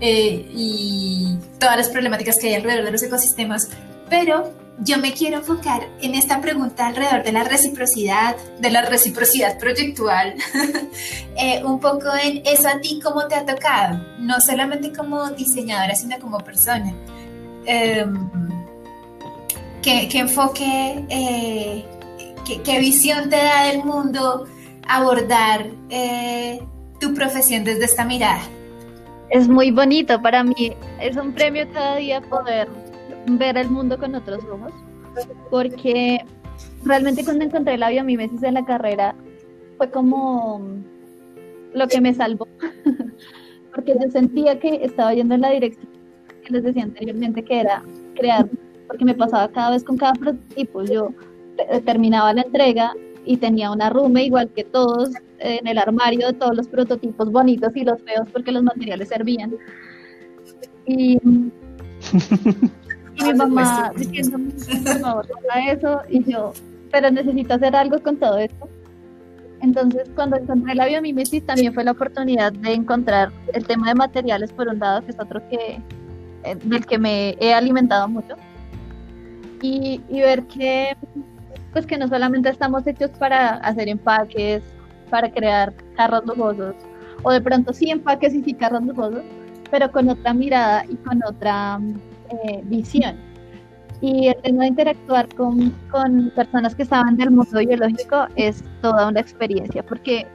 eh, 0.00 0.46
y 0.52 1.38
todas 1.58 1.78
las 1.78 1.88
problemáticas 1.88 2.38
que 2.38 2.48
hay 2.48 2.54
alrededor 2.56 2.84
de 2.84 2.92
los 2.92 3.02
ecosistemas. 3.02 3.70
Pero 4.10 4.52
yo 4.78 4.98
me 4.98 5.12
quiero 5.12 5.38
enfocar 5.38 5.88
en 6.00 6.14
esta 6.14 6.40
pregunta 6.40 6.86
alrededor 6.86 7.22
de 7.22 7.32
la 7.32 7.44
reciprocidad, 7.44 8.36
de 8.58 8.70
la 8.70 8.82
reciprocidad 8.82 9.58
proyectual, 9.58 10.34
eh, 11.36 11.62
un 11.64 11.78
poco 11.78 12.08
en 12.22 12.42
eso 12.44 12.68
a 12.68 12.80
ti 12.80 13.00
cómo 13.02 13.26
te 13.28 13.34
ha 13.34 13.44
tocado, 13.44 14.00
no 14.18 14.40
solamente 14.40 14.92
como 14.92 15.30
diseñadora, 15.30 15.94
sino 15.94 16.18
como 16.18 16.38
persona. 16.38 16.92
Em, 17.64 18.28
¿qué, 19.82 20.08
enfoque, 20.14 21.04
eh, 21.08 21.84
qué, 22.64 22.78
visión 22.80 23.28
te 23.28 23.36
da 23.36 23.64
del 23.64 23.84
mundo 23.84 24.46
abordar 24.88 25.66
eh, 25.90 26.60
tu 26.98 27.14
profesión 27.14 27.62
desde 27.62 27.84
esta 27.84 28.04
mirada? 28.04 28.42
Es 29.30 29.48
muy 29.48 29.70
bonito 29.70 30.20
para 30.20 30.42
mí, 30.42 30.76
es 31.00 31.16
un 31.16 31.32
premio 31.32 31.66
cada 31.72 31.96
día 31.96 32.20
poder 32.20 32.68
ver 33.26 33.56
el 33.56 33.70
mundo 33.70 33.98
con 33.98 34.14
otros 34.14 34.44
ojos, 34.44 34.72
porque 35.50 36.24
realmente 36.84 37.24
cuando 37.24 37.44
encontré 37.44 37.78
la 37.78 37.90
biomimesis 37.90 38.42
en 38.42 38.54
la 38.54 38.64
carrera 38.64 39.14
fue 39.76 39.90
como 39.90 40.60
lo 41.74 41.88
que 41.88 42.00
me 42.00 42.14
salvó, 42.14 42.46
porque 43.74 43.94
yo 43.94 44.10
sentía 44.10 44.58
que 44.58 44.84
estaba 44.84 45.14
yendo 45.14 45.34
en 45.34 45.40
la 45.40 45.50
dirección 45.50 45.88
que 46.44 46.52
les 46.52 46.64
decía 46.64 46.82
anteriormente, 46.82 47.44
que 47.44 47.60
era 47.60 47.82
crear, 48.14 48.48
porque 48.88 49.04
me 49.04 49.14
pasaba 49.14 49.48
cada 49.48 49.70
vez 49.70 49.84
con 49.84 49.96
cada 49.96 50.12
prototipo, 50.14 50.82
yo 50.84 51.10
terminaba 51.84 52.32
la 52.32 52.42
entrega 52.42 52.94
y 53.24 53.36
tenía 53.36 53.70
una 53.70 53.90
rume 53.90 54.24
igual 54.24 54.50
que 54.50 54.64
todos 54.64 55.10
en 55.38 55.66
el 55.66 55.78
armario 55.78 56.28
de 56.28 56.32
todos 56.34 56.56
los 56.56 56.68
prototipos 56.68 57.30
bonitos 57.30 57.70
y 57.74 57.84
los 57.84 58.00
feos 58.02 58.28
porque 58.32 58.52
los 58.52 58.62
materiales 58.62 59.08
servían. 59.08 59.54
Y 60.86 61.18
Y 63.22 63.32
mi 63.32 63.34
mamá 63.34 63.92
diciéndome, 63.96 64.52
por 64.52 65.00
favor, 65.00 65.26
eso. 65.68 66.00
Y 66.08 66.24
yo, 66.30 66.52
pero 66.90 67.10
necesito 67.10 67.54
hacer 67.54 67.74
algo 67.76 68.00
con 68.02 68.16
todo 68.16 68.38
esto. 68.38 68.68
Entonces, 69.60 70.10
cuando 70.16 70.36
encontré 70.36 70.74
la 70.74 70.86
biomimesis, 70.86 71.46
también 71.46 71.72
fue 71.72 71.84
la 71.84 71.92
oportunidad 71.92 72.52
de 72.52 72.72
encontrar 72.72 73.30
el 73.54 73.64
tema 73.64 73.88
de 73.88 73.94
materiales, 73.94 74.52
por 74.52 74.66
un 74.66 74.80
lado, 74.80 75.04
que 75.04 75.12
es 75.12 75.20
otro 75.20 75.40
que, 75.48 75.80
eh, 76.42 76.56
del 76.64 76.84
que 76.84 76.98
me 76.98 77.36
he 77.38 77.54
alimentado 77.54 78.08
mucho. 78.08 78.34
Y, 79.60 80.00
y 80.08 80.20
ver 80.20 80.42
que, 80.48 80.96
pues 81.72 81.86
que 81.86 81.96
no 81.96 82.08
solamente 82.08 82.48
estamos 82.48 82.84
hechos 82.88 83.10
para 83.10 83.54
hacer 83.58 83.88
empaques, 83.88 84.62
para 85.10 85.30
crear 85.30 85.72
carros 85.96 86.26
lujosos, 86.26 86.74
o 87.22 87.30
de 87.30 87.40
pronto 87.40 87.72
sí 87.72 87.88
empaques 87.88 88.34
y 88.34 88.42
sí 88.42 88.54
carros 88.54 88.82
lujosos, 88.82 89.22
pero 89.70 89.92
con 89.92 90.08
otra 90.08 90.34
mirada 90.34 90.84
y 90.88 90.96
con 90.96 91.22
otra 91.24 91.78
eh, 92.44 92.60
visión. 92.64 93.16
Y 94.00 94.28
el 94.28 94.36
tema 94.42 94.64
de 94.64 94.68
interactuar 94.70 95.28
con, 95.34 95.70
con, 95.90 96.30
personas 96.34 96.74
que 96.74 96.82
estaban 96.82 97.16
del 97.16 97.30
mundo 97.30 97.60
biológico 97.60 98.26
es 98.34 98.64
toda 98.80 99.08
una 99.08 99.20
experiencia, 99.20 99.84
porque 99.84 100.26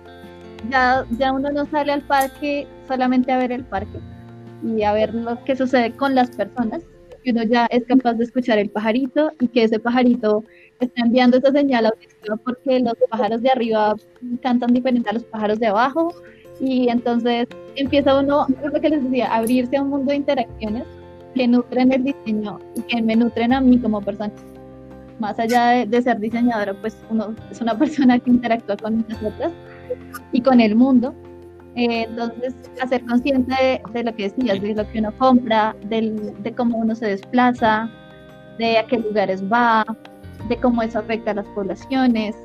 ya, 0.69 1.05
ya 1.19 1.33
uno 1.33 1.51
no 1.51 1.65
sale 1.65 1.91
al 1.91 2.01
parque 2.01 2.65
solamente 2.87 3.31
a 3.31 3.37
ver 3.37 3.51
el 3.51 3.65
parque 3.65 3.99
y 4.63 4.83
a 4.83 4.93
ver 4.93 5.13
lo 5.13 5.43
que 5.43 5.55
sucede 5.55 5.91
con 5.91 6.15
las 6.15 6.31
personas, 6.31 6.81
y 7.23 7.31
uno 7.31 7.43
ya 7.43 7.65
es 7.65 7.83
capaz 7.85 8.13
de 8.13 8.23
escuchar 8.23 8.57
el 8.57 8.69
pajarito 8.69 9.31
y 9.41 9.49
que 9.49 9.63
ese 9.63 9.79
pajarito 9.79 10.45
está 10.79 11.01
enviando 11.01 11.37
esa 11.37 11.51
señal 11.51 11.87
auditiva 11.87 12.37
porque 12.37 12.79
los 12.79 12.93
pájaros 13.09 13.41
de 13.41 13.49
arriba 13.49 13.95
cantan 14.41 14.73
diferente 14.73 15.09
a 15.09 15.13
los 15.13 15.23
pájaros 15.25 15.59
de 15.59 15.67
abajo 15.67 16.13
y 16.59 16.87
entonces 16.89 17.47
empieza 17.75 18.17
uno, 18.17 18.47
lo 18.63 18.79
que 18.79 18.89
les 18.89 19.03
decía, 19.03 19.33
abrirse 19.35 19.75
a 19.75 19.81
un 19.81 19.89
mundo 19.89 20.11
de 20.11 20.17
interacciones 20.17 20.83
que 21.37 21.47
nutren 21.47 21.91
el 21.91 22.03
diseño 22.03 22.59
y 22.75 22.81
que 22.81 23.01
me 23.01 23.15
nutren 23.15 23.53
a 23.53 23.61
mí 23.61 23.79
como 23.79 24.01
persona. 24.01 24.31
Más 25.19 25.39
allá 25.39 25.85
de, 25.85 26.01
ser 26.01 26.19
diseñadora, 26.19 26.73
pues 26.73 26.97
uno 27.09 27.33
es 27.49 27.61
una 27.61 27.77
persona 27.79 28.19
que 28.19 28.29
interactúa 28.29 28.77
con 28.77 28.97
muchas 28.97 29.23
otras 29.23 29.51
y 30.31 30.41
con 30.41 30.59
el 30.59 30.75
mundo. 30.75 31.13
Eh, 31.75 32.05
entonces, 32.09 32.55
hacer 32.81 33.05
consciente 33.05 33.81
de, 33.93 34.03
lo 34.03 34.15
que 34.15 34.23
decías, 34.29 34.59
de 34.61 34.73
lo 34.73 34.91
que 34.91 34.99
uno 34.99 35.11
compra, 35.17 35.75
de 35.89 36.53
cómo 36.57 36.77
uno 36.77 36.95
se 36.95 37.05
desplaza, 37.05 37.89
de 38.57 38.79
a 38.79 38.85
qué 38.87 38.97
lugares 38.97 39.43
va, 39.43 39.85
de 40.49 40.57
cómo 40.57 40.81
eso 40.81 40.99
afecta 40.99 41.31
a 41.31 41.33
las 41.35 41.47
poblaciones, 41.49 42.35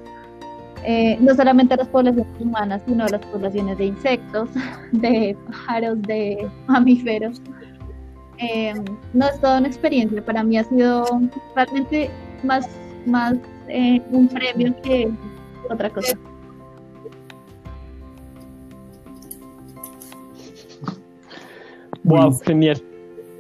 eh, 0.85 1.17
no 1.21 1.35
solamente 1.35 1.75
a 1.75 1.77
las 1.77 1.89
poblaciones 1.89 2.27
humanas, 2.41 2.83
sino 2.87 3.05
a 3.05 3.09
las 3.09 3.25
poblaciones 3.27 3.79
de 3.79 3.87
insectos, 3.87 4.51
de 4.93 5.37
pájaros, 5.47 6.03
de 6.03 6.49
mamíferos. 6.67 7.41
Eh, 8.43 8.75
no 9.13 9.27
es 9.27 9.41
toda 9.41 9.59
una 9.59 9.69
experiencia, 9.69 10.25
para 10.25 10.43
mí 10.43 10.59
ha 10.59 10.65
sido 10.65 11.05
realmente 11.55 12.11
más, 12.43 12.69
más 13.07 13.37
eh, 13.69 14.01
un 14.11 14.27
premio 14.27 14.75
que 14.83 15.09
otra 15.71 15.89
cosa. 15.91 16.19
Wow, 22.03 22.37
genial. 22.45 22.83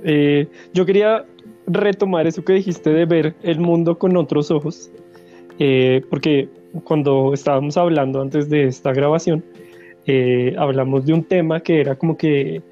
Eh, 0.04 0.46
yo 0.72 0.86
quería 0.86 1.24
retomar 1.66 2.28
eso 2.28 2.44
que 2.44 2.52
dijiste 2.52 2.90
de 2.90 3.04
ver 3.04 3.34
el 3.42 3.58
mundo 3.58 3.98
con 3.98 4.16
otros 4.16 4.52
ojos, 4.52 4.88
porque 6.10 6.48
cuando 6.84 7.34
estábamos 7.34 7.76
hablando 7.76 8.20
antes 8.20 8.48
de 8.48 8.66
esta 8.66 8.92
grabación, 8.92 9.44
hablamos 10.58 11.06
de 11.06 11.12
un 11.12 11.24
tema 11.24 11.60
que 11.60 11.80
era 11.80 11.96
como 11.96 12.16
que 12.16 12.62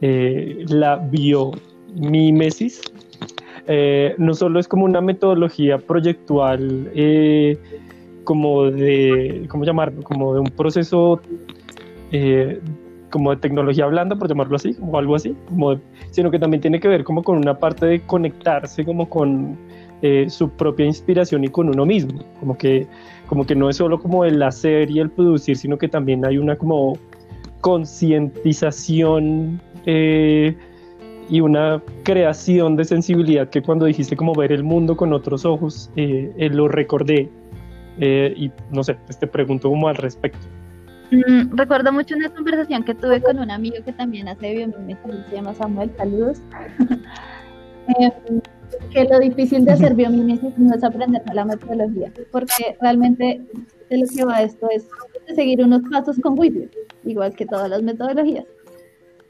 la 0.00 0.96
bio 0.96 1.52
mimesis 1.94 2.82
eh, 3.72 4.16
no 4.18 4.34
solo 4.34 4.58
es 4.58 4.66
como 4.66 4.84
una 4.84 5.00
metodología 5.00 5.78
proyectual, 5.78 6.90
eh, 6.92 7.56
como 8.24 8.64
de, 8.64 9.46
¿cómo 9.48 9.64
llamarlo? 9.64 10.02
Como 10.02 10.34
de 10.34 10.40
un 10.40 10.48
proceso 10.48 11.20
eh, 12.10 12.60
como 13.10 13.30
de 13.30 13.36
tecnología 13.36 13.86
blanda, 13.86 14.16
por 14.16 14.28
llamarlo 14.28 14.56
así, 14.56 14.74
o 14.80 14.98
algo 14.98 15.14
así, 15.14 15.36
sino 16.10 16.32
que 16.32 16.40
también 16.40 16.60
tiene 16.60 16.80
que 16.80 16.88
ver 16.88 17.04
como 17.04 17.22
con 17.22 17.38
una 17.38 17.58
parte 17.58 17.86
de 17.86 18.00
conectarse 18.00 18.84
como 18.84 19.08
con 19.08 19.56
su 20.28 20.48
propia 20.48 20.86
inspiración 20.86 21.44
y 21.44 21.48
con 21.48 21.68
uno 21.68 21.86
mismo, 21.86 22.24
como 22.40 22.56
que, 22.56 22.86
como 23.26 23.44
que 23.44 23.54
no 23.54 23.68
es 23.68 23.76
solo 23.76 24.00
como 24.00 24.24
el 24.24 24.42
hacer 24.42 24.90
y 24.90 24.98
el 24.98 25.10
producir, 25.10 25.58
sino 25.58 25.76
que 25.76 25.88
también 25.88 26.24
hay 26.24 26.38
una 26.38 26.56
como 26.56 26.94
concientización 27.60 29.60
y 31.30 31.40
una 31.40 31.80
creación 32.02 32.76
de 32.76 32.84
sensibilidad 32.84 33.48
que 33.48 33.62
cuando 33.62 33.86
dijiste 33.86 34.16
como 34.16 34.34
ver 34.34 34.50
el 34.50 34.64
mundo 34.64 34.96
con 34.96 35.12
otros 35.12 35.44
ojos, 35.44 35.90
eh, 35.96 36.32
eh, 36.36 36.50
lo 36.50 36.66
recordé 36.66 37.30
eh, 37.98 38.34
y 38.36 38.50
no 38.70 38.82
sé, 38.82 38.96
pues 39.06 39.18
te 39.18 39.26
pregunto 39.26 39.68
como 39.68 39.88
al 39.88 39.96
respecto. 39.96 40.40
Mm, 41.12 41.56
recuerdo 41.56 41.92
mucho 41.92 42.16
una 42.16 42.28
conversación 42.30 42.82
que 42.84 42.94
tuve 42.94 43.22
con 43.22 43.38
un 43.38 43.50
amigo 43.50 43.76
que 43.84 43.92
también 43.92 44.28
hace 44.28 44.54
biomimesis, 44.54 45.26
se 45.28 45.36
llama 45.36 45.54
Samuel, 45.54 45.90
saludos, 45.96 46.40
em, 47.98 48.40
que 48.92 49.04
lo 49.04 49.18
difícil 49.20 49.64
de 49.64 49.72
hacer 49.72 49.94
biomimesis 49.94 50.56
no 50.58 50.74
es 50.74 50.82
aprender 50.82 51.22
la 51.32 51.44
metodología, 51.44 52.12
porque 52.32 52.76
realmente 52.80 53.40
de 53.88 53.98
lo 53.98 54.06
que 54.06 54.24
va 54.24 54.42
esto 54.42 54.68
es 54.70 54.88
seguir 55.34 55.62
unos 55.62 55.82
pasos 55.90 56.18
con 56.20 56.38
Whitney, 56.38 56.68
igual 57.04 57.34
que 57.34 57.46
todas 57.46 57.70
las 57.70 57.82
metodologías. 57.82 58.44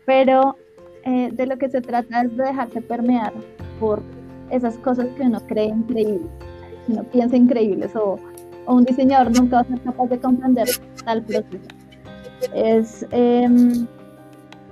Pero 0.06 0.56
eh, 1.04 1.30
de 1.32 1.46
lo 1.46 1.56
que 1.56 1.68
se 1.68 1.80
trata 1.80 2.22
es 2.22 2.36
de 2.36 2.44
dejarse 2.44 2.82
permear 2.82 3.32
por 3.78 4.02
esas 4.50 4.76
cosas 4.78 5.06
que 5.16 5.22
uno 5.22 5.40
cree 5.46 5.66
increíbles, 5.66 6.30
que 6.86 6.92
uno 6.92 7.04
piensa 7.04 7.36
increíbles 7.36 7.94
o, 7.96 8.18
un 8.66 8.84
diseñador 8.84 9.32
nunca 9.36 9.56
va 9.56 9.62
a 9.62 9.64
ser 9.64 9.80
capaz 9.80 10.06
de 10.10 10.20
comprender 10.20 10.68
tal 11.04 11.22
proceso. 11.22 11.68
Es, 12.54 13.04
em, 13.10 13.86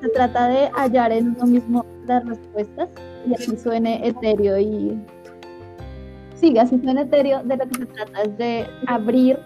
se 0.00 0.08
trata 0.14 0.48
de 0.48 0.68
hallar 0.68 1.10
en 1.10 1.34
uno 1.36 1.46
mismo 1.46 1.86
las 2.06 2.24
respuestas 2.24 2.88
y 3.26 3.34
así 3.34 3.56
suene 3.56 4.06
etéreo 4.06 4.58
y 4.58 5.02
sí, 6.36 6.56
así 6.58 6.78
suene 6.78 7.02
etéreo, 7.02 7.42
de 7.42 7.56
lo 7.56 7.66
que 7.66 7.78
se 7.78 7.86
trata 7.86 8.22
es 8.22 8.38
de 8.38 8.66
abrir 8.86 9.38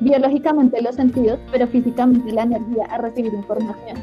biológicamente 0.00 0.82
los 0.82 0.96
sentidos, 0.96 1.38
pero 1.52 1.68
físicamente 1.68 2.32
la 2.32 2.42
energía 2.42 2.86
a 2.90 2.98
recibir 2.98 3.32
información 3.34 3.98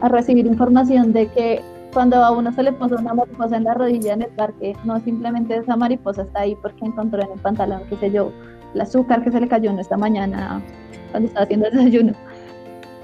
a 0.00 0.08
recibir 0.08 0.46
información 0.46 1.12
de 1.12 1.28
que 1.28 1.62
cuando 1.92 2.16
a 2.16 2.30
uno 2.30 2.52
se 2.52 2.62
le 2.62 2.72
puso 2.72 2.96
una 2.96 3.14
mariposa 3.14 3.56
en 3.56 3.64
la 3.64 3.74
rodilla 3.74 4.12
en 4.12 4.22
el 4.22 4.30
parque, 4.30 4.76
no 4.84 5.00
simplemente 5.00 5.56
esa 5.56 5.76
mariposa 5.76 6.22
está 6.22 6.40
ahí 6.40 6.54
porque 6.60 6.84
encontró 6.84 7.22
en 7.22 7.32
el 7.32 7.40
pantalón, 7.40 7.82
qué 7.88 7.96
sé 7.96 8.10
yo, 8.10 8.30
el 8.74 8.80
azúcar 8.80 9.24
que 9.24 9.30
se 9.30 9.40
le 9.40 9.48
cayó 9.48 9.70
en 9.70 9.78
esta 9.78 9.96
mañana 9.96 10.62
cuando 11.10 11.28
estaba 11.28 11.44
haciendo 11.44 11.68
el 11.68 11.72
desayuno, 11.72 12.12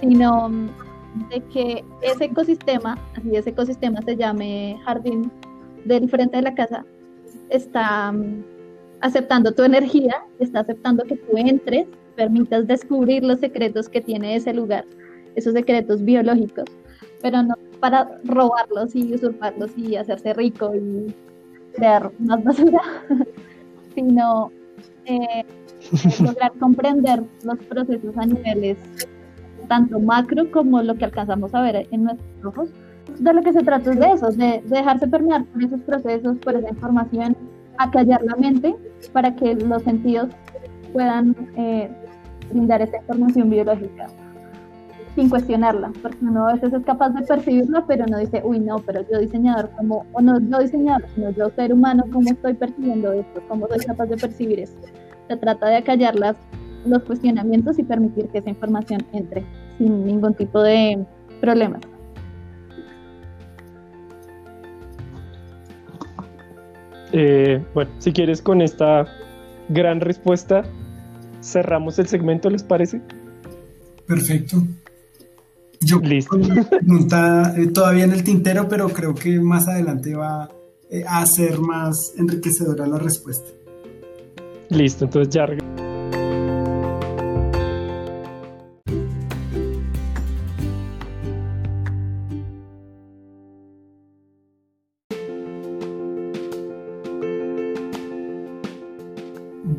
sino 0.01 0.51
de 1.31 1.41
que 1.53 1.85
ese 2.03 2.25
ecosistema, 2.25 2.99
así 3.17 3.35
ese 3.35 3.51
ecosistema 3.51 4.01
se 4.03 4.17
llame 4.17 4.79
jardín 4.85 5.31
del 5.85 6.09
frente 6.09 6.37
de 6.37 6.43
la 6.43 6.55
casa, 6.55 6.85
está 7.49 8.13
mm, 8.13 8.45
aceptando 9.01 9.53
tu 9.53 9.63
energía, 9.63 10.23
está 10.39 10.61
aceptando 10.61 11.05
que 11.05 11.17
tú 11.17 11.37
entres, 11.37 11.87
permitas 12.17 12.67
descubrir 12.67 13.25
los 13.25 13.41
secretos 13.41 13.89
que 13.89 14.01
tiene 14.01 14.37
ese 14.37 14.53
lugar, 14.53 14.85
esos 15.35 15.55
secretos 15.55 16.03
biológicos, 16.03 16.65
pero 17.23 17.43
no 17.43 17.55
para 17.81 18.19
robarlos 18.25 18.95
y 18.95 19.15
usurparlos 19.15 19.71
y 19.77 19.97
hacerse 19.97 20.35
rico 20.35 20.73
y 20.75 21.15
crear 21.75 22.11
más 22.19 22.45
basura, 22.45 22.81
sino 23.95 24.53
eh, 25.07 25.45
lograr 26.21 26.53
comprender 26.59 27.23
los 27.45 27.59
procesos 27.61 28.17
a 28.17 28.27
niveles 28.27 28.79
tanto 29.69 29.99
macro 30.01 30.51
como 30.51 30.83
lo 30.83 30.95
que 30.97 31.05
alcanzamos 31.05 31.55
a 31.55 31.63
ver 31.63 31.89
en 31.91 32.05
nuestros 32.05 32.45
ojos. 32.45 32.71
De 33.19 33.33
lo 33.33 33.43
que 33.43 33.53
se 33.53 33.63
trata 33.63 33.91
es 33.91 33.99
de 33.99 34.13
eso, 34.13 34.31
de, 34.31 34.63
dejarse 34.67 35.07
permear 35.09 35.45
por 35.47 35.63
esos 35.63 35.81
procesos, 35.81 36.39
por 36.39 36.57
esa 36.57 36.69
información, 36.69 37.37
acallar 37.79 38.23
la 38.23 38.37
mente 38.37 38.75
para 39.13 39.35
que 39.35 39.55
los 39.55 39.83
sentidos 39.83 40.29
puedan 40.93 41.35
eh, 41.57 41.91
brindar 42.51 42.83
esa 42.83 42.99
información 42.99 43.51
biológica 43.51 44.07
sin 45.15 45.29
cuestionarla, 45.29 45.93
porque 46.01 46.19
uno 46.23 46.49
a 46.49 46.55
veces 46.55 46.73
es 46.73 46.85
capaz 46.85 47.11
de 47.11 47.23
percibirla, 47.23 47.85
pero 47.87 48.07
no 48.07 48.19
dice, 48.19 48.41
uy, 48.45 48.61
no, 48.61 48.79
pero 48.79 49.05
yo 49.11 49.19
diseñador, 49.19 49.71
como, 49.77 50.07
o 50.13 50.21
no 50.21 50.41
yo 50.41 50.59
diseñador, 50.61 51.07
sino 51.15 51.31
yo 51.31 51.51
ser 51.51 51.73
humano, 51.73 52.05
¿cómo 52.13 52.31
estoy 52.31 52.55
percibiendo 52.55 53.13
esto? 53.13 53.43
¿Cómo 53.49 53.69
soy 53.69 53.79
capaz 53.81 54.07
de 54.07 54.17
percibir 54.17 54.61
esto? 54.61 54.89
Se 55.29 55.37
trata 55.37 55.69
de 55.69 55.77
acallar 55.77 56.17
las, 56.17 56.37
los 56.87 57.03
cuestionamientos 57.03 57.79
y 57.79 57.83
permitir 57.83 58.29
que 58.29 58.39
esa 58.39 58.51
información 58.51 59.03
entre 59.13 59.45
sin 59.79 60.07
ningún 60.07 60.35
tipo 60.35 60.63
de 60.63 61.05
problemas. 61.41 61.81
Eh, 67.13 67.63
bueno, 67.75 67.91
si 67.99 68.13
quieres 68.13 68.41
con 68.41 68.63
esta 68.63 69.07
gran 69.69 70.01
respuesta, 70.01 70.65
cerramos 71.43 71.99
el 71.99 72.07
segmento, 72.07 72.49
¿les 72.49 72.63
parece? 72.63 73.03
Perfecto. 74.07 74.63
Yo 75.85 75.99
Listo. 75.99 76.39
pregunta 76.71 77.55
eh, 77.57 77.69
todavía 77.69 78.05
en 78.05 78.13
el 78.13 78.23
tintero, 78.23 78.69
pero 78.69 78.89
creo 78.89 79.15
que 79.15 79.41
más 79.41 79.67
adelante 79.69 80.15
va 80.15 80.49
eh, 80.91 81.05
a 81.07 81.25
ser 81.27 81.59
más 81.61 82.13
enriquecedora 82.17 82.87
la 82.87 82.99
respuesta. 82.99 83.51
Listo, 84.69 85.05
entonces 85.05 85.35
ya. 85.35 85.47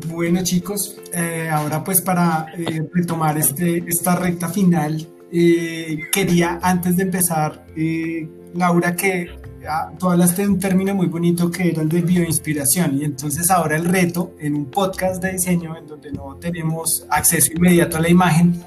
Bueno 0.08 0.42
chicos, 0.42 0.96
eh, 1.12 1.48
ahora 1.50 1.82
pues 1.82 2.00
para 2.00 2.46
retomar 2.92 3.36
este, 3.36 3.84
esta 3.88 4.14
recta 4.14 4.48
final 4.48 5.13
eh, 5.36 5.98
quería 6.12 6.60
antes 6.62 6.96
de 6.96 7.02
empezar, 7.02 7.66
eh, 7.76 8.28
Laura, 8.54 8.94
que 8.94 9.28
ah, 9.68 9.90
tú 9.98 10.08
hablaste 10.08 10.42
de 10.42 10.48
un 10.48 10.60
término 10.60 10.94
muy 10.94 11.08
bonito 11.08 11.50
que 11.50 11.70
era 11.70 11.82
el 11.82 11.88
de 11.88 12.02
bioinspiración 12.02 12.98
y 12.98 13.04
entonces 13.04 13.50
ahora 13.50 13.76
el 13.76 13.84
reto 13.84 14.36
en 14.38 14.54
un 14.54 14.66
podcast 14.66 15.20
de 15.20 15.32
diseño 15.32 15.76
en 15.76 15.88
donde 15.88 16.12
no 16.12 16.36
tenemos 16.36 17.04
acceso 17.10 17.52
inmediato 17.52 17.96
a 17.96 18.00
la 18.00 18.10
imagen 18.10 18.62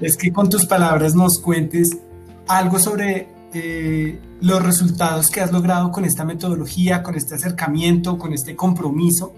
es 0.00 0.16
que 0.16 0.32
con 0.32 0.48
tus 0.48 0.66
palabras 0.66 1.16
nos 1.16 1.40
cuentes 1.40 1.98
algo 2.46 2.78
sobre 2.78 3.26
eh, 3.52 4.20
los 4.40 4.62
resultados 4.62 5.30
que 5.30 5.40
has 5.40 5.50
logrado 5.50 5.90
con 5.90 6.04
esta 6.04 6.24
metodología, 6.24 7.02
con 7.02 7.16
este 7.16 7.34
acercamiento, 7.34 8.18
con 8.18 8.32
este 8.32 8.54
compromiso 8.54 9.34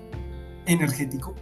energético 0.66 1.34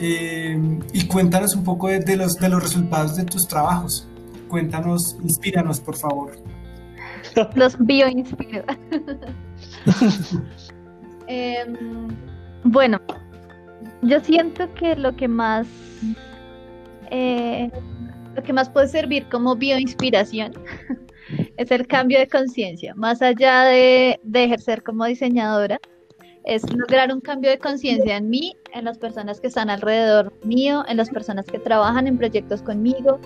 eh, 0.00 0.58
y 0.92 1.06
cuéntanos 1.06 1.54
un 1.54 1.64
poco 1.64 1.88
de, 1.88 2.16
los, 2.16 2.34
de 2.34 2.48
los 2.48 2.62
resultados 2.62 3.16
de 3.16 3.24
tus 3.24 3.46
trabajos. 3.46 4.08
Cuéntanos, 4.48 5.16
inspíranos, 5.22 5.80
por 5.80 5.96
favor. 5.96 6.32
Los 7.54 7.76
bioinspiro. 7.78 8.64
Em, 11.26 12.08
bueno, 12.64 13.00
yo 14.02 14.20
siento 14.20 14.70
que 14.74 14.94
lo 14.94 15.16
que 15.16 15.26
más 15.26 15.66
eh, 17.10 17.70
lo 18.34 18.42
que 18.42 18.52
más 18.52 18.68
puede 18.68 18.88
servir 18.88 19.26
como 19.30 19.56
bioinspiración 19.56 20.52
es 21.56 21.70
el 21.70 21.86
cambio 21.86 22.18
de 22.18 22.28
conciencia, 22.28 22.94
más 22.94 23.22
allá 23.22 23.62
de, 23.64 24.20
de 24.22 24.44
ejercer 24.44 24.82
como 24.82 25.04
diseñadora, 25.04 25.80
es 26.44 26.62
lograr 26.72 27.12
un 27.12 27.20
cambio 27.20 27.50
de 27.50 27.58
conciencia 27.58 28.16
en 28.16 28.28
mí, 28.28 28.56
en 28.72 28.84
las 28.84 28.98
personas 28.98 29.40
que 29.40 29.46
están 29.46 29.70
alrededor 29.70 30.32
mío, 30.44 30.84
en 30.88 30.98
las 30.98 31.08
personas 31.08 31.46
que 31.46 31.58
trabajan 31.58 32.06
en 32.06 32.18
proyectos 32.18 32.62
conmigo, 32.62 33.18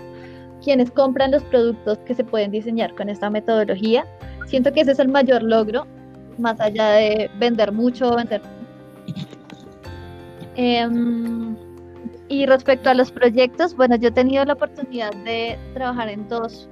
quienes 0.62 0.90
compran 0.90 1.32
los 1.32 1.42
productos 1.44 1.98
que 1.98 2.14
se 2.14 2.24
pueden 2.24 2.52
diseñar 2.52 2.94
con 2.94 3.08
esta 3.08 3.28
metodología. 3.28 4.06
Siento 4.46 4.72
que 4.72 4.82
ese 4.82 4.92
es 4.92 4.98
el 5.00 5.08
mayor 5.08 5.42
logro, 5.42 5.86
más 6.38 6.60
allá 6.60 6.90
de 6.90 7.30
vender 7.38 7.72
mucho, 7.72 8.14
vender. 8.14 8.40
Em, 10.54 11.56
y 12.28 12.46
respecto 12.46 12.90
a 12.90 12.94
los 12.94 13.10
proyectos, 13.10 13.74
bueno, 13.74 13.96
yo 13.96 14.08
he 14.08 14.12
tenido 14.12 14.44
la 14.44 14.52
oportunidad 14.52 15.12
de 15.24 15.58
trabajar 15.74 16.08
en 16.08 16.28
dos 16.28 16.68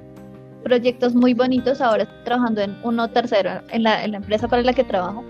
proyectos 0.63 1.15
muy 1.15 1.35
bonitos. 1.35 1.81
Ahora 1.81 2.05
estoy 2.05 2.25
trabajando 2.25 2.61
en 2.61 2.77
uno 2.85 3.09
tercero, 3.09 3.63
en 3.71 3.83
la, 3.83 4.05
en 4.05 4.13
la 4.13 4.17
empresa 4.19 4.49
para 4.49 4.63
la 4.63 4.73
que 4.73 4.85
trabajo 4.85 5.25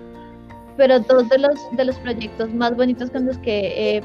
pero 0.76 1.00
dos 1.00 1.28
de 1.28 1.38
los, 1.38 1.54
de 1.72 1.84
los 1.84 1.96
proyectos 1.98 2.52
más 2.54 2.76
bonitos 2.76 3.10
con 3.10 3.26
los 3.26 3.38
que 3.38 3.96
he 3.96 4.02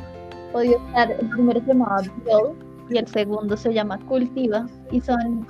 podido 0.52 0.78
estar, 0.88 1.12
el 1.12 1.30
primero 1.30 1.60
se 1.62 1.68
llamaba 1.68 2.02
Build 2.26 2.72
y 2.90 2.98
el 2.98 3.08
segundo 3.08 3.56
se 3.56 3.74
llama 3.74 4.00
Cultiva 4.08 4.68
y 4.92 5.02
son 5.02 5.46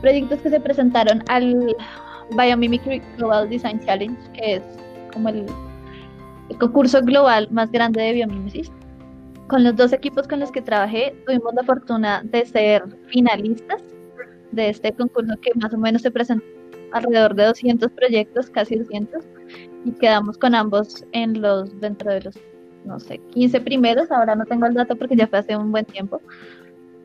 proyectos 0.00 0.40
que 0.40 0.50
se 0.50 0.60
presentaron 0.60 1.22
al 1.28 1.74
Biomimicry 2.30 3.02
Global 3.16 3.48
Design 3.48 3.80
Challenge, 3.80 4.18
que 4.32 4.56
es 4.56 4.62
como 5.12 5.28
el, 5.28 5.46
concurso 6.60 7.02
global 7.02 7.48
más 7.50 7.70
grande 7.72 8.02
de 8.02 8.12
biomimesis. 8.12 8.70
Con 9.48 9.64
los 9.64 9.76
dos 9.76 9.92
equipos 9.92 10.26
con 10.26 10.40
los 10.40 10.50
que 10.50 10.62
trabajé, 10.62 11.14
tuvimos 11.26 11.54
la 11.54 11.62
fortuna 11.64 12.22
de 12.24 12.46
ser 12.46 12.84
finalistas 13.08 13.82
de 14.52 14.70
este 14.70 14.92
concurso 14.92 15.34
que 15.40 15.50
más 15.56 15.72
o 15.74 15.78
menos 15.78 16.02
se 16.02 16.10
presentó 16.10 16.44
alrededor 16.92 17.34
de 17.34 17.46
200 17.46 17.90
proyectos, 17.92 18.50
casi 18.50 18.76
200, 18.76 19.24
y 19.86 19.92
quedamos 19.92 20.36
con 20.36 20.54
ambos 20.54 21.04
en 21.12 21.40
los 21.40 21.80
dentro 21.80 22.12
de 22.12 22.22
los, 22.22 22.34
no 22.84 22.98
sé, 22.98 23.20
15 23.30 23.60
primeros, 23.60 24.10
ahora 24.10 24.34
no 24.34 24.44
tengo 24.44 24.66
el 24.66 24.74
dato 24.74 24.96
porque 24.96 25.14
ya 25.16 25.28
fue 25.28 25.38
hace 25.38 25.56
un 25.56 25.70
buen 25.70 25.84
tiempo. 25.84 26.20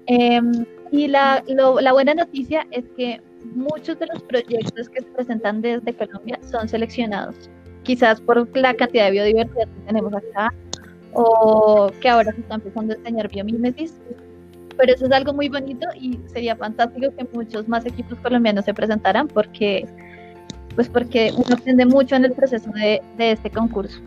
Em, 0.08 0.66
y 0.92 1.08
la, 1.08 1.44
la 1.48 1.94
buena 1.94 2.16
noticia 2.16 2.66
es 2.72 2.84
que 2.98 3.22
muchos 3.54 4.00
de 4.00 4.08
los 4.08 4.24
proyectos 4.24 4.90
que 4.90 5.02
se 5.02 5.08
presentan 5.12 5.62
desde 5.62 5.94
Colombia 5.94 6.40
son 6.50 6.68
seleccionados, 6.68 7.36
quizás 7.84 8.20
por 8.20 8.58
la 8.58 8.74
cantidad 8.74 9.06
de 9.06 9.12
biodiversidad 9.12 9.68
que 9.68 9.86
tenemos 9.86 10.14
acá, 10.14 10.52
o 11.14 11.92
que 12.02 12.10
ahora 12.10 12.34
se 12.34 12.42
está 12.42 12.56
empezando 12.56 12.94
a 12.94 12.98
enseñar 12.98 13.30
biomimesis, 13.30 13.94
pero 14.78 14.94
eso 14.94 15.06
es 15.06 15.12
algo 15.12 15.34
muy 15.34 15.50
bonito 15.50 15.88
y 16.00 16.20
sería 16.28 16.56
fantástico 16.56 17.14
que 17.16 17.28
muchos 17.32 17.68
más 17.68 17.86
equipos 17.86 18.18
colombianos 18.20 18.66
se 18.66 18.74
presentaran 18.74 19.28
porque 19.28 19.86
pues 20.76 20.90
porque 20.90 21.32
uno 21.36 21.56
aprende 21.56 21.86
mucho 21.86 22.16
en 22.16 22.26
el 22.26 22.34
proceso 22.34 22.70
de, 22.72 23.02
este 23.18 23.50
concurso. 23.50 24.00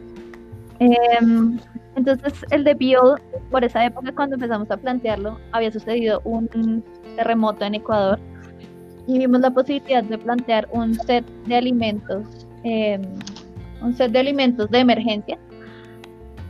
Em, 0.80 1.58
entonces 1.96 2.32
el 2.50 2.64
de 2.64 2.74
Bio, 2.74 3.16
por 3.50 3.64
esa 3.64 3.84
época 3.84 4.12
cuando 4.12 4.34
empezamos 4.34 4.70
a 4.70 4.76
plantearlo, 4.76 5.38
había 5.52 5.70
sucedido 5.70 6.20
un 6.24 6.82
terremoto 7.16 7.64
en 7.64 7.76
Ecuador 7.76 8.18
y 9.06 9.18
vimos 9.18 9.40
la 9.40 9.50
posibilidad 9.50 10.02
de 10.02 10.18
plantear 10.18 10.68
un 10.72 10.94
set 10.94 11.24
de 11.46 11.56
alimentos, 11.56 12.46
em, 12.64 13.02
un 13.82 13.94
set 13.96 14.10
de 14.10 14.18
alimentos 14.18 14.70
de 14.70 14.78
emergencia. 14.80 15.38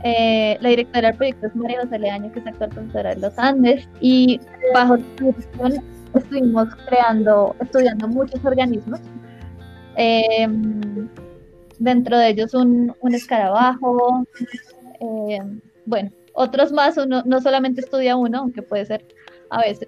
Eh, 0.03 0.57
la 0.61 0.69
directora 0.69 1.09
del 1.09 1.17
proyecto 1.17 1.47
es 1.47 1.55
María 1.55 1.81
José 1.81 1.99
Leaño, 1.99 2.31
que 2.31 2.39
es 2.39 2.47
actual 2.47 2.69
profesora 2.69 3.15
de 3.15 3.21
los 3.21 3.37
Andes, 3.39 3.89
y 4.01 4.39
bajo 4.73 4.97
su 4.97 5.25
dirección 5.25 5.83
estuvimos 6.13 6.67
creando, 6.87 7.55
estudiando 7.59 8.07
muchos 8.07 8.43
organismos 8.45 9.01
eh, 9.97 10.47
dentro 11.79 12.17
de 12.17 12.29
ellos 12.29 12.53
un, 12.53 12.95
escarabajo, 13.13 14.25
eh, 14.99 15.39
bueno, 15.85 16.11
otros 16.33 16.71
más, 16.71 16.97
uno 16.97 17.23
no 17.25 17.41
solamente 17.41 17.81
estudia 17.81 18.15
uno, 18.15 18.39
aunque 18.39 18.61
puede 18.61 18.85
ser 18.85 19.05
a 19.49 19.61
veces, 19.61 19.87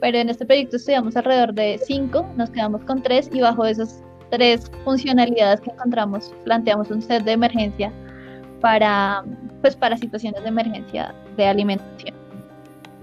pero 0.00 0.18
en 0.18 0.28
este 0.28 0.44
proyecto 0.44 0.76
estudiamos 0.76 1.16
alrededor 1.16 1.54
de 1.54 1.80
cinco, 1.84 2.26
nos 2.36 2.50
quedamos 2.50 2.82
con 2.84 3.02
tres 3.02 3.30
y 3.32 3.40
bajo 3.40 3.64
esas 3.64 4.02
tres 4.30 4.70
funcionalidades 4.84 5.60
que 5.60 5.70
encontramos 5.70 6.32
planteamos 6.44 6.90
un 6.90 7.02
set 7.02 7.22
de 7.22 7.32
emergencia 7.32 7.92
para, 8.60 9.24
pues, 9.60 9.76
para 9.76 9.96
situaciones 9.96 10.42
de 10.42 10.48
emergencia 10.48 11.14
de 11.36 11.46
alimentación. 11.46 12.14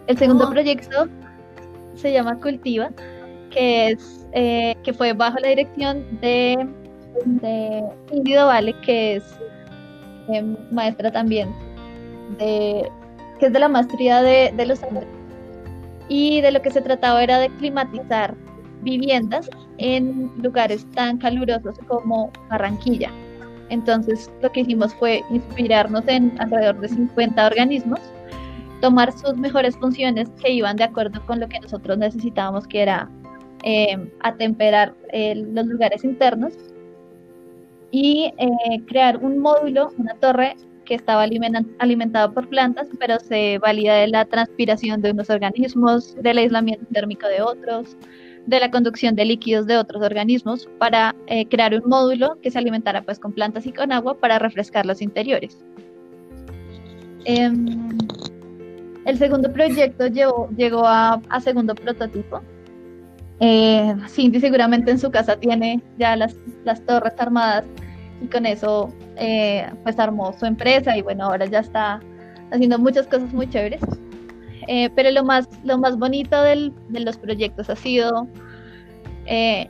El 0.07 0.17
segundo 0.17 0.47
oh. 0.47 0.49
proyecto 0.49 1.07
se 1.95 2.11
llama 2.11 2.39
Cultiva, 2.39 2.89
que 3.49 3.91
es 3.91 4.27
eh, 4.33 4.75
que 4.83 4.93
fue 4.93 5.13
bajo 5.13 5.37
la 5.39 5.49
dirección 5.49 6.05
de 6.21 6.67
de 7.25 7.83
Índido 8.11 8.47
Vale, 8.47 8.73
que 8.81 9.17
es 9.17 9.23
em, 10.27 10.55
maestra 10.71 11.11
también, 11.11 11.53
de, 12.37 12.89
que 13.39 13.47
es 13.47 13.53
de 13.53 13.59
la 13.59 13.67
maestría 13.67 14.21
de, 14.21 14.53
de 14.55 14.65
los 14.65 14.83
Andes. 14.83 15.07
Y 16.07 16.41
de 16.41 16.51
lo 16.51 16.61
que 16.61 16.71
se 16.71 16.81
trataba 16.81 17.23
era 17.23 17.37
de 17.39 17.49
climatizar 17.57 18.35
viviendas 18.81 19.49
en 19.77 20.31
lugares 20.41 20.85
tan 20.95 21.17
calurosos 21.17 21.77
como 21.87 22.31
Barranquilla. 22.49 23.11
Entonces 23.69 24.31
lo 24.41 24.51
que 24.51 24.61
hicimos 24.61 24.93
fue 24.95 25.23
inspirarnos 25.29 26.07
en 26.07 26.33
alrededor 26.39 26.79
de 26.79 26.89
50 26.89 27.45
organismos, 27.45 27.99
tomar 28.81 29.11
sus 29.11 29.35
mejores 29.35 29.75
funciones 29.77 30.29
que 30.41 30.51
iban 30.51 30.77
de 30.77 30.85
acuerdo 30.85 31.23
con 31.27 31.39
lo 31.39 31.47
que 31.47 31.59
nosotros 31.59 31.97
necesitábamos, 31.97 32.65
que 32.65 32.81
era 32.81 33.07
eh, 33.64 33.97
atemperar 34.22 34.93
eh, 35.12 35.36
los 35.36 35.66
lugares 35.66 36.03
internos, 36.03 36.53
y 37.91 38.32
eh, 38.38 38.82
crear 38.88 39.18
un 39.18 39.39
módulo, 39.39 39.91
una 39.97 40.14
torre 40.16 40.55
que 40.86 40.95
estaba 40.95 41.24
alimentado 41.24 42.34
por 42.34 42.49
plantas, 42.49 42.88
pero 42.99 43.20
se 43.20 43.60
valida 43.60 43.95
de 43.95 44.07
la 44.07 44.26
transpiración 44.26 45.01
de 45.01 45.12
unos 45.12 45.30
organismos, 45.30 46.16
del 46.16 46.39
aislamiento 46.39 46.86
térmico 46.91 47.28
de 47.28 47.43
otros, 47.43 47.95
de 48.47 48.60
la 48.60 48.72
conducción 48.72 49.16
de 49.16 49.26
líquidos 49.26 49.68
de 49.68 49.78
otros 49.78 50.01
organismos 50.01 50.68
para 50.80 51.16
eh, 51.28 51.45
crear 51.47 51.76
un 51.76 51.88
módulo 51.88 52.39
que 52.41 52.49
se 52.49 52.57
alimentara 52.57 53.03
pues 53.03 53.20
con 53.20 53.34
plantas 53.34 53.68
y 53.68 53.72
con 53.72 53.91
agua 53.91 54.18
para 54.18 54.39
refrescar 54.39 54.86
los 54.88 55.03
interiores. 55.03 55.64
Em, 57.26 57.97
el 59.05 59.18
segundo 59.18 59.51
proyecto 59.53 60.07
llegó 60.07 60.88
a, 60.88 61.22
segundo 61.41 61.76
prototipo. 61.76 62.41
Eh, 63.39 63.95
Cindy 64.07 64.39
seguramente 64.39 64.91
en 64.91 64.99
su 64.99 65.11
casa 65.11 65.37
tiene 65.37 65.81
ya 65.97 66.15
las, 66.15 66.35
torres 66.85 67.13
armadas 67.17 67.65
y 68.21 68.27
con 68.27 68.45
eso 68.45 68.93
eh, 69.15 69.69
pues 69.83 69.97
armó 69.97 70.33
su 70.37 70.45
empresa 70.45 70.97
y 70.97 71.01
bueno, 71.01 71.25
ahora 71.25 71.45
ya 71.45 71.59
está 71.59 72.01
haciendo 72.51 72.77
muchas 72.79 73.07
cosas 73.07 73.33
muy 73.33 73.49
chéveres. 73.49 73.81
Eh, 74.67 74.89
pero 74.95 75.09
lo 75.09 75.23
más, 75.23 75.47
lo 75.63 75.77
más 75.77 75.97
bonito 75.97 76.43
de 76.43 76.71
los 76.89 77.17
proyectos 77.17 77.69
ha 77.69 77.75
sido 77.75 78.27
eh, 79.25 79.67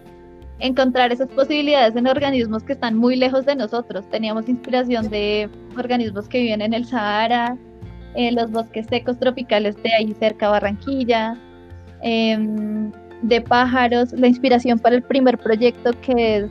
encontrar 0.59 1.11
esas 1.11 1.29
posibilidades 1.29 1.95
en 1.95 2.07
organismos 2.07 2.63
que 2.63 2.73
están 2.73 2.97
muy 2.97 3.15
lejos 3.15 3.45
de 3.45 3.55
nosotros. 3.55 4.09
Teníamos 4.09 4.49
inspiración 4.49 5.09
de 5.09 5.49
organismos 5.77 6.27
que 6.27 6.41
viven 6.41 6.61
en 6.61 6.73
el 6.73 6.85
Sahara, 6.85 7.57
en 8.15 8.35
los 8.35 8.51
bosques 8.51 8.87
secos 8.87 9.17
tropicales 9.19 9.81
de 9.83 9.93
ahí 9.93 10.13
cerca 10.19 10.49
Barranquilla, 10.49 11.37
em, 12.01 12.91
de 13.21 13.41
pájaros. 13.41 14.13
La 14.13 14.27
inspiración 14.27 14.79
para 14.79 14.95
el 14.95 15.03
primer 15.03 15.37
proyecto 15.37 15.91
que, 16.01 16.47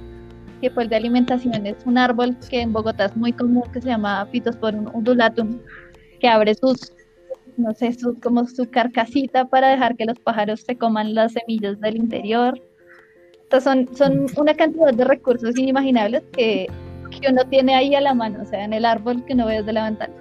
que 0.61 0.71
fue 0.71 0.85
el 0.85 0.89
de 0.89 0.97
alimentación 0.97 1.67
es 1.67 1.77
un 1.85 1.99
árbol 1.99 2.37
que 2.49 2.61
en 2.61 2.73
Bogotá 2.73 3.07
es 3.07 3.17
muy 3.17 3.33
común 3.33 3.65
que 3.73 3.81
se 3.81 3.89
llama 3.89 4.27
Phytosporum 4.33 4.87
undulatum, 4.95 5.59
que 6.21 6.29
abre 6.29 6.55
sus 6.55 6.93
no 7.59 7.75
sé, 7.75 7.93
su, 7.93 8.19
como 8.21 8.47
su 8.47 8.71
carcasita 8.71 9.45
para 9.47 9.71
dejar 9.71 9.97
que 9.97 10.05
los 10.05 10.19
pájaros 10.21 10.61
se 10.61 10.77
coman 10.77 11.15
las 11.15 11.33
semillas 11.33 11.79
del 11.81 11.97
interior. 11.97 12.61
Entonces 13.43 13.65
son, 13.65 13.97
son 13.97 14.27
una 14.37 14.55
cantidad 14.55 14.93
de 14.95 15.05
recursos 15.05 15.59
inimaginables 15.59 16.23
que, 16.33 16.69
que 17.11 17.31
uno 17.31 17.43
tiene 17.51 17.75
ahí 17.75 17.95
a 17.95 18.01
la 18.01 18.15
mano, 18.15 18.41
o 18.43 18.47
sea, 18.47 18.65
en 18.65 18.73
el 18.73 18.85
árbol 18.85 19.25
que 19.25 19.35
uno 19.35 19.47
ve 19.47 19.59
desde 19.59 19.73
la 19.73 19.85
ventana. 19.85 20.15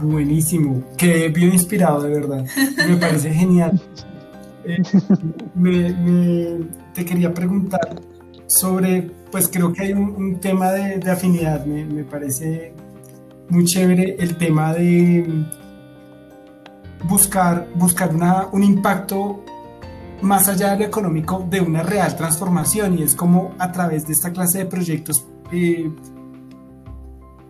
Buenísimo, 0.00 0.84
qué 0.96 1.28
bien 1.28 1.52
inspirado 1.52 2.02
de 2.02 2.10
verdad, 2.10 2.44
me 2.88 2.96
parece 2.96 3.32
genial. 3.32 3.80
Eh, 4.66 6.60
te 6.94 7.04
quería 7.04 7.32
preguntar 7.32 8.02
sobre, 8.46 9.10
pues 9.30 9.48
creo 9.48 9.72
que 9.72 9.82
hay 9.82 9.92
un, 9.92 10.38
tema 10.40 10.72
de, 10.72 11.10
afinidad, 11.10 11.64
me, 11.66 12.04
parece 12.04 12.72
muy 13.48 13.64
chévere 13.64 14.16
el 14.18 14.36
tema 14.36 14.72
de 14.74 15.44
buscar, 17.04 17.68
buscar 17.74 18.14
una, 18.14 18.48
un 18.52 18.62
impacto 18.62 19.44
más 20.22 20.48
allá 20.48 20.72
de 20.72 20.78
lo 20.78 20.84
económico 20.84 21.46
de 21.48 21.60
una 21.60 21.82
real 21.82 22.16
transformación. 22.16 22.98
Y 22.98 23.02
es 23.02 23.14
como 23.14 23.54
a 23.58 23.72
través 23.72 24.06
de 24.06 24.12
esta 24.12 24.32
clase 24.32 24.58
de 24.58 24.66
proyectos 24.66 25.26
eh, 25.52 25.90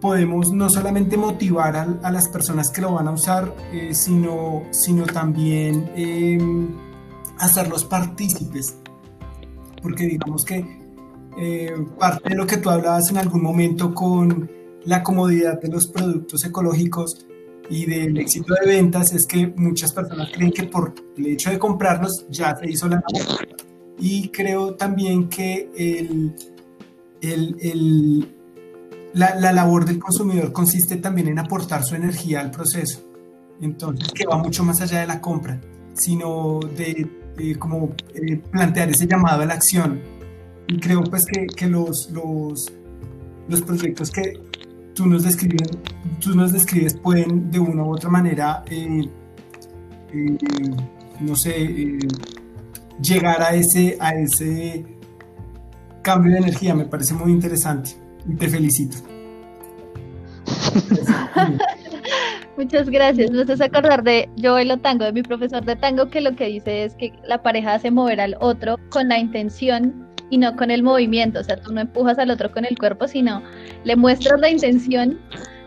podemos 0.00 0.52
no 0.52 0.68
solamente 0.68 1.16
motivar 1.16 1.76
a, 1.76 2.10
las 2.10 2.28
personas 2.28 2.70
que 2.70 2.80
lo 2.80 2.92
van 2.92 3.08
a 3.08 3.12
usar, 3.12 3.54
eh, 3.72 3.94
sino, 3.94 4.64
sino 4.70 5.04
también 5.06 5.90
eh, 5.96 6.38
hacerlos 7.38 7.84
partícipes. 7.84 8.76
Porque 9.82 10.04
digamos 10.04 10.44
que 10.44 10.86
parte 11.98 12.30
de 12.30 12.34
lo 12.34 12.46
que 12.46 12.56
tú 12.56 12.70
hablabas 12.70 13.10
en 13.10 13.18
algún 13.18 13.42
momento 13.42 13.94
con 13.94 14.50
la 14.84 15.02
comodidad 15.02 15.60
de 15.60 15.68
los 15.68 15.86
productos 15.86 16.44
ecológicos 16.44 17.26
y 17.68 17.84
del 17.86 18.16
éxito 18.18 18.54
de 18.54 18.66
ventas 18.66 19.12
es 19.12 19.26
que 19.26 19.48
muchas 19.56 19.92
personas 19.92 20.30
creen 20.32 20.52
que 20.52 20.64
por 20.64 20.94
el 21.16 21.26
hecho 21.26 21.50
de 21.50 21.58
comprarlos 21.58 22.26
ya 22.30 22.56
se 22.56 22.70
hizo 22.70 22.88
la. 22.88 23.02
Y 23.98 24.28
creo 24.28 24.74
también 24.74 25.28
que 25.28 25.70
el, 25.76 26.34
el, 27.20 28.28
la, 29.14 29.34
la, 29.40 29.52
labor 29.52 29.84
del 29.84 29.98
consumidor 29.98 30.52
consiste 30.52 30.96
también 30.96 31.28
en 31.28 31.38
aportar 31.38 31.82
su 31.82 31.96
energía 31.96 32.40
al 32.40 32.50
proceso. 32.50 33.00
Entonces, 33.60 34.12
que 34.12 34.26
va 34.26 34.36
mucho 34.36 34.62
más 34.62 34.80
allá 34.82 35.00
de 35.00 35.06
la 35.06 35.20
compra, 35.20 35.60
sino 35.94 36.60
de, 36.76 37.08
como 37.58 37.94
eh, 38.14 38.40
plantear 38.50 38.90
ese 38.90 39.06
llamado 39.06 39.42
a 39.42 39.46
la 39.46 39.54
acción. 39.54 40.00
Y 40.68 40.78
creo 40.78 41.04
pues 41.04 41.24
que, 41.26 41.46
que 41.46 41.68
los, 41.68 42.10
los, 42.10 42.72
los 43.48 43.62
proyectos 43.62 44.10
que, 44.10 44.40
tú 44.96 45.06
nos 45.06 45.22
describes, 45.22 45.68
tú 46.20 46.34
nos 46.34 46.52
describes 46.52 46.94
pueden 46.94 47.50
de 47.50 47.60
una 47.60 47.84
u 47.84 47.94
otra 47.94 48.08
manera, 48.08 48.64
eh, 48.68 49.08
eh, 50.12 50.38
no 51.20 51.36
sé, 51.36 51.62
eh, 51.62 51.98
llegar 53.00 53.42
a 53.42 53.54
ese, 53.54 53.98
a 54.00 54.14
ese 54.14 54.86
cambio 56.02 56.32
de 56.32 56.38
energía. 56.38 56.74
Me 56.74 56.86
parece 56.86 57.14
muy 57.14 57.30
interesante 57.30 57.90
te 58.38 58.48
felicito. 58.48 58.96
Muchas 62.56 62.88
gracias. 62.88 63.30
Me 63.30 63.42
haces 63.42 63.60
acordar 63.60 64.02
de 64.02 64.30
Yo 64.36 64.54
bailo 64.54 64.78
tango, 64.78 65.04
de 65.04 65.12
mi 65.12 65.22
profesor 65.22 65.64
de 65.64 65.76
tango, 65.76 66.08
que 66.08 66.22
lo 66.22 66.34
que 66.34 66.46
dice 66.46 66.84
es 66.84 66.94
que 66.94 67.12
la 67.24 67.42
pareja 67.42 67.74
hace 67.74 67.90
mover 67.90 68.20
al 68.20 68.36
otro 68.40 68.76
con 68.90 69.08
la 69.08 69.18
intención 69.18 70.06
y 70.30 70.38
no 70.38 70.56
con 70.56 70.70
el 70.70 70.82
movimiento, 70.82 71.40
o 71.40 71.44
sea, 71.44 71.56
tú 71.56 71.72
no 71.72 71.80
empujas 71.80 72.18
al 72.18 72.30
otro 72.30 72.50
con 72.50 72.64
el 72.64 72.76
cuerpo, 72.76 73.06
sino 73.06 73.42
le 73.84 73.94
muestras 73.94 74.40
la 74.40 74.50
intención 74.50 75.20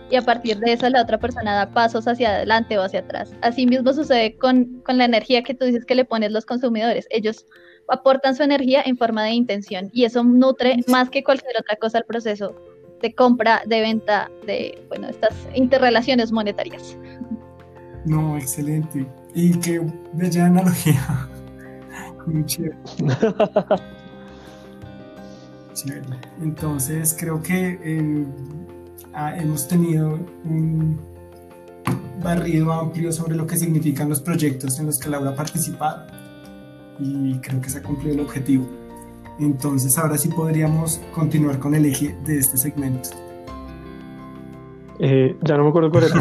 y 0.10 0.16
a 0.16 0.22
partir 0.22 0.58
de 0.60 0.74
eso 0.74 0.90
la 0.90 1.04
otra 1.04 1.20
persona 1.20 1.54
da 1.54 1.72
pasos 1.72 2.08
hacia 2.08 2.30
adelante 2.30 2.78
o 2.78 2.82
hacia 2.82 3.02
atrás. 3.02 3.32
Así 3.42 3.66
mismo 3.66 3.94
sucede 3.94 4.36
con, 4.38 4.82
con 4.82 4.98
la 4.98 5.06
energía 5.06 5.44
que 5.44 5.54
tú 5.54 5.66
dices 5.66 5.86
que 5.86 5.96
le 5.96 6.06
pones 6.06 6.32
los 6.32 6.46
consumidores. 6.46 7.08
Ellos 7.12 7.46
aportan 7.88 8.36
su 8.36 8.44
energía 8.44 8.82
en 8.86 8.98
forma 8.98 9.24
de 9.24 9.32
intención 9.32 9.90
y 9.94 10.06
eso 10.06 10.24
nutre 10.24 10.78
más 10.88 11.10
que 11.10 11.24
cualquier 11.24 11.56
otra 11.60 11.76
cosa 11.76 12.00
el 12.00 12.06
proceso 12.06 12.56
de 13.02 13.14
compra, 13.14 13.62
de 13.66 13.82
venta, 13.82 14.30
de, 14.46 14.84
bueno, 14.90 15.08
estas 15.08 15.34
interrelaciones 15.54 16.32
monetarias. 16.32 16.98
No, 18.06 18.38
excelente. 18.38 19.06
Y 19.34 19.58
qué 19.60 19.82
bella 20.14 20.46
analogía. 20.48 21.30
Muy 22.26 22.46
chévere. 22.46 22.76
Entonces 26.42 27.16
creo 27.18 27.42
que 27.42 27.80
eh, 27.84 28.26
hemos 29.38 29.68
tenido 29.68 30.20
un 30.46 31.00
barrido 32.22 32.72
amplio 32.74 33.12
sobre 33.12 33.36
lo 33.36 33.48
que 33.48 33.58
significan 33.58 34.10
los 34.10 34.22
proyectos 34.22 34.80
en 34.80 34.88
los 34.88 35.00
que 35.00 35.10
Laura 35.10 35.32
ha 35.32 35.36
participado 35.36 36.06
y 37.00 37.36
creo 37.40 37.62
que 37.62 37.70
se 37.70 37.80
ha 37.80 37.84
cumplido 37.84 38.16
el 38.16 38.22
objetivo. 38.22 38.68
Entonces 39.40 39.98
ahora 39.98 40.18
sí 40.18 40.30
podríamos 40.30 41.02
continuar 41.14 41.60
con 41.60 41.76
el 41.76 41.86
eje 41.86 42.16
de 42.26 42.40
este 42.40 42.58
segmento. 42.58 43.10
Eh, 45.00 45.36
ya 45.44 45.58
no 45.58 45.64
me 45.64 45.70
acuerdo 45.70 45.90
cuál 45.92 46.04
era. 46.06 46.16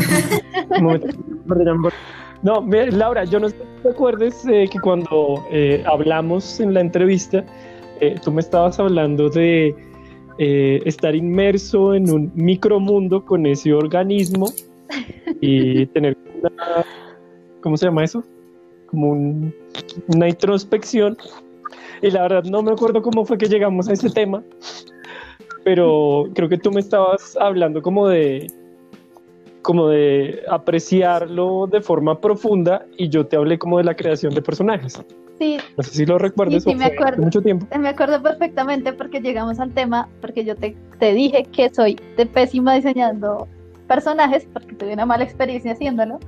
no, 2.42 2.64
Laura, 2.92 3.24
yo 3.24 3.40
no 3.40 3.48
sé 3.48 3.56
si 3.56 3.82
te 3.82 3.88
acuerdes 3.88 4.46
eh, 4.46 4.68
que 4.70 4.78
cuando 4.78 5.44
hablamos 5.86 6.60
en 6.60 6.74
la 6.74 6.80
entrevista, 6.80 7.44
eh, 8.00 8.16
tú 8.22 8.30
me 8.30 8.40
estabas 8.40 8.78
hablando 8.78 9.28
de 9.28 9.74
eh, 10.38 10.80
estar 10.84 11.16
inmerso 11.16 11.94
en 11.94 12.10
un 12.10 12.32
micromundo 12.34 13.24
con 13.24 13.44
ese 13.44 13.74
organismo 13.74 14.52
y 15.40 15.86
tener 15.94 16.16
una, 16.40 16.84
¿cómo 17.60 17.76
se 17.76 17.86
llama 17.86 18.04
eso? 18.04 18.22
Como 18.86 19.12
una 20.06 20.28
introspección. 20.28 21.16
Y 22.02 22.10
la 22.10 22.22
verdad 22.22 22.44
no 22.44 22.62
me 22.62 22.72
acuerdo 22.72 23.02
cómo 23.02 23.24
fue 23.24 23.38
que 23.38 23.46
llegamos 23.46 23.88
a 23.88 23.92
ese 23.92 24.10
tema, 24.10 24.42
pero 25.64 26.28
creo 26.34 26.48
que 26.48 26.58
tú 26.58 26.70
me 26.70 26.80
estabas 26.80 27.36
hablando 27.40 27.82
como 27.82 28.08
de 28.08 28.46
como 29.62 29.88
de 29.88 30.42
apreciarlo 30.48 31.66
de 31.66 31.82
forma 31.82 32.20
profunda 32.20 32.86
y 32.96 33.08
yo 33.08 33.26
te 33.26 33.36
hablé 33.36 33.58
como 33.58 33.76
de 33.76 33.84
la 33.84 33.94
creación 33.94 34.32
de 34.34 34.40
personajes. 34.40 35.02
Sí. 35.38 35.58
No 35.76 35.82
sé 35.82 35.90
si 35.90 36.06
lo 36.06 36.18
recuerdas. 36.18 36.62
Sí, 36.64 36.70
sí 36.70 36.76
me 36.76 36.86
acuerdo. 36.86 37.22
Mucho 37.22 37.42
tiempo. 37.42 37.66
Me 37.78 37.88
acuerdo 37.88 38.22
perfectamente 38.22 38.92
porque 38.92 39.20
llegamos 39.20 39.60
al 39.60 39.72
tema, 39.72 40.08
porque 40.20 40.44
yo 40.44 40.56
te, 40.56 40.76
te 40.98 41.12
dije 41.12 41.44
que 41.44 41.68
soy 41.72 42.00
de 42.16 42.26
pésima 42.26 42.74
diseñando 42.74 43.46
personajes, 43.86 44.48
porque 44.52 44.74
tuve 44.74 44.94
una 44.94 45.06
mala 45.06 45.24
experiencia 45.24 45.72
haciéndolo. 45.72 46.18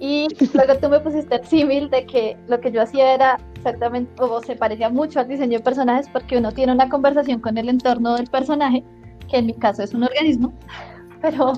Y 0.00 0.28
luego 0.54 0.74
tú 0.80 0.88
me 0.88 1.00
pusiste 1.00 1.36
el 1.36 1.44
símil 1.46 1.88
de 1.90 2.04
que 2.06 2.36
lo 2.48 2.60
que 2.60 2.70
yo 2.70 2.82
hacía 2.82 3.14
era 3.14 3.38
exactamente, 3.64 4.22
o 4.22 4.42
se 4.42 4.56
parecía 4.56 4.90
mucho 4.90 5.20
al 5.20 5.28
diseño 5.28 5.58
de 5.58 5.64
personajes, 5.64 6.08
porque 6.12 6.36
uno 6.36 6.52
tiene 6.52 6.72
una 6.72 6.88
conversación 6.88 7.40
con 7.40 7.56
el 7.56 7.68
entorno 7.68 8.14
del 8.14 8.26
personaje, 8.26 8.84
que 9.30 9.38
en 9.38 9.46
mi 9.46 9.54
caso 9.54 9.82
es 9.82 9.94
un 9.94 10.04
organismo, 10.04 10.52
pero, 11.22 11.54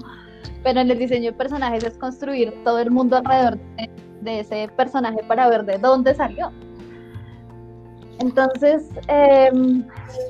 pero 0.63 0.81
en 0.81 0.91
el 0.91 0.99
diseño 0.99 1.33
de 1.33 1.37
personajes 1.37 1.83
es 1.85 1.99
construir 1.99 2.55
todo 2.63 2.79
el 2.79 2.91
mundo 2.91 3.17
alrededor 3.17 3.59
de, 4.21 4.41
ese 4.41 4.69
personaje 4.77 5.19
para 5.29 5.49
ver 5.49 5.65
de 5.65 5.79
dónde 5.79 6.15
salió. 6.15 6.51
Entonces, 8.19 8.89
eh, 9.09 9.51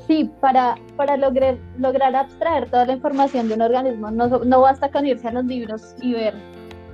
sí, 0.06 0.30
para, 0.40 0.76
para 0.96 1.16
lograr, 1.16 1.56
lograr 1.78 2.16
abstraer 2.16 2.68
toda 2.68 2.86
la 2.86 2.94
información 2.94 3.48
de 3.48 3.54
un 3.54 3.62
organismo, 3.62 4.10
no, 4.10 4.26
no 4.26 4.60
basta 4.60 4.90
con 4.90 5.06
irse 5.06 5.28
a 5.28 5.32
los 5.32 5.44
libros 5.44 5.94
y 6.02 6.12
ver 6.14 6.34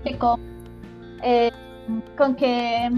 qué 0.05 0.19
eh, 1.23 1.51
con 2.17 2.35
qué 2.35 2.91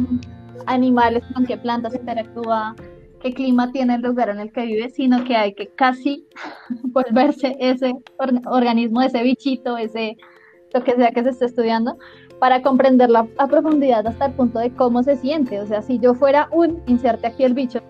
animales, 0.66 1.24
con 1.34 1.46
qué 1.46 1.56
plantas 1.56 1.94
interactúa, 1.94 2.74
qué 3.20 3.32
clima 3.32 3.72
tiene 3.72 3.94
el 3.94 4.02
lugar 4.02 4.28
en 4.28 4.38
el 4.38 4.52
que 4.52 4.66
vive, 4.66 4.90
sino 4.90 5.24
que 5.24 5.36
hay 5.36 5.54
que 5.54 5.68
casi 5.68 6.26
volverse 6.82 7.56
ese 7.58 7.94
or 8.18 8.32
organismo, 8.46 9.02
ese 9.02 9.22
bichito, 9.22 9.76
ese 9.76 10.16
lo 10.72 10.82
que 10.82 10.96
sea 10.96 11.12
que 11.12 11.22
se 11.22 11.30
esté 11.30 11.44
estudiando, 11.46 11.98
para 12.40 12.60
comprenderla 12.60 13.28
a 13.38 13.46
profundidad 13.46 14.06
hasta 14.06 14.26
el 14.26 14.32
punto 14.32 14.58
de 14.58 14.70
cómo 14.72 15.02
se 15.04 15.16
siente. 15.16 15.60
O 15.60 15.66
sea, 15.66 15.82
si 15.82 15.98
yo 16.00 16.14
fuera 16.14 16.48
un, 16.50 16.82
inserte 16.86 17.28
aquí 17.28 17.44
el 17.44 17.54
bicho, 17.54 17.80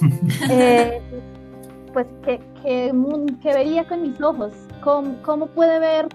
eh, 0.50 1.00
pues 1.92 2.06
¿qué, 2.24 2.40
qué, 2.62 2.92
qué, 3.42 3.54
vería 3.54 3.86
con 3.86 4.02
mis 4.02 4.20
ojos, 4.20 4.52
¿Cómo, 4.82 5.16
cómo 5.22 5.46
puede 5.46 5.78
ver 5.78 6.08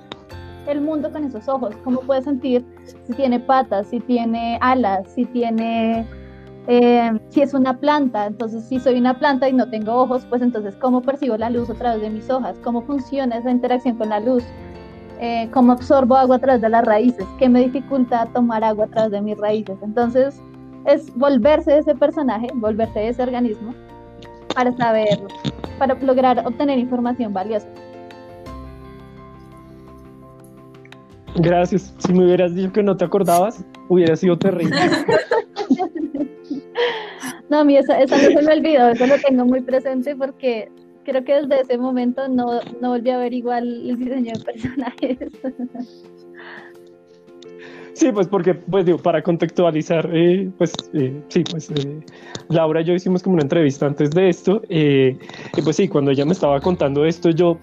el 0.68 0.82
mundo 0.82 1.12
con 1.12 1.24
esos 1.24 1.48
ojos, 1.48 1.76
cómo 1.84 2.02
puede 2.02 2.22
sentir 2.22 2.66
si 3.06 3.14
tiene 3.14 3.40
patas, 3.40 3.88
si 3.88 4.00
tiene 4.00 4.58
alas, 4.62 5.08
si 5.14 5.26
tiene, 5.26 6.06
eh, 6.68 7.12
si 7.30 7.42
es 7.42 7.54
una 7.54 7.78
planta, 7.78 8.26
entonces 8.28 8.64
si 8.66 8.80
soy 8.80 8.98
una 8.98 9.18
planta 9.18 9.50
y 9.50 9.54
no 9.54 9.70
tengo 9.70 9.94
ojos, 9.94 10.26
pues 10.30 10.42
entonces 10.42 10.76
cómo 10.76 11.02
percibo 11.02 11.38
la 11.38 11.50
luz 11.50 11.70
a 11.70 11.74
través 11.74 12.02
de 12.02 12.10
mis 12.10 12.30
hojas, 12.30 12.58
cómo 12.64 12.82
funciona 12.82 13.38
esa 13.38 13.52
interacción 13.52 13.98
con 13.98 14.10
la 14.10 14.20
luz, 14.20 14.44
eh, 15.20 15.50
cómo 15.54 15.74
absorbo 15.74 16.16
agua 16.16 16.38
a 16.38 16.40
través 16.40 16.62
de 16.62 16.70
las 16.70 16.86
raíces, 16.86 17.26
qué 17.38 17.48
me 17.48 17.62
dificulta 17.62 18.28
tomar 18.34 18.64
agua 18.64 18.86
a 18.86 18.88
través 18.88 19.12
de 19.12 19.22
mis 19.22 19.38
raíces. 19.38 19.78
Entonces 19.82 20.42
es 20.86 21.16
volverse 21.16 21.78
ese 21.78 21.96
personaje, 21.96 22.48
volverse 22.56 23.08
ese 23.08 23.22
organismo 23.22 23.74
para 24.56 24.76
saber, 24.76 25.20
para 25.78 25.94
lograr 25.96 26.44
obtener 26.46 26.80
información 26.80 27.34
valiosa. 27.34 27.68
Gracias. 31.36 31.94
Si 32.00 32.14
me 32.14 32.26
hubieras 32.26 32.56
dicho 32.56 32.72
que 32.72 32.84
no 32.84 32.98
te 32.98 33.06
acordabas, 33.06 33.64
hubiera 33.90 34.16
sido 34.16 34.38
terrible. 34.38 34.76
no, 37.50 37.60
a 37.60 37.64
mí 37.64 37.78
eso, 37.78 37.94
no 37.94 38.18
se 38.18 38.42
me 38.42 38.54
olvidó, 38.54 38.90
eso 38.90 39.08
lo 39.08 39.18
tengo 39.20 39.46
muy 39.46 39.62
presente 39.62 40.16
porque 40.16 40.70
creo 41.04 41.24
que 41.24 41.34
desde 41.34 41.62
ese 41.62 41.78
momento 41.78 42.28
no, 42.28 42.60
no 42.82 42.90
volví 42.90 43.10
a 43.10 43.18
ver 43.18 43.34
igual 43.34 43.90
el 43.90 43.98
diseño 43.98 44.34
de 44.34 44.44
personajes. 44.44 45.18
Sí, 47.94 48.12
pues 48.12 48.26
porque, 48.26 48.56
pues 48.56 48.86
digo, 48.86 48.98
para 48.98 49.22
contextualizar, 49.22 50.10
eh, 50.12 50.50
pues 50.58 50.74
eh, 50.94 51.22
sí, 51.28 51.44
pues 51.44 51.70
eh, 51.70 52.00
Laura 52.50 52.82
y 52.82 52.86
yo 52.86 52.94
hicimos 52.96 53.22
como 53.22 53.36
una 53.36 53.44
entrevista 53.44 53.86
antes 53.86 54.10
de 54.10 54.30
esto, 54.30 54.62
y 54.70 55.12
pues 55.64 55.76
sí, 55.76 55.88
cuando 55.88 56.10
ella 56.10 56.26
me 56.26 56.32
estaba 56.32 56.60
contando 56.62 57.06
esto, 57.06 57.30
yo 57.30 57.60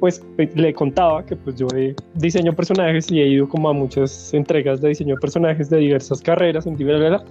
pues 0.00 0.22
le 0.54 0.74
contaba 0.74 1.24
que 1.24 1.36
pues 1.36 1.56
yo 1.56 1.68
diseño 2.14 2.52
personajes 2.52 3.10
y 3.10 3.20
he 3.20 3.28
ido 3.28 3.48
como 3.48 3.68
a 3.68 3.72
muchas 3.72 4.32
entregas 4.34 4.80
de 4.80 4.90
diseño 4.90 5.14
de 5.14 5.20
personajes 5.20 5.70
de 5.70 5.78
diversas 5.78 6.20
carreras 6.20 6.66
en 6.66 6.76
diversas 6.76 7.22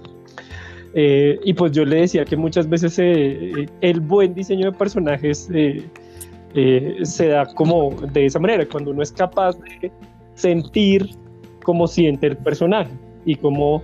eh, 0.94 1.38
y 1.44 1.52
pues 1.52 1.72
yo 1.72 1.84
le 1.84 1.96
decía 1.96 2.24
que 2.24 2.36
muchas 2.36 2.68
veces 2.68 2.98
eh, 2.98 3.66
el 3.82 4.00
buen 4.00 4.34
diseño 4.34 4.70
de 4.70 4.78
personajes 4.78 5.48
eh, 5.52 5.86
se 7.02 7.28
da 7.28 7.44
como 7.54 7.90
de 8.12 8.24
esa 8.24 8.38
manera, 8.38 8.66
cuando 8.66 8.92
uno 8.92 9.02
es 9.02 9.12
capaz 9.12 9.58
de 9.58 9.92
sentir 10.34 11.10
cómo 11.64 11.86
siente 11.86 12.28
el 12.28 12.36
personaje 12.38 12.90
y 13.26 13.34
como 13.36 13.82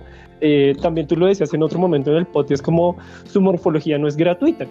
también 0.81 1.07
tú 1.07 1.15
lo 1.15 1.27
decías 1.27 1.53
en 1.53 1.63
otro 1.63 1.79
momento 1.79 2.11
en 2.11 2.17
el 2.17 2.25
podcast, 2.25 2.61
como 2.61 2.97
su 3.25 3.39
morfología 3.39 3.97
no 3.97 4.09
es 4.09 4.17
gratuita 4.17 4.67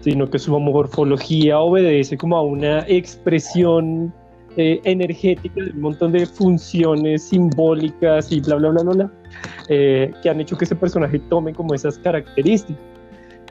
sino 0.00 0.28
que 0.28 0.38
su 0.38 0.58
morfología 0.58 1.58
obedece 1.58 2.16
como 2.16 2.36
a 2.36 2.42
una 2.42 2.80
expresión 2.88 4.12
eh, 4.56 4.80
energética 4.84 5.62
de 5.62 5.70
un 5.70 5.80
montón 5.80 6.12
de 6.12 6.26
funciones 6.26 7.22
simbólicas 7.22 8.32
y 8.32 8.40
bla, 8.40 8.56
bla, 8.56 8.70
bla, 8.70 8.82
bla, 8.82 8.92
bla 8.92 9.12
eh, 9.68 10.12
que 10.22 10.28
han 10.28 10.40
hecho 10.40 10.58
que 10.58 10.64
ese 10.64 10.74
personaje 10.74 11.20
tome 11.28 11.52
como 11.52 11.74
esas 11.74 11.98
características. 11.98 12.82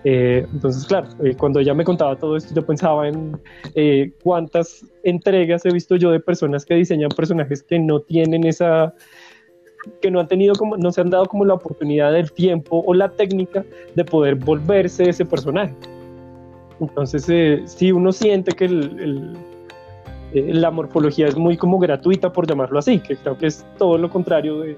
Eh, 0.03 0.45
entonces, 0.53 0.85
claro, 0.85 1.07
cuando 1.37 1.59
ella 1.59 1.73
me 1.73 1.83
contaba 1.83 2.15
todo 2.17 2.37
esto, 2.37 2.53
yo 2.53 2.65
pensaba 2.65 3.07
en 3.07 3.37
cuántas 4.23 4.85
entregas 5.03 5.65
he 5.65 5.71
visto 5.71 5.95
yo 5.95 6.11
de 6.11 6.19
personas 6.19 6.65
que 6.65 6.75
diseñan 6.75 7.09
personajes 7.09 7.63
que 7.63 7.79
no 7.79 7.99
tienen 8.01 8.45
esa 8.45 8.93
que 10.01 10.11
no 10.11 10.19
han 10.19 10.27
tenido 10.27 10.55
como, 10.55 10.75
no 10.77 10.91
se 10.91 11.01
han 11.01 11.09
dado 11.09 11.25
como 11.25 11.45
la 11.45 11.53
oportunidad 11.53 12.11
del 12.11 12.31
tiempo 12.31 12.83
o 12.85 12.93
la 12.93 13.09
técnica 13.09 13.63
de 13.95 14.03
poder 14.03 14.35
volverse 14.35 15.09
ese 15.09 15.25
personaje. 15.25 15.73
Entonces, 16.79 17.25
eh, 17.29 17.63
si 17.65 17.91
uno 17.91 18.11
siente 18.11 18.53
que 18.53 18.65
el, 18.65 19.37
eh, 20.33 20.53
la 20.53 20.71
morfología 20.71 21.27
es 21.27 21.35
muy 21.35 21.57
como 21.57 21.79
gratuita, 21.79 22.31
por 22.31 22.47
llamarlo 22.47 22.79
así, 22.79 22.99
que 22.99 23.17
creo 23.17 23.37
que 23.37 23.47
es 23.47 23.65
todo 23.77 23.97
lo 23.97 24.09
contrario 24.09 24.61
de, 24.61 24.77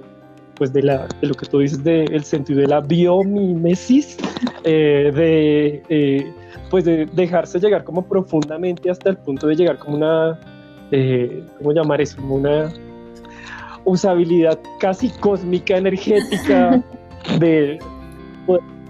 pues 0.56 0.74
de, 0.74 0.84
la, 0.84 1.08
de 1.22 1.28
lo 1.28 1.34
que 1.34 1.45
tú 1.45 1.60
dices 1.60 1.84
del 1.84 2.24
sentido 2.24 2.62
de 2.62 2.68
la 2.68 2.82
biomimesis, 2.82 4.18
eh, 4.64 5.12
de, 5.14 6.34
pues 6.70 6.86
de 6.86 7.06
dejarse 7.06 7.60
llegar 7.60 7.84
como 7.84 8.04
profundamente 8.06 8.89
hasta 8.89 9.10
el 9.10 9.18
punto 9.18 9.47
de 9.47 9.56
llegar 9.56 9.78
como 9.78 9.97
una, 9.97 10.39
¿cómo 11.58 11.74
llamar 11.74 12.02
eso? 12.02 12.18
Como 12.18 12.36
una 12.36 12.72
usabilidad 13.86 14.60
casi 14.80 15.10
cósmica, 15.10 15.78
energética 15.78 16.84
de 17.39 17.80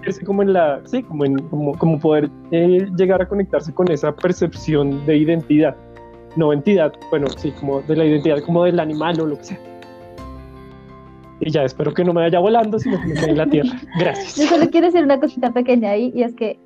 poder 0.02 0.24
como 0.24 0.42
en 0.42 0.52
la, 0.52 0.80
sí, 0.84 1.02
como, 1.02 1.24
en, 1.24 1.38
como, 1.48 1.98
poder 1.98 2.30
eh, 2.50 2.86
llegar 2.96 3.22
a 3.22 3.28
conectarse 3.28 3.72
con 3.72 3.90
esa 3.90 4.14
percepción 4.14 5.04
de 5.06 5.16
identidad, 5.16 5.76
no 6.36 6.52
entidad, 6.52 6.92
bueno, 7.10 7.26
sí, 7.36 7.52
como 7.52 7.80
de 7.82 7.96
la 7.96 8.04
identidad 8.04 8.40
como 8.40 8.64
del 8.64 8.80
animal 8.80 9.20
o 9.20 9.26
lo 9.26 9.38
que 9.38 9.44
sea. 9.44 9.60
Y 11.40 11.50
ya, 11.50 11.64
espero 11.64 11.92
que 11.92 12.04
no 12.04 12.12
me 12.12 12.20
vaya 12.20 12.38
volando, 12.38 12.78
sino 12.78 13.00
que 13.00 13.08
me 13.08 13.14
quede 13.14 13.30
en 13.30 13.38
la 13.38 13.46
tierra. 13.46 13.80
Gracias. 13.98 14.36
Yo 14.36 14.44
solo 14.44 14.70
quiero 14.70 14.86
decir 14.86 15.02
una 15.02 15.18
cosita 15.18 15.52
pequeña 15.52 15.90
ahí, 15.90 16.12
y 16.14 16.22
es 16.22 16.34
que 16.34 16.58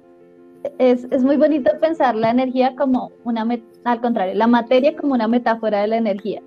es, 0.78 1.06
es 1.10 1.22
muy 1.22 1.36
bonito 1.36 1.70
pensar 1.80 2.14
la 2.14 2.30
energía 2.30 2.74
como 2.76 3.10
una, 3.24 3.46
al 3.84 4.00
contrario, 4.00 4.34
la 4.34 4.46
materia 4.46 4.94
como 4.96 5.14
una 5.14 5.28
metáfora 5.28 5.80
de 5.80 5.88
la 5.88 5.96
energía. 5.96 6.42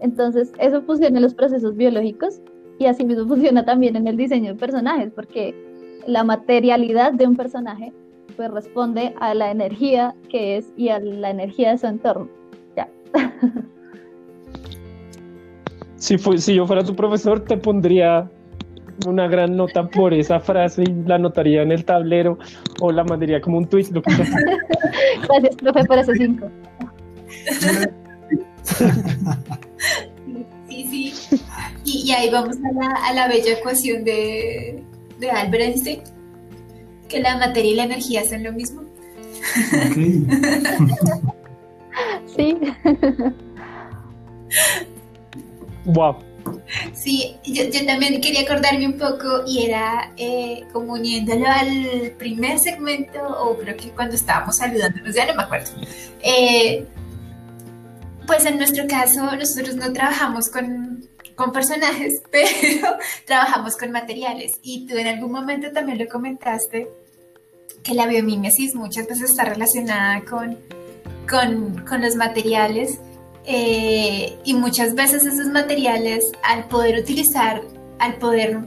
Entonces, 0.00 0.52
eso 0.58 0.82
funciona 0.82 1.16
en 1.16 1.22
los 1.22 1.34
procesos 1.34 1.76
biológicos 1.76 2.40
y 2.78 2.86
así 2.86 3.04
mismo 3.04 3.26
funciona 3.26 3.64
también 3.64 3.96
en 3.96 4.06
el 4.06 4.16
diseño 4.16 4.52
de 4.52 4.58
personajes, 4.58 5.12
porque 5.14 5.54
la 6.06 6.24
materialidad 6.24 7.12
de 7.12 7.26
un 7.26 7.36
personaje 7.36 7.92
pues 8.36 8.50
responde 8.50 9.14
a 9.20 9.34
la 9.34 9.50
energía 9.50 10.14
que 10.30 10.56
es 10.56 10.72
y 10.76 10.88
a 10.88 10.98
la 10.98 11.30
energía 11.30 11.72
de 11.72 11.78
su 11.78 11.86
entorno. 11.86 12.28
Ya. 12.76 12.88
Si, 15.96 16.18
si 16.18 16.56
yo 16.56 16.66
fuera 16.66 16.82
tu 16.82 16.96
profesor, 16.96 17.44
te 17.44 17.56
pondría 17.56 18.28
una 19.06 19.28
gran 19.28 19.56
nota 19.56 19.88
por 19.88 20.12
esa 20.12 20.40
frase 20.40 20.82
y 20.82 20.92
la 21.06 21.14
anotaría 21.14 21.62
en 21.62 21.70
el 21.70 21.84
tablero 21.84 22.38
o 22.80 22.90
la 22.90 23.04
mandaría 23.04 23.40
como 23.40 23.58
un 23.58 23.66
tweet. 23.66 23.86
Lo 23.92 24.02
que 24.02 24.10
Gracias, 25.28 25.56
profe, 25.56 25.84
por 25.84 25.98
esos 25.98 26.16
cinco. 26.18 26.50
Sí, 30.68 31.12
sí. 31.12 31.40
Y, 31.84 32.10
ahí 32.12 32.30
vamos 32.30 32.56
a 32.56 32.72
la, 32.72 32.88
a 33.08 33.12
la 33.12 33.28
bella 33.28 33.52
ecuación 33.52 34.04
de, 34.04 34.82
de 35.22 35.30
Albert 35.30 35.62
Einstein, 35.62 36.02
que 37.08 37.20
la 37.20 37.38
materia 37.38 37.70
y 37.70 37.74
la 37.76 37.84
energía 37.84 38.28
son 38.28 38.42
lo 38.42 38.52
mismo. 38.52 38.82
sí. 42.36 42.58
wow. 45.84 46.16
Sí, 46.92 47.36
yo, 47.44 47.64
también 47.86 48.20
quería 48.20 48.42
acordarme 48.42 48.86
un 48.86 48.98
poco 48.98 49.44
y 49.46 49.64
era 49.66 50.12
eh, 50.16 50.64
como 50.72 50.94
uniéndolo 50.94 51.46
al 51.46 52.12
primer 52.18 52.58
segmento, 52.58 53.20
o 53.22 53.56
creo 53.56 53.76
que 53.76 53.90
cuando 53.90 54.16
estábamos 54.16 54.56
saludándonos, 54.56 55.14
ya 55.14 55.26
no 55.26 55.34
me 55.34 55.42
acuerdo. 55.44 55.70
Eh, 56.22 56.84
pues 58.26 58.44
en 58.46 58.58
nuestro 58.58 58.86
caso, 58.88 59.36
nosotros 59.36 59.76
no 59.76 59.92
trabajamos 59.92 60.48
con 60.48 61.06
con 61.34 61.52
personajes, 61.52 62.22
pero 62.30 62.96
trabajamos 63.26 63.76
con 63.76 63.90
materiales. 63.90 64.52
Y 64.62 64.86
tú 64.86 64.96
en 64.96 65.06
algún 65.06 65.32
momento 65.32 65.70
también 65.72 65.98
lo 65.98 66.08
comentaste, 66.08 66.88
que 67.82 67.94
la 67.94 68.06
biomimesis 68.06 68.74
muchas 68.74 69.06
veces 69.08 69.30
está 69.30 69.44
relacionada 69.44 70.22
con, 70.24 70.58
con, 71.28 71.84
con 71.86 72.00
los 72.00 72.16
materiales. 72.16 72.98
Eh, 73.44 74.38
y 74.44 74.54
muchas 74.54 74.94
veces 74.94 75.24
esos 75.26 75.46
materiales, 75.46 76.30
al 76.44 76.68
poder 76.68 76.98
utilizar, 76.98 77.60
al 77.98 78.14
poder, 78.16 78.58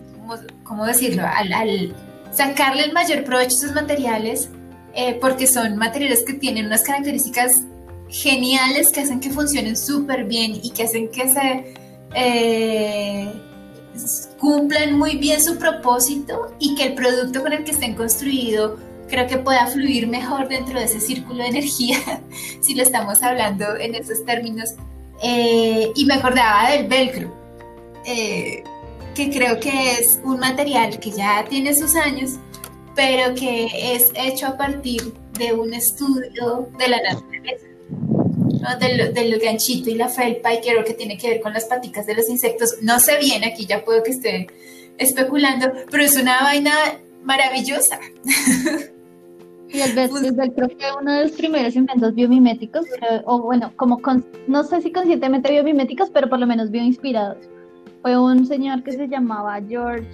¿cómo 0.64 0.86
decirlo? 0.86 1.24
Al, 1.26 1.54
al 1.54 1.96
sacarle 2.34 2.84
el 2.84 2.94
mayor 2.94 3.24
provecho 3.24 3.56
a 3.56 3.60
esos 3.60 3.74
materiales, 3.74 4.50
eh, 4.94 5.18
porque 5.20 5.48
son 5.48 5.78
materiales 5.78 6.24
que 6.26 6.34
tienen 6.34 6.68
unas 6.68 6.84
características 6.84 7.64
geniales 8.10 8.92
que 8.92 9.02
hacen 9.02 9.20
que 9.20 9.30
funcionen 9.30 9.76
súper 9.76 10.26
bien 10.26 10.60
y 10.62 10.72
que 10.72 10.84
hacen 10.84 11.10
que 11.10 11.30
se 11.30 11.74
eh, 12.16 13.32
cumplan 14.40 14.98
muy 14.98 15.18
bien 15.18 15.42
su 15.42 15.58
propósito 15.58 16.54
y 16.60 16.76
que 16.76 16.84
el 16.88 16.96
producto 16.96 17.42
con 17.42 17.54
el 17.54 17.64
que 17.64 17.72
estén 17.72 17.96
construido 17.96 18.78
creo 19.08 19.28
que 19.28 19.38
pueda 19.38 19.68
fluir 19.68 20.08
mejor 20.08 20.48
dentro 20.48 20.80
de 20.80 20.86
ese 20.86 21.00
círculo 21.00 21.44
de 21.44 21.50
energía, 21.50 21.98
si 22.62 22.74
lo 22.76 22.84
estamos 22.84 23.22
hablando 23.22 23.76
en 23.78 23.96
esos 23.96 24.24
términos. 24.26 24.72
Eh, 25.24 25.92
y 25.96 26.06
me 26.06 26.16
acordaba 26.16 26.72
del 26.72 26.88
velcro, 26.88 27.34
eh, 28.06 28.64
que 29.14 29.30
creo 29.30 29.60
que 29.60 29.94
es 29.94 30.20
un 30.24 30.40
material 30.40 31.00
que 31.00 31.12
ya 31.12 31.46
tiene 31.48 31.74
sus 31.74 31.96
años, 31.96 32.32
pero 32.96 33.34
que 33.34 33.96
es 33.96 34.08
hecho 34.16 34.48
a 34.48 34.58
partir 34.58 35.14
de 35.38 35.54
un 35.54 35.74
estudio 35.74 36.70
de 36.78 36.88
la 36.88 36.98
naturaleza. 37.02 37.66
Del, 38.80 39.40
ganchito 39.40 39.90
y 39.90 39.96
la 39.96 40.10
felpa 40.10 40.54
y 40.54 40.62
creo 40.62 40.84
que 40.84 40.94
tiene 40.94 41.18
que 41.18 41.30
ver 41.30 41.42
con 41.42 41.54
las 41.54 41.66
paticas 41.66 42.06
de 42.06 42.16
los 42.16 42.30
insectos. 42.30 42.76
No 42.82 43.00
sé 43.00 43.18
bien, 43.20 43.44
aquí 43.44 43.66
ya 43.66 43.84
puedo 43.84 44.04
que 44.04 44.12
esté 44.12 44.48
especulando, 44.98 45.72
pero 45.92 46.04
es 46.04 46.16
una 46.16 46.40
vaina 46.42 46.74
maravillosa. 47.24 48.00
Y 49.68 49.82
el, 49.82 49.94
velcro 49.94 50.70
fue 50.70 51.02
uno 51.02 51.12
de 51.12 51.24
los 51.24 51.32
primeros 51.32 51.76
inventos 51.76 52.16
biomiméticos, 52.16 52.86
o 53.26 53.42
bueno, 53.42 53.74
como 53.76 54.00
no 54.48 54.64
sé 54.64 54.82
si 54.82 54.92
conscientemente 54.92 55.52
biomiméticos, 55.52 56.10
pero 56.12 56.30
por 56.30 56.40
lo 56.40 56.48
menos 56.48 56.72
bioinspirados. 56.72 57.50
Fue 58.02 58.18
un 58.18 58.46
señor 58.46 58.84
que 58.84 58.94
se 58.94 59.08
llamaba 59.08 59.60
George 59.68 60.08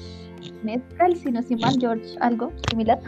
Metcalf, 0.64 1.22
si 1.22 1.32
no 1.32 1.44
se 1.44 1.58
mal, 1.58 1.76
George 1.80 2.18
algo 2.22 2.52
similar, 2.70 3.00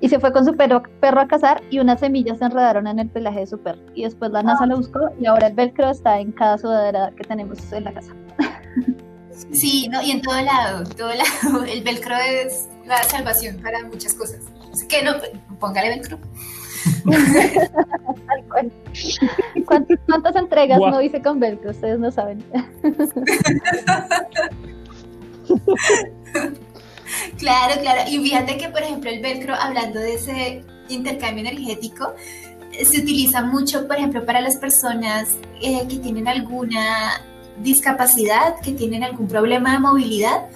y 0.00 0.08
se 0.08 0.20
fue 0.20 0.32
con 0.32 0.44
su 0.44 0.54
perro, 0.54 0.82
perro 1.00 1.20
a 1.20 1.28
cazar 1.28 1.62
y 1.70 1.78
unas 1.78 2.00
semillas 2.00 2.38
se 2.38 2.44
enredaron 2.44 2.86
en 2.86 2.98
el 2.98 3.08
pelaje 3.08 3.40
de 3.40 3.46
su 3.46 3.58
perro. 3.58 3.80
Y 3.94 4.04
después 4.04 4.30
la 4.30 4.42
NASA 4.42 4.66
lo 4.66 4.76
buscó 4.76 5.00
y 5.18 5.24
ahora 5.26 5.46
el 5.48 5.54
velcro 5.54 5.90
está 5.90 6.20
en 6.20 6.32
cada 6.32 6.58
sudadera 6.58 7.10
que 7.16 7.24
tenemos 7.24 7.72
en 7.72 7.84
la 7.84 7.94
casa. 7.94 8.12
Sí, 9.52 9.88
no, 9.88 10.02
y 10.02 10.10
en 10.10 10.20
todo 10.22 10.40
lado, 10.40 10.84
todo 10.96 11.08
lado. 11.08 11.64
El 11.64 11.82
velcro 11.82 12.16
es 12.16 12.68
la 12.86 13.02
salvación 13.04 13.58
para 13.62 13.84
muchas 13.84 14.14
cosas. 14.14 14.40
Así 14.72 14.88
que 14.88 15.02
no, 15.02 15.12
póngale 15.58 15.90
velcro. 15.90 16.18
¿Cuántas, 19.66 19.98
¿Cuántas, 20.06 20.36
entregas 20.36 20.78
no 20.78 21.02
hice 21.02 21.20
con 21.20 21.40
velcro? 21.40 21.70
Ustedes 21.70 21.98
no 21.98 22.10
saben. 22.10 22.42
claro, 27.38 27.80
claro. 27.80 28.10
Y 28.10 28.18
fíjate 28.18 28.56
que, 28.58 28.68
por 28.68 28.82
ejemplo, 28.82 29.10
el 29.10 29.20
velcro, 29.20 29.54
hablando 29.54 30.00
de 30.00 30.14
ese 30.14 30.64
intercambio 30.88 31.46
energético, 31.46 32.14
se 32.72 33.00
utiliza 33.00 33.42
mucho, 33.42 33.86
por 33.86 33.96
ejemplo, 33.96 34.24
para 34.24 34.40
las 34.40 34.56
personas 34.56 35.28
eh, 35.62 35.86
que 35.88 35.96
tienen 35.96 36.28
alguna 36.28 37.22
discapacidad, 37.58 38.60
que 38.60 38.72
tienen 38.72 39.02
algún 39.02 39.28
problema 39.28 39.72
de 39.72 39.78
movilidad 39.78 40.46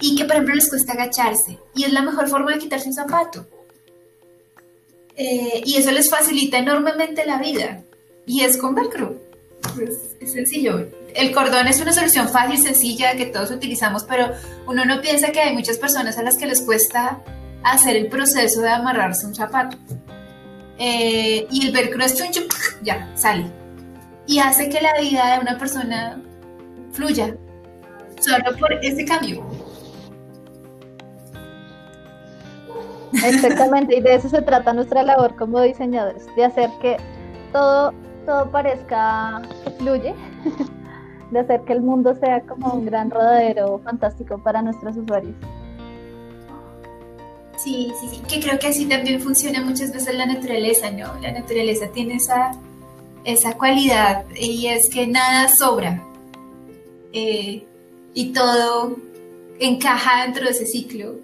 y 0.00 0.16
que, 0.16 0.24
por 0.24 0.34
ejemplo, 0.34 0.54
les 0.54 0.68
cuesta 0.68 0.92
agacharse. 0.92 1.58
Y 1.74 1.84
es 1.84 1.92
la 1.92 2.02
mejor 2.02 2.28
forma 2.28 2.52
de 2.52 2.58
quitarse 2.58 2.88
un 2.88 2.94
zapato. 2.94 3.46
Eh, 5.16 5.62
y 5.64 5.76
eso 5.76 5.90
les 5.90 6.08
facilita 6.08 6.58
enormemente 6.58 7.26
la 7.26 7.38
vida. 7.38 7.82
Y 8.24 8.42
es 8.42 8.56
con 8.56 8.74
velcro. 8.74 9.16
Pues, 9.74 10.16
es 10.20 10.32
sencillo. 10.32 10.88
El 11.14 11.34
cordón 11.34 11.66
es 11.66 11.80
una 11.80 11.92
solución 11.92 12.28
fácil, 12.28 12.58
sencilla, 12.58 13.16
que 13.16 13.26
todos 13.26 13.50
utilizamos, 13.50 14.04
pero 14.04 14.32
uno 14.66 14.84
no 14.84 15.00
piensa 15.00 15.32
que 15.32 15.40
hay 15.40 15.54
muchas 15.54 15.78
personas 15.78 16.18
a 16.18 16.22
las 16.22 16.36
que 16.36 16.46
les 16.46 16.60
cuesta 16.62 17.20
hacer 17.62 17.96
el 17.96 18.08
proceso 18.08 18.60
de 18.60 18.70
amarrarse 18.70 19.26
un 19.26 19.34
zapato. 19.34 19.76
Eh, 20.78 21.46
y 21.50 21.66
el 21.66 21.72
velcro 21.72 22.04
es 22.04 22.14
chuncho, 22.14 22.42
ya, 22.82 23.10
sale. 23.16 23.46
Y 24.26 24.38
hace 24.38 24.68
que 24.68 24.80
la 24.80 24.92
vida 25.00 25.34
de 25.34 25.40
una 25.40 25.58
persona 25.58 26.22
fluya, 26.92 27.34
solo 28.20 28.56
por 28.58 28.72
ese 28.84 29.04
cambio. 29.04 29.44
Exactamente, 33.24 33.96
y 33.96 34.00
de 34.00 34.14
eso 34.14 34.28
se 34.28 34.42
trata 34.42 34.72
nuestra 34.72 35.02
labor 35.02 35.34
como 35.36 35.60
diseñadores, 35.62 36.26
de 36.36 36.44
hacer 36.44 36.70
que 36.80 36.96
todo, 37.52 37.92
todo 38.26 38.50
parezca 38.50 39.42
que 39.64 39.70
fluye, 39.72 40.14
de 41.30 41.40
hacer 41.40 41.62
que 41.62 41.72
el 41.72 41.82
mundo 41.82 42.14
sea 42.14 42.40
como 42.42 42.72
un 42.72 42.86
gran 42.86 43.10
rodadero 43.10 43.80
fantástico 43.84 44.38
para 44.38 44.62
nuestros 44.62 44.96
usuarios. 44.96 45.34
Sí, 47.56 47.92
sí, 48.00 48.08
sí, 48.08 48.22
que 48.28 48.40
creo 48.40 48.58
que 48.58 48.68
así 48.68 48.86
también 48.86 49.20
funciona 49.20 49.64
muchas 49.64 49.92
veces 49.92 50.14
la 50.14 50.26
naturaleza, 50.26 50.90
¿no? 50.92 51.18
La 51.20 51.32
naturaleza 51.32 51.88
tiene 51.88 52.14
esa, 52.14 52.52
esa 53.24 53.54
cualidad 53.54 54.24
y 54.36 54.66
es 54.68 54.88
que 54.88 55.08
nada 55.08 55.48
sobra 55.48 56.04
eh, 57.12 57.64
y 58.14 58.32
todo 58.32 58.96
encaja 59.58 60.24
dentro 60.24 60.44
de 60.44 60.50
ese 60.50 60.66
ciclo 60.66 61.16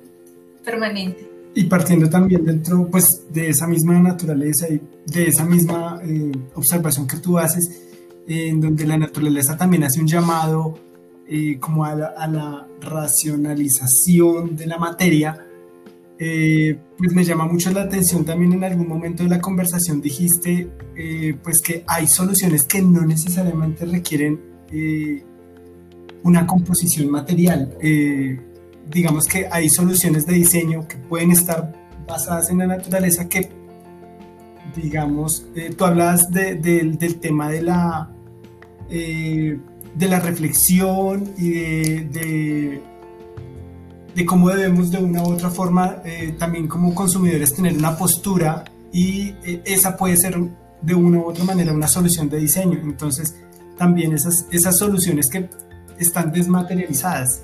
permanente. 0.65 1.31
Y 1.55 1.65
partiendo 1.65 2.11
también 2.11 2.45
dentro 2.45 2.89
pues, 2.91 3.05
de 3.31 3.51
esa 3.51 3.69
misma 3.69 4.01
naturaleza 4.01 4.67
y 4.69 4.81
de 5.07 5.29
esa 5.29 5.45
misma 5.45 6.01
eh, 6.05 6.33
observación 6.55 7.07
que 7.07 7.19
tú 7.19 7.39
haces, 7.39 7.84
en 8.27 8.61
donde 8.61 8.87
la 8.87 8.97
naturaleza 8.97 9.57
también 9.57 9.85
hace 9.85 10.01
un 10.01 10.07
llamado 10.07 10.79
eh, 11.29 11.59
como 11.59 11.85
a 11.85 11.95
la, 11.95 12.67
racionalización 12.81 14.57
de 14.57 14.67
la 14.67 14.77
materia, 14.77 15.47
eh, 16.19 16.79
pues 16.99 17.13
me 17.15 17.25
llama 17.25 17.47
mucho 17.47 17.71
la 17.73 17.83
atención 17.83 18.25
también 18.25 18.53
en 18.53 18.63
algún 18.63 18.87
momento 18.87 19.23
de 19.23 19.31
la 19.31 19.41
conversación 19.41 20.03
dijiste 20.03 20.69
pues 21.43 21.63
que 21.63 21.83
hay 21.87 22.07
soluciones 22.07 22.65
que 22.65 22.83
no 22.83 23.07
necesariamente 23.07 23.87
requieren 23.87 24.39
una 26.23 26.47
composición 26.47 27.11
material. 27.11 27.75
Digamos 28.91 29.27
que 29.27 29.49
hay 29.51 29.71
soluciones 29.71 30.27
de 30.27 30.35
diseño 30.35 30.87
que 30.87 30.97
pueden 30.97 31.31
estar 31.31 31.73
basadas 32.07 32.51
en 32.51 32.59
la 32.59 32.67
naturaleza 32.67 33.29
que, 33.29 33.51
digamos, 34.77 35.47
eh, 35.55 35.75
tú 35.77 35.85
hablas 35.85 36.31
del 36.31 37.19
tema 37.21 37.51
de 37.51 37.63
la, 37.63 38.11
eh, 38.95 39.59
de 39.95 40.09
la 40.09 40.21
reflexión 40.21 41.33
y 41.37 41.51
de, 41.51 42.81
de, 44.15 44.25
cómo 44.25 44.49
debemos 44.49 44.91
de 44.91 44.99
una 44.99 45.23
u 45.23 45.33
otra 45.33 45.51
forma 45.51 45.97
eh, 46.05 46.35
también 46.39 46.69
como 46.69 46.95
consumidores 46.95 47.55
tener 47.55 47.75
una 47.75 47.97
postura 47.97 48.65
y 48.93 49.35
esa 49.65 49.97
puede 49.97 50.17
ser 50.17 50.37
de 50.83 50.95
una 50.95 51.19
u 51.19 51.25
otra 51.25 51.45
manera 51.45 51.73
una 51.73 51.89
solución 51.89 52.29
de 52.29 52.39
diseño. 52.39 52.79
Entonces, 52.83 53.37
también 53.77 54.13
esas, 54.13 54.47
esas 54.51 54.79
soluciones 54.79 55.29
que 55.29 55.49
están 55.99 56.33
desmaterializadas 56.33 57.43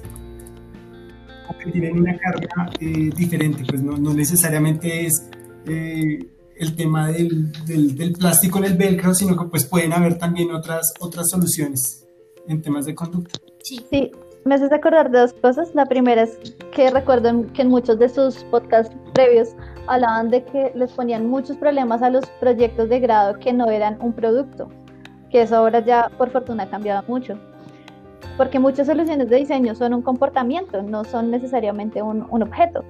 que 1.58 1.70
tienen 1.70 1.98
una 1.98 2.16
carga 2.16 2.70
eh, 2.80 3.10
diferente, 3.16 3.64
pues 3.68 3.82
no, 3.82 3.96
no, 3.96 4.14
necesariamente 4.14 5.06
es 5.06 5.28
eh, 5.66 6.18
el 6.60 6.76
tema 6.76 7.08
del, 7.08 7.50
del, 7.66 8.12
plástico 8.12 8.58
en 8.58 8.64
el 8.64 8.76
velcro, 8.76 9.14
sino 9.14 9.36
que 9.36 9.46
pues 9.46 9.64
pueden 9.64 9.92
haber 9.92 10.18
también 10.18 10.50
otras, 10.52 10.92
otras 11.00 11.30
soluciones 11.30 12.06
en 12.46 12.60
temas 12.60 12.84
de 12.84 12.94
conducta. 12.94 13.38
Sí. 13.62 13.80
sí, 13.90 14.12
me 14.44 14.54
haces 14.54 14.70
acordar 14.70 15.10
de 15.10 15.20
dos 15.20 15.32
cosas. 15.32 15.74
La 15.74 15.86
primera 15.86 16.22
es 16.22 16.38
que 16.74 16.90
recuerdo 16.90 17.46
que 17.54 17.62
en 17.62 17.68
muchos 17.68 17.98
de 17.98 18.08
sus 18.08 18.44
podcasts 18.44 18.94
previos 19.14 19.48
hablaban 19.86 20.30
de 20.30 20.44
que 20.44 20.70
les 20.74 20.92
ponían 20.92 21.26
muchos 21.26 21.56
problemas 21.56 22.02
a 22.02 22.10
los 22.10 22.26
proyectos 22.38 22.88
de 22.90 23.00
grado 23.00 23.38
que 23.38 23.52
no 23.52 23.70
eran 23.70 23.96
un 24.00 24.12
producto, 24.12 24.68
que 25.30 25.42
eso 25.42 25.56
ahora 25.56 25.84
ya 25.84 26.10
por 26.18 26.30
fortuna 26.30 26.64
ha 26.64 26.70
cambiado 26.70 27.02
mucho 27.08 27.38
porque 28.40 28.58
muchas 28.58 28.86
soluciones 28.86 29.28
de 29.28 29.36
diseño 29.36 29.74
son 29.74 29.92
un 29.92 30.00
comportamiento, 30.00 30.82
no 30.82 31.04
son 31.04 31.30
necesariamente 31.30 32.00
un, 32.00 32.26
un 32.30 32.42
objeto. 32.42 32.82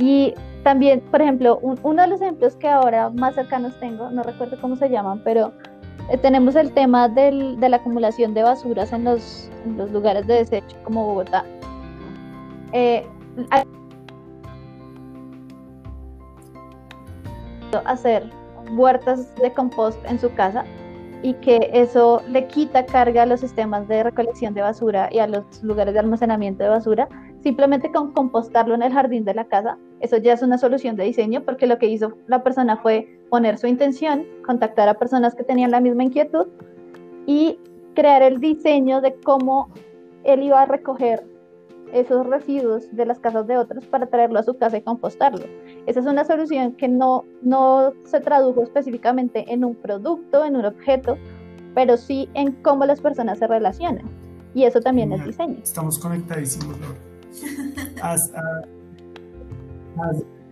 Y 0.00 0.34
también, 0.64 1.00
por 1.10 1.20
ejemplo, 1.20 1.58
uno 1.60 2.02
de 2.02 2.08
los 2.08 2.22
ejemplos 2.22 2.56
que 2.56 2.68
ahora 2.68 3.10
más 3.10 3.34
cercanos 3.34 3.78
tengo, 3.78 4.10
no 4.10 4.22
recuerdo 4.22 4.58
cómo 4.58 4.74
se 4.74 4.88
llaman, 4.88 5.20
pero 5.22 5.52
eh, 6.08 6.16
tenemos 6.16 6.56
el 6.56 6.72
tema 6.72 7.06
del, 7.08 7.60
de 7.60 7.68
la 7.68 7.76
acumulación 7.76 8.32
de 8.32 8.42
basuras 8.42 8.94
en 8.94 9.04
los, 9.04 9.50
en 9.66 9.76
los 9.76 9.90
lugares 9.90 10.26
de 10.26 10.34
desecho 10.34 10.74
como 10.84 11.04
Bogotá. 11.04 11.44
Eh, 12.72 13.06
hacer 17.84 18.30
huertas 18.72 19.34
de 19.36 19.52
compost 19.52 20.02
en 20.06 20.18
su 20.18 20.32
casa 20.32 20.64
y 21.22 21.34
que 21.34 21.70
eso 21.72 22.22
le 22.28 22.46
quita 22.46 22.86
carga 22.86 23.22
a 23.22 23.26
los 23.26 23.40
sistemas 23.40 23.86
de 23.88 24.02
recolección 24.02 24.54
de 24.54 24.62
basura 24.62 25.08
y 25.12 25.18
a 25.18 25.26
los 25.26 25.62
lugares 25.62 25.94
de 25.94 26.00
almacenamiento 26.00 26.62
de 26.62 26.70
basura, 26.70 27.08
simplemente 27.42 27.92
con 27.92 28.12
compostarlo 28.12 28.74
en 28.74 28.82
el 28.82 28.92
jardín 28.92 29.24
de 29.24 29.34
la 29.34 29.44
casa, 29.44 29.76
eso 30.00 30.16
ya 30.16 30.32
es 30.32 30.42
una 30.42 30.56
solución 30.56 30.96
de 30.96 31.04
diseño 31.04 31.42
porque 31.42 31.66
lo 31.66 31.78
que 31.78 31.86
hizo 31.86 32.14
la 32.26 32.42
persona 32.42 32.76
fue 32.78 33.20
poner 33.28 33.58
su 33.58 33.66
intención, 33.66 34.26
contactar 34.46 34.88
a 34.88 34.94
personas 34.94 35.34
que 35.34 35.44
tenían 35.44 35.70
la 35.70 35.80
misma 35.80 36.04
inquietud 36.04 36.46
y 37.26 37.58
crear 37.94 38.22
el 38.22 38.40
diseño 38.40 39.00
de 39.00 39.14
cómo 39.20 39.68
él 40.24 40.42
iba 40.42 40.62
a 40.62 40.66
recoger 40.66 41.24
esos 41.92 42.26
residuos 42.26 42.94
de 42.94 43.06
las 43.06 43.18
casas 43.18 43.46
de 43.46 43.56
otros 43.56 43.86
para 43.86 44.06
traerlo 44.06 44.38
a 44.38 44.42
su 44.42 44.56
casa 44.56 44.76
y 44.76 44.82
compostarlo. 44.82 45.44
Esa 45.86 46.00
es 46.00 46.06
una 46.06 46.24
solución 46.24 46.72
que 46.72 46.88
no, 46.88 47.24
no 47.42 47.92
se 48.04 48.20
tradujo 48.20 48.62
específicamente 48.62 49.52
en 49.52 49.64
un 49.64 49.74
producto, 49.74 50.44
en 50.44 50.56
un 50.56 50.64
objeto, 50.64 51.18
pero 51.74 51.96
sí 51.96 52.28
en 52.34 52.52
cómo 52.62 52.84
las 52.86 53.00
personas 53.00 53.38
se 53.38 53.46
relacionan. 53.46 54.08
Y 54.54 54.64
eso 54.64 54.80
también 54.80 55.12
es 55.12 55.24
diseño. 55.24 55.58
Estamos 55.62 55.98
conectadísimos, 55.98 56.78
Laura. 56.80 56.98
Has, 58.02 58.32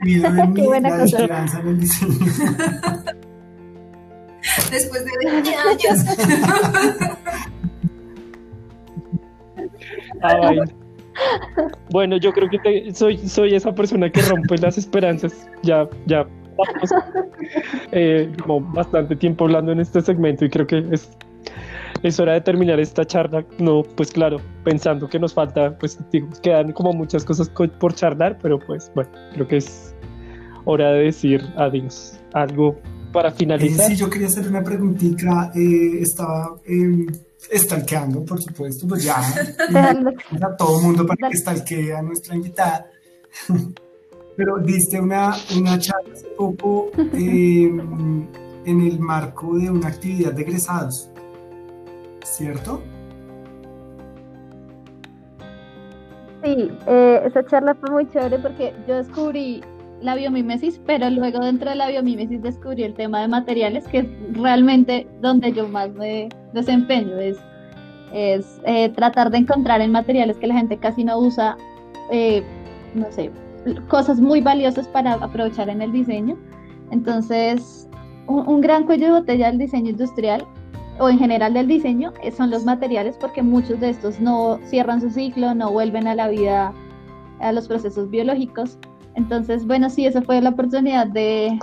vivido 0.00 0.28
en 0.28 0.52
mí 0.54 0.62
la 0.80 1.04
esperanza 1.04 1.60
en 1.60 1.68
el 1.68 1.80
diseño. 1.80 2.14
Después 4.70 5.04
de 5.04 5.10
20 5.24 5.54
años. 5.54 6.04
Ay. 10.22 10.60
Bueno, 11.90 12.16
yo 12.18 12.32
creo 12.32 12.48
que 12.48 12.58
te- 12.58 12.94
soy, 12.94 13.16
soy 13.18 13.54
esa 13.54 13.74
persona 13.74 14.10
que 14.10 14.20
rompe 14.22 14.56
las 14.58 14.76
esperanzas. 14.78 15.48
Ya, 15.62 15.88
ya 16.06 16.26
eh, 17.92 18.30
como 18.42 18.60
bastante 18.72 19.16
tiempo 19.16 19.44
hablando 19.44 19.72
en 19.72 19.80
este 19.80 20.00
segmento 20.00 20.44
y 20.44 20.50
creo 20.50 20.66
que 20.66 20.84
es, 20.90 21.10
es 22.02 22.18
hora 22.20 22.34
de 22.34 22.40
terminar 22.40 22.78
esta 22.80 23.04
charla. 23.04 23.44
No, 23.58 23.82
pues 23.82 24.10
claro, 24.12 24.38
pensando 24.64 25.08
que 25.08 25.18
nos 25.18 25.34
falta, 25.34 25.76
pues 25.78 25.98
digo, 26.12 26.28
quedan 26.42 26.72
como 26.72 26.92
muchas 26.92 27.24
cosas 27.24 27.48
co- 27.50 27.68
por 27.68 27.94
charlar, 27.94 28.38
pero 28.42 28.58
pues 28.58 28.90
bueno, 28.94 29.10
creo 29.34 29.48
que 29.48 29.56
es 29.58 29.94
hora 30.64 30.92
de 30.92 31.04
decir 31.04 31.42
adiós. 31.56 32.20
Algo 32.34 32.76
para 33.12 33.30
Eh, 33.30 33.34
finalizar. 33.36 33.86
sí, 33.86 33.96
yo 33.96 34.10
quería 34.10 34.26
hacer 34.26 34.46
una 34.48 34.62
preguntita. 34.62 35.50
eh, 35.54 36.00
estaba 36.02 36.56
stalkeando, 37.38 38.24
por 38.24 38.42
supuesto, 38.42 38.86
pues 38.86 39.04
ya. 39.04 39.16
A 40.40 40.56
todo 40.56 40.78
el 40.78 40.86
mundo 40.86 41.06
para 41.06 41.28
que 41.28 41.36
stalkee 41.36 41.94
a 41.94 42.02
nuestra 42.02 42.34
invitada. 42.34 42.90
Pero 44.36 44.58
diste 44.58 45.00
una, 45.00 45.34
una 45.56 45.78
charla 45.78 46.12
hace 46.14 46.28
poco 46.36 46.90
eh, 46.96 47.64
en 47.66 48.80
el 48.80 49.00
marco 49.00 49.58
de 49.58 49.70
una 49.70 49.88
actividad 49.88 50.32
de 50.32 50.42
egresados, 50.42 51.10
¿cierto? 52.22 52.82
Sí, 56.44 56.70
eh, 56.86 57.22
esa 57.24 57.44
charla 57.46 57.74
fue 57.74 57.90
muy 57.90 58.08
chévere 58.10 58.38
porque 58.38 58.72
yo 58.86 58.96
descubrí 58.96 59.60
la 60.00 60.14
biomimesis, 60.14 60.80
pero 60.86 61.10
luego 61.10 61.40
dentro 61.40 61.70
de 61.70 61.76
la 61.76 61.88
biomimesis 61.88 62.42
descubrí 62.42 62.84
el 62.84 62.94
tema 62.94 63.20
de 63.20 63.28
materiales, 63.28 63.86
que 63.88 63.98
es 63.98 64.06
realmente 64.32 65.06
donde 65.20 65.52
yo 65.52 65.68
más 65.68 65.90
me 65.94 66.28
desempeño, 66.52 67.16
es, 67.18 67.36
es 68.12 68.60
eh, 68.64 68.88
tratar 68.90 69.30
de 69.30 69.38
encontrar 69.38 69.80
en 69.80 69.92
materiales 69.92 70.38
que 70.38 70.46
la 70.46 70.54
gente 70.54 70.76
casi 70.76 71.04
no 71.04 71.18
usa, 71.18 71.56
eh, 72.10 72.42
no 72.94 73.10
sé, 73.10 73.30
cosas 73.88 74.20
muy 74.20 74.40
valiosas 74.40 74.86
para 74.88 75.14
aprovechar 75.14 75.68
en 75.68 75.82
el 75.82 75.92
diseño. 75.92 76.36
Entonces, 76.90 77.88
un, 78.26 78.48
un 78.48 78.60
gran 78.60 78.84
cuello 78.84 79.06
de 79.06 79.20
botella 79.20 79.48
del 79.48 79.58
diseño 79.58 79.90
industrial 79.90 80.46
o 80.98 81.08
en 81.08 81.18
general 81.18 81.54
del 81.54 81.68
diseño 81.68 82.12
eh, 82.22 82.30
son 82.30 82.50
los 82.50 82.64
materiales 82.64 83.16
porque 83.18 83.42
muchos 83.42 83.80
de 83.80 83.90
estos 83.90 84.20
no 84.20 84.58
cierran 84.64 85.00
su 85.00 85.10
ciclo, 85.10 85.54
no 85.54 85.70
vuelven 85.70 86.06
a 86.08 86.14
la 86.14 86.28
vida, 86.28 86.72
a 87.40 87.52
los 87.52 87.68
procesos 87.68 88.10
biológicos. 88.10 88.78
Entonces, 89.18 89.66
bueno, 89.66 89.90
sí, 89.90 90.06
esa 90.06 90.22
fue 90.22 90.40
la 90.40 90.50
oportunidad 90.50 91.08
de 91.08 91.58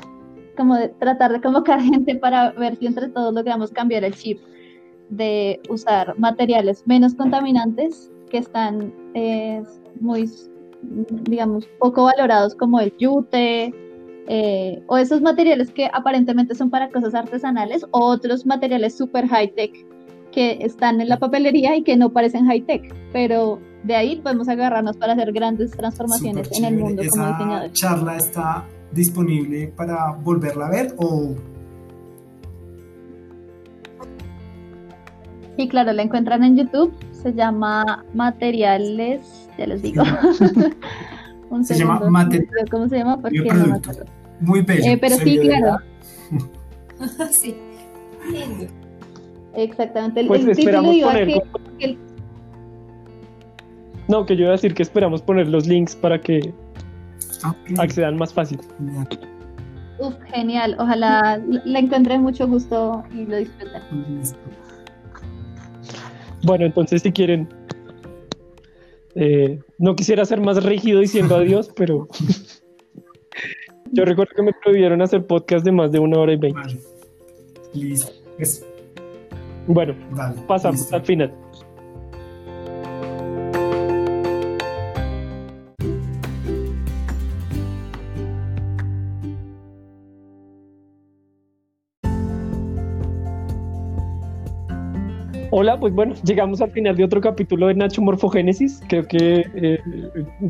como 0.57 0.75
de 0.75 0.89
tratar 0.89 1.31
de 1.31 1.39
convocar 1.39 1.81
gente 1.93 2.15
para 2.17 2.51
ver 2.51 2.75
si 2.75 2.85
entre 2.85 3.07
todos 3.07 3.33
logramos 3.33 3.71
cambiar 3.71 4.03
el 4.03 4.13
chip 4.13 4.39
de 5.09 5.61
usar 5.69 6.19
materiales 6.19 6.83
menos 6.85 7.15
contaminantes 7.15 8.11
que 8.29 8.39
están 8.39 8.93
eh, 9.13 9.63
muy, 10.01 10.29
digamos, 11.29 11.65
poco 11.79 12.03
valorados 12.03 12.55
como 12.55 12.81
el 12.81 12.91
yute, 12.97 13.73
eh, 14.27 14.83
o 14.87 14.97
esos 14.97 15.21
materiales 15.21 15.71
que 15.71 15.89
aparentemente 15.93 16.55
son 16.55 16.69
para 16.69 16.89
cosas 16.89 17.15
artesanales, 17.15 17.85
o 17.91 17.99
otros 17.99 18.45
materiales 18.45 18.97
super 18.97 19.27
high 19.29 19.53
tech 19.53 19.71
que 20.33 20.57
están 20.59 20.99
en 20.99 21.07
la 21.07 21.19
papelería 21.19 21.77
y 21.77 21.83
que 21.83 21.95
no 21.95 22.11
parecen 22.11 22.47
high 22.47 22.65
tech, 22.65 22.93
pero 23.13 23.61
de 23.85 23.95
ahí 23.95 24.15
podemos 24.17 24.47
agarrarnos 24.49 24.97
para 24.97 25.13
hacer 25.13 25.31
grandes 25.31 25.71
transformaciones 25.71 26.49
en 26.57 26.65
el 26.65 26.77
mundo 26.77 27.03
como 27.09 27.23
¿Esa 27.23 27.31
diseñadores. 27.37 27.73
charla 27.73 28.17
está 28.17 28.65
disponible 28.91 29.67
para 29.75 30.11
volverla 30.11 30.67
a 30.67 30.69
ver 30.69 30.93
o 30.97 31.35
Sí, 35.57 35.69
claro, 35.69 35.93
la 35.93 36.01
encuentran 36.01 36.43
en 36.43 36.57
YouTube, 36.57 36.93
se 37.13 37.33
llama 37.33 38.03
Materiales, 38.13 39.47
ya 39.57 39.67
les 39.67 39.81
digo. 39.81 40.03
Un 41.49 41.63
Se 41.63 41.75
llama 41.77 41.99
segundo, 41.99 42.11
Material- 42.11 42.47
no 42.51 42.59
sé 42.65 42.69
¿Cómo 42.71 42.89
se 42.89 42.97
llama? 42.97 43.21
Porque 43.21 43.39
no 43.39 43.81
muy 44.41 44.61
bello? 44.63 44.83
Eh, 44.91 44.97
pero 44.99 45.15
sí, 45.15 45.39
claro. 45.39 45.77
sí. 47.31 47.55
Lindo. 48.29 48.65
Exactamente. 49.55 50.19
El, 50.21 50.27
Pues 50.27 50.41
el 50.41 50.47
título 50.47 50.59
esperamos 50.81 50.95
iba 50.95 51.07
poner 51.11 51.27
que 51.77 51.85
el- 51.85 51.97
No, 54.07 54.25
que 54.25 54.35
yo 54.35 54.41
iba 54.43 54.49
a 54.49 54.53
decir 54.53 54.73
que 54.73 54.83
esperamos 54.83 55.21
poner 55.21 55.47
los 55.47 55.67
links 55.67 55.95
para 55.95 56.19
que 56.19 56.53
accedan 57.77 58.17
más 58.17 58.33
fácil. 58.33 58.59
Genial. 58.77 59.07
Uf, 59.99 60.13
genial. 60.33 60.75
Ojalá 60.79 61.41
la 61.65 61.79
encuentre 61.79 62.19
mucho 62.19 62.47
gusto 62.47 63.03
y 63.13 63.25
lo 63.25 63.37
disfruten. 63.37 63.81
Listo. 64.19 64.37
Bueno, 66.43 66.65
entonces 66.65 67.01
si 67.01 67.11
quieren, 67.11 67.47
eh, 69.15 69.59
no 69.79 69.95
quisiera 69.95 70.25
ser 70.25 70.41
más 70.41 70.63
rígido 70.63 70.99
diciendo 70.99 71.35
adiós, 71.37 71.71
pero 71.75 72.07
yo 73.91 74.05
recuerdo 74.05 74.33
que 74.35 74.43
me 74.43 74.51
prohibieron 74.63 75.01
hacer 75.01 75.25
podcast 75.25 75.65
de 75.65 75.71
más 75.71 75.91
de 75.91 75.99
una 75.99 76.19
hora 76.19 76.33
y 76.33 76.37
veinte. 76.37 76.59
Vale. 76.61 76.79
Listo. 77.73 78.11
Eso. 78.37 78.65
Bueno, 79.67 79.95
Vale. 80.11 80.35
pasamos 80.47 80.81
listo. 80.81 80.95
al 80.95 81.01
final. 81.01 81.33
Hola, 95.57 95.79
pues 95.79 95.93
bueno, 95.93 96.13
llegamos 96.25 96.59
al 96.59 96.69
final 96.71 96.97
de 96.97 97.05
otro 97.05 97.21
capítulo 97.21 97.67
de 97.67 97.75
Nacho 97.75 98.01
Morfogénesis. 98.01 98.81
Creo 98.89 99.07
que 99.07 99.45
eh, 99.55 99.79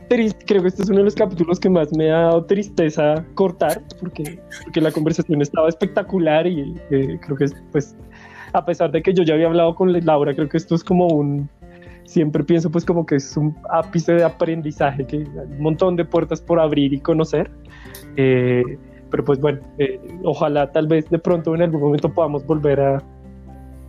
tris- 0.09 0.35
creo 0.47 0.63
que 0.63 0.69
este 0.69 0.81
es 0.81 0.89
uno 0.89 0.97
de 0.97 1.03
los 1.03 1.13
capítulos 1.13 1.59
que 1.59 1.69
más 1.69 1.95
me 1.95 2.09
ha 2.09 2.21
dado 2.21 2.45
tristeza 2.45 3.23
cortar, 3.35 3.83
porque, 3.99 4.39
porque 4.63 4.81
la 4.81 4.89
conversación 4.91 5.43
estaba 5.43 5.69
espectacular 5.69 6.47
y 6.47 6.73
eh, 6.89 7.19
creo 7.21 7.37
que 7.37 7.45
pues 7.71 7.95
a 8.53 8.65
pesar 8.65 8.91
de 8.91 9.03
que 9.03 9.13
yo 9.13 9.21
ya 9.21 9.35
había 9.35 9.45
hablado 9.45 9.75
con 9.75 9.93
Laura, 9.93 10.33
creo 10.33 10.49
que 10.49 10.57
esto 10.57 10.73
es 10.73 10.83
como 10.83 11.05
un 11.05 11.47
siempre 12.05 12.43
pienso 12.43 12.71
pues 12.71 12.83
como 12.83 13.05
que 13.05 13.17
es 13.17 13.37
un 13.37 13.55
ápice 13.69 14.13
de 14.13 14.23
aprendizaje, 14.23 15.05
que 15.05 15.17
hay 15.17 15.23
un 15.23 15.61
montón 15.61 15.97
de 15.97 16.05
puertas 16.05 16.41
por 16.41 16.59
abrir 16.59 16.91
y 16.95 16.99
conocer. 16.99 17.51
Eh, 18.17 18.63
pero 19.11 19.23
pues 19.23 19.39
bueno, 19.39 19.59
eh, 19.77 19.99
ojalá 20.23 20.71
tal 20.71 20.87
vez 20.87 21.07
de 21.11 21.19
pronto 21.19 21.53
en 21.53 21.61
algún 21.61 21.79
momento 21.79 22.11
podamos 22.11 22.43
volver 22.43 22.79
a, 22.81 23.03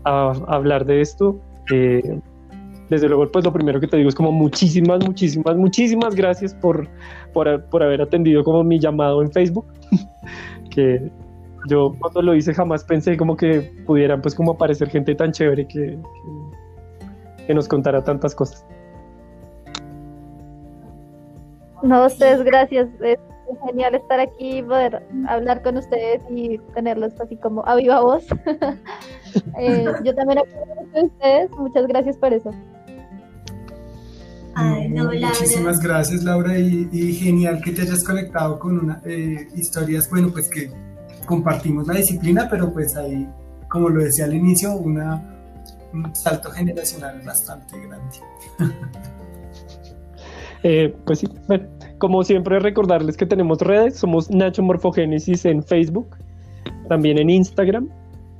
a, 0.07 0.33
hablar 0.47 0.87
de 0.87 1.01
esto. 1.01 1.39
Eh, 1.73 2.21
desde 2.89 3.09
luego, 3.09 3.31
pues 3.31 3.45
lo 3.45 3.53
primero 3.53 3.81
que 3.81 3.89
te 3.89 3.97
digo 3.97 4.09
es 4.09 4.15
como 4.15 4.31
muchísimas, 4.31 5.05
muchísimas, 5.05 5.57
muchísimas 5.57 6.15
gracias 6.15 6.55
por, 6.55 6.89
por, 7.33 7.65
por 7.65 7.83
haber 7.83 8.01
atendido 8.01 8.45
como 8.45 8.63
mi 8.63 8.79
llamado 8.79 9.23
en 9.23 9.33
Facebook, 9.33 9.67
que 10.71 11.11
yo 11.69 11.97
cuando 11.99 12.23
lo 12.23 12.35
hice 12.37 12.55
jamás 12.55 12.85
pensé 12.85 13.17
como 13.17 13.37
que 13.37 13.73
pudieran 13.87 14.23
pues 14.23 14.37
como 14.37 14.53
aparecer 14.53 14.89
gente 14.89 15.17
tan 15.17 15.33
chévere 15.33 15.67
que, 15.67 15.99
que, 15.99 17.47
que 17.49 17.55
nos 17.55 17.67
contara 17.67 18.05
tantas 18.05 18.35
cosas. 18.37 18.65
No, 21.83 22.07
ustedes, 22.07 22.43
gracias. 22.45 22.89
Es 23.51 23.59
genial 23.67 23.95
estar 23.95 24.21
aquí, 24.21 24.63
poder 24.63 25.07
hablar 25.29 25.63
con 25.63 25.77
ustedes 25.77 26.21
y 26.31 26.59
tenerlos 26.75 27.13
así 27.21 27.37
como 27.37 27.67
a 27.67 27.77
viva 27.77 28.01
voz. 28.01 28.25
eh, 29.59 29.87
yo 30.05 30.15
también 30.15 30.39
aprecio 30.39 30.67
mucho 30.67 30.93
de 30.93 31.05
ustedes. 31.05 31.51
Muchas 31.53 31.87
gracias 31.87 32.17
por 32.17 32.33
eso. 32.33 32.51
Ay, 34.55 34.89
no, 34.89 35.05
Laura. 35.05 35.29
Muchísimas 35.29 35.79
gracias, 35.81 36.25
Laura, 36.25 36.59
y, 36.59 36.89
y 36.91 37.13
genial 37.15 37.61
que 37.63 37.73
te 37.73 37.83
hayas 37.83 38.03
conectado 38.03 38.59
con 38.59 38.79
una, 38.79 39.03
eh, 39.05 39.49
historias, 39.55 40.09
bueno, 40.11 40.31
pues 40.33 40.49
que 40.49 40.71
compartimos 41.27 41.87
la 41.87 41.95
disciplina, 41.95 42.49
pero 42.51 42.73
pues 42.73 42.97
hay 42.97 43.29
como 43.69 43.89
lo 43.89 44.03
decía 44.03 44.25
al 44.25 44.35
inicio, 44.35 44.75
una, 44.77 45.23
un 45.93 46.15
salto 46.15 46.51
generacional 46.51 47.21
bastante 47.23 47.79
grande. 47.81 48.17
Eh, 50.63 50.97
pues 51.05 51.21
sí, 51.21 51.29
bueno, 51.47 51.69
como 51.99 52.25
siempre 52.25 52.59
recordarles 52.59 53.17
que 53.17 53.27
tenemos 53.27 53.61
redes, 53.61 53.97
somos 53.97 54.31
Nacho 54.31 54.63
Morfogénesis 54.63 55.45
en 55.45 55.63
Facebook, 55.63 56.09
también 56.89 57.19
en 57.19 57.31
Instagram, 57.31 57.89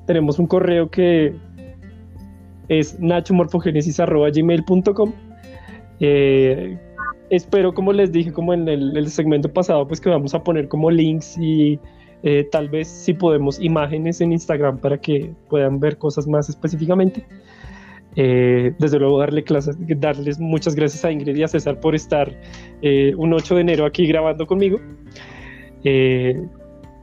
tenemos 0.07 0.39
un 0.39 0.47
correo 0.47 0.91
que 0.91 1.35
es 2.69 2.99
nachomorfogenesis.gmail.com 3.01 5.13
eh, 6.01 6.79
espero, 7.31 7.75
como 7.75 7.93
les 7.93 8.13
dije, 8.13 8.33
como 8.33 8.55
en 8.55 8.69
el, 8.69 9.09
segmento 9.09 9.53
pasado, 9.53 9.87
pues 9.87 10.01
que 10.01 10.09
vamos 10.09 10.35
a 10.35 10.43
poner 10.43 10.69
como 10.69 10.91
links 10.91 11.37
y 11.39 11.79
eh, 12.23 12.49
tal 12.51 12.69
vez 12.69 12.89
si 12.89 13.15
podemos 13.15 13.61
imágenes 13.61 14.21
en 14.21 14.33
Instagram 14.33 14.79
para 14.79 14.99
que 14.99 15.33
puedan 15.49 15.81
ver 15.81 15.99
cosas 15.99 16.27
más 16.27 16.49
específicamente. 16.49 17.25
Eh, 18.17 18.75
desde 18.79 18.99
luego 18.99 19.19
darle 19.19 19.45
clases, 19.45 19.77
darles 19.79 20.39
muchas 20.39 20.75
gracias 20.75 21.05
a 21.05 21.13
Ingrid 21.13 21.37
y 21.37 21.43
a 21.43 21.49
César 21.49 21.81
por 21.81 21.95
estar 21.95 22.33
eh, 22.83 23.15
un 23.17 23.33
8 23.33 23.55
de 23.57 23.61
enero 23.61 23.87
aquí 23.87 24.07
grabando 24.07 24.47
conmigo. 24.47 24.81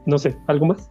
no 0.06 0.18
sé, 0.18 0.36
¿algo 0.46 0.66
más? 0.66 0.90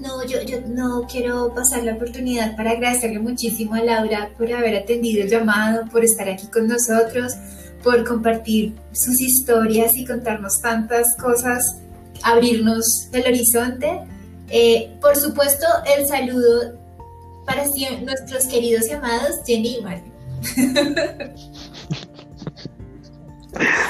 No, 0.00 0.24
yo, 0.24 0.40
yo 0.42 0.60
no 0.68 1.06
quiero 1.10 1.52
pasar 1.54 1.82
la 1.82 1.94
oportunidad 1.94 2.56
para 2.56 2.70
agradecerle 2.70 3.18
muchísimo 3.18 3.74
a 3.74 3.82
Laura 3.82 4.30
por 4.38 4.52
haber 4.52 4.76
atendido 4.76 5.24
el 5.24 5.28
llamado, 5.28 5.86
por 5.90 6.04
estar 6.04 6.28
aquí 6.28 6.46
con 6.46 6.68
nosotros, 6.68 7.34
por 7.82 8.04
compartir 8.04 8.74
sus 8.92 9.20
historias 9.20 9.96
y 9.96 10.06
contarnos 10.06 10.60
tantas 10.60 11.16
cosas, 11.16 11.80
abrirnos 12.22 13.08
el 13.12 13.22
horizonte. 13.22 14.00
Eh, 14.50 14.96
por 15.00 15.16
supuesto, 15.16 15.66
el 15.96 16.06
saludo 16.06 16.78
para 17.48 17.64
nuestros 18.04 18.46
queridos 18.46 18.86
y 18.88 18.92
amados 18.92 19.40
Jenny 19.46 19.78
y 19.78 19.82
Mario. 19.82 20.12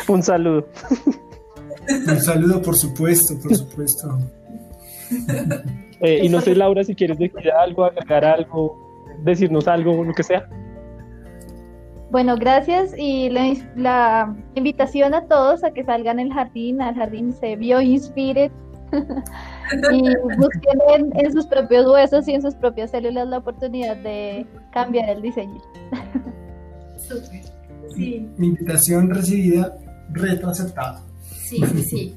Un 0.09 0.23
saludo. 0.23 0.69
Un 2.07 2.21
saludo, 2.21 2.63
por 2.63 2.77
supuesto, 2.77 3.35
por 3.43 3.57
supuesto. 3.57 4.19
Eh, 6.01 6.21
y 6.23 6.29
no 6.29 6.41
sé, 6.41 6.55
Laura, 6.55 6.85
si 6.85 6.95
quieres 6.95 7.19
decir 7.19 7.51
algo, 7.51 7.85
agregar 7.85 8.25
algo, 8.25 8.79
decirnos 9.25 9.67
algo, 9.67 10.05
lo 10.05 10.15
que 10.15 10.23
sea. 10.23 10.49
Bueno, 12.13 12.37
gracias 12.37 12.95
y 12.97 13.29
la, 13.31 14.35
invitación 14.55 15.13
a 15.13 15.27
todos 15.27 15.65
a 15.65 15.73
que 15.73 15.83
salgan 15.83 16.21
al 16.21 16.33
jardín, 16.33 16.81
al 16.81 16.95
jardín 16.95 17.33
se 17.33 17.57
vio 17.57 17.81
Inspired 17.81 18.53
y 19.93 20.03
busquen 20.39 21.13
en, 21.15 21.33
sus 21.33 21.47
propios 21.47 21.87
huesos 21.87 22.27
y 22.29 22.35
en 22.35 22.43
sus 22.43 22.55
propias 22.55 22.91
células 22.91 23.29
la 23.29 23.39
oportunidad 23.39 23.97
de 23.97 24.47
cambiar 24.73 25.11
el 25.11 25.23
diseño. 25.23 25.61
Súper, 26.97 27.43
sí. 27.95 28.29
Invitación 28.39 29.11
recibida, 29.11 29.77
reto 30.11 30.49
aceptado. 30.49 31.01
Sí, 31.23 31.61
sí, 31.73 31.83
sí. 31.83 32.17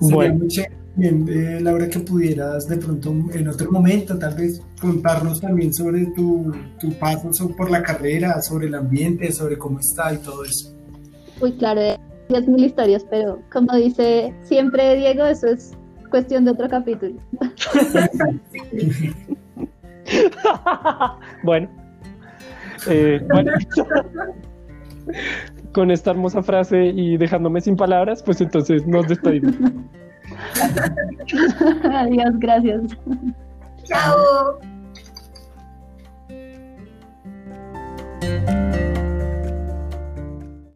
bueno. 0.00 0.46
Bien, 0.96 1.24
eh, 1.28 1.60
Laura, 1.60 1.88
que 1.88 2.00
pudieras 2.00 2.68
de 2.68 2.76
pronto 2.76 3.14
en 3.32 3.48
otro 3.48 3.70
momento 3.70 4.18
tal 4.18 4.34
vez 4.34 4.60
contarnos 4.80 5.40
también 5.40 5.72
sobre 5.72 6.06
tu, 6.06 6.52
tu 6.80 6.92
paso 6.94 7.30
por 7.56 7.70
la 7.70 7.82
carrera, 7.82 8.42
sobre 8.42 8.66
el 8.66 8.74
ambiente, 8.74 9.30
sobre 9.32 9.56
cómo 9.56 9.78
está 9.78 10.12
y 10.12 10.18
todo 10.18 10.44
eso. 10.44 10.74
Uy, 11.40 11.52
claro, 11.52 11.80
es 12.38 12.48
mil 12.48 12.64
historias, 12.64 13.04
pero 13.10 13.40
como 13.52 13.74
dice 13.76 14.32
siempre 14.42 14.96
Diego, 14.96 15.24
eso 15.24 15.48
es 15.48 15.76
cuestión 16.10 16.44
de 16.44 16.52
otro 16.52 16.68
capítulo. 16.68 17.16
bueno, 21.42 21.68
eh, 22.88 23.20
bueno. 23.28 23.52
con 25.72 25.90
esta 25.90 26.10
hermosa 26.10 26.42
frase 26.42 26.86
y 26.86 27.16
dejándome 27.16 27.60
sin 27.60 27.76
palabras, 27.76 28.22
pues 28.22 28.40
entonces 28.40 28.86
nos 28.86 29.08
despedimos. 29.08 29.54
Adiós, 31.92 32.38
gracias. 32.38 32.82
Chao. 33.84 34.58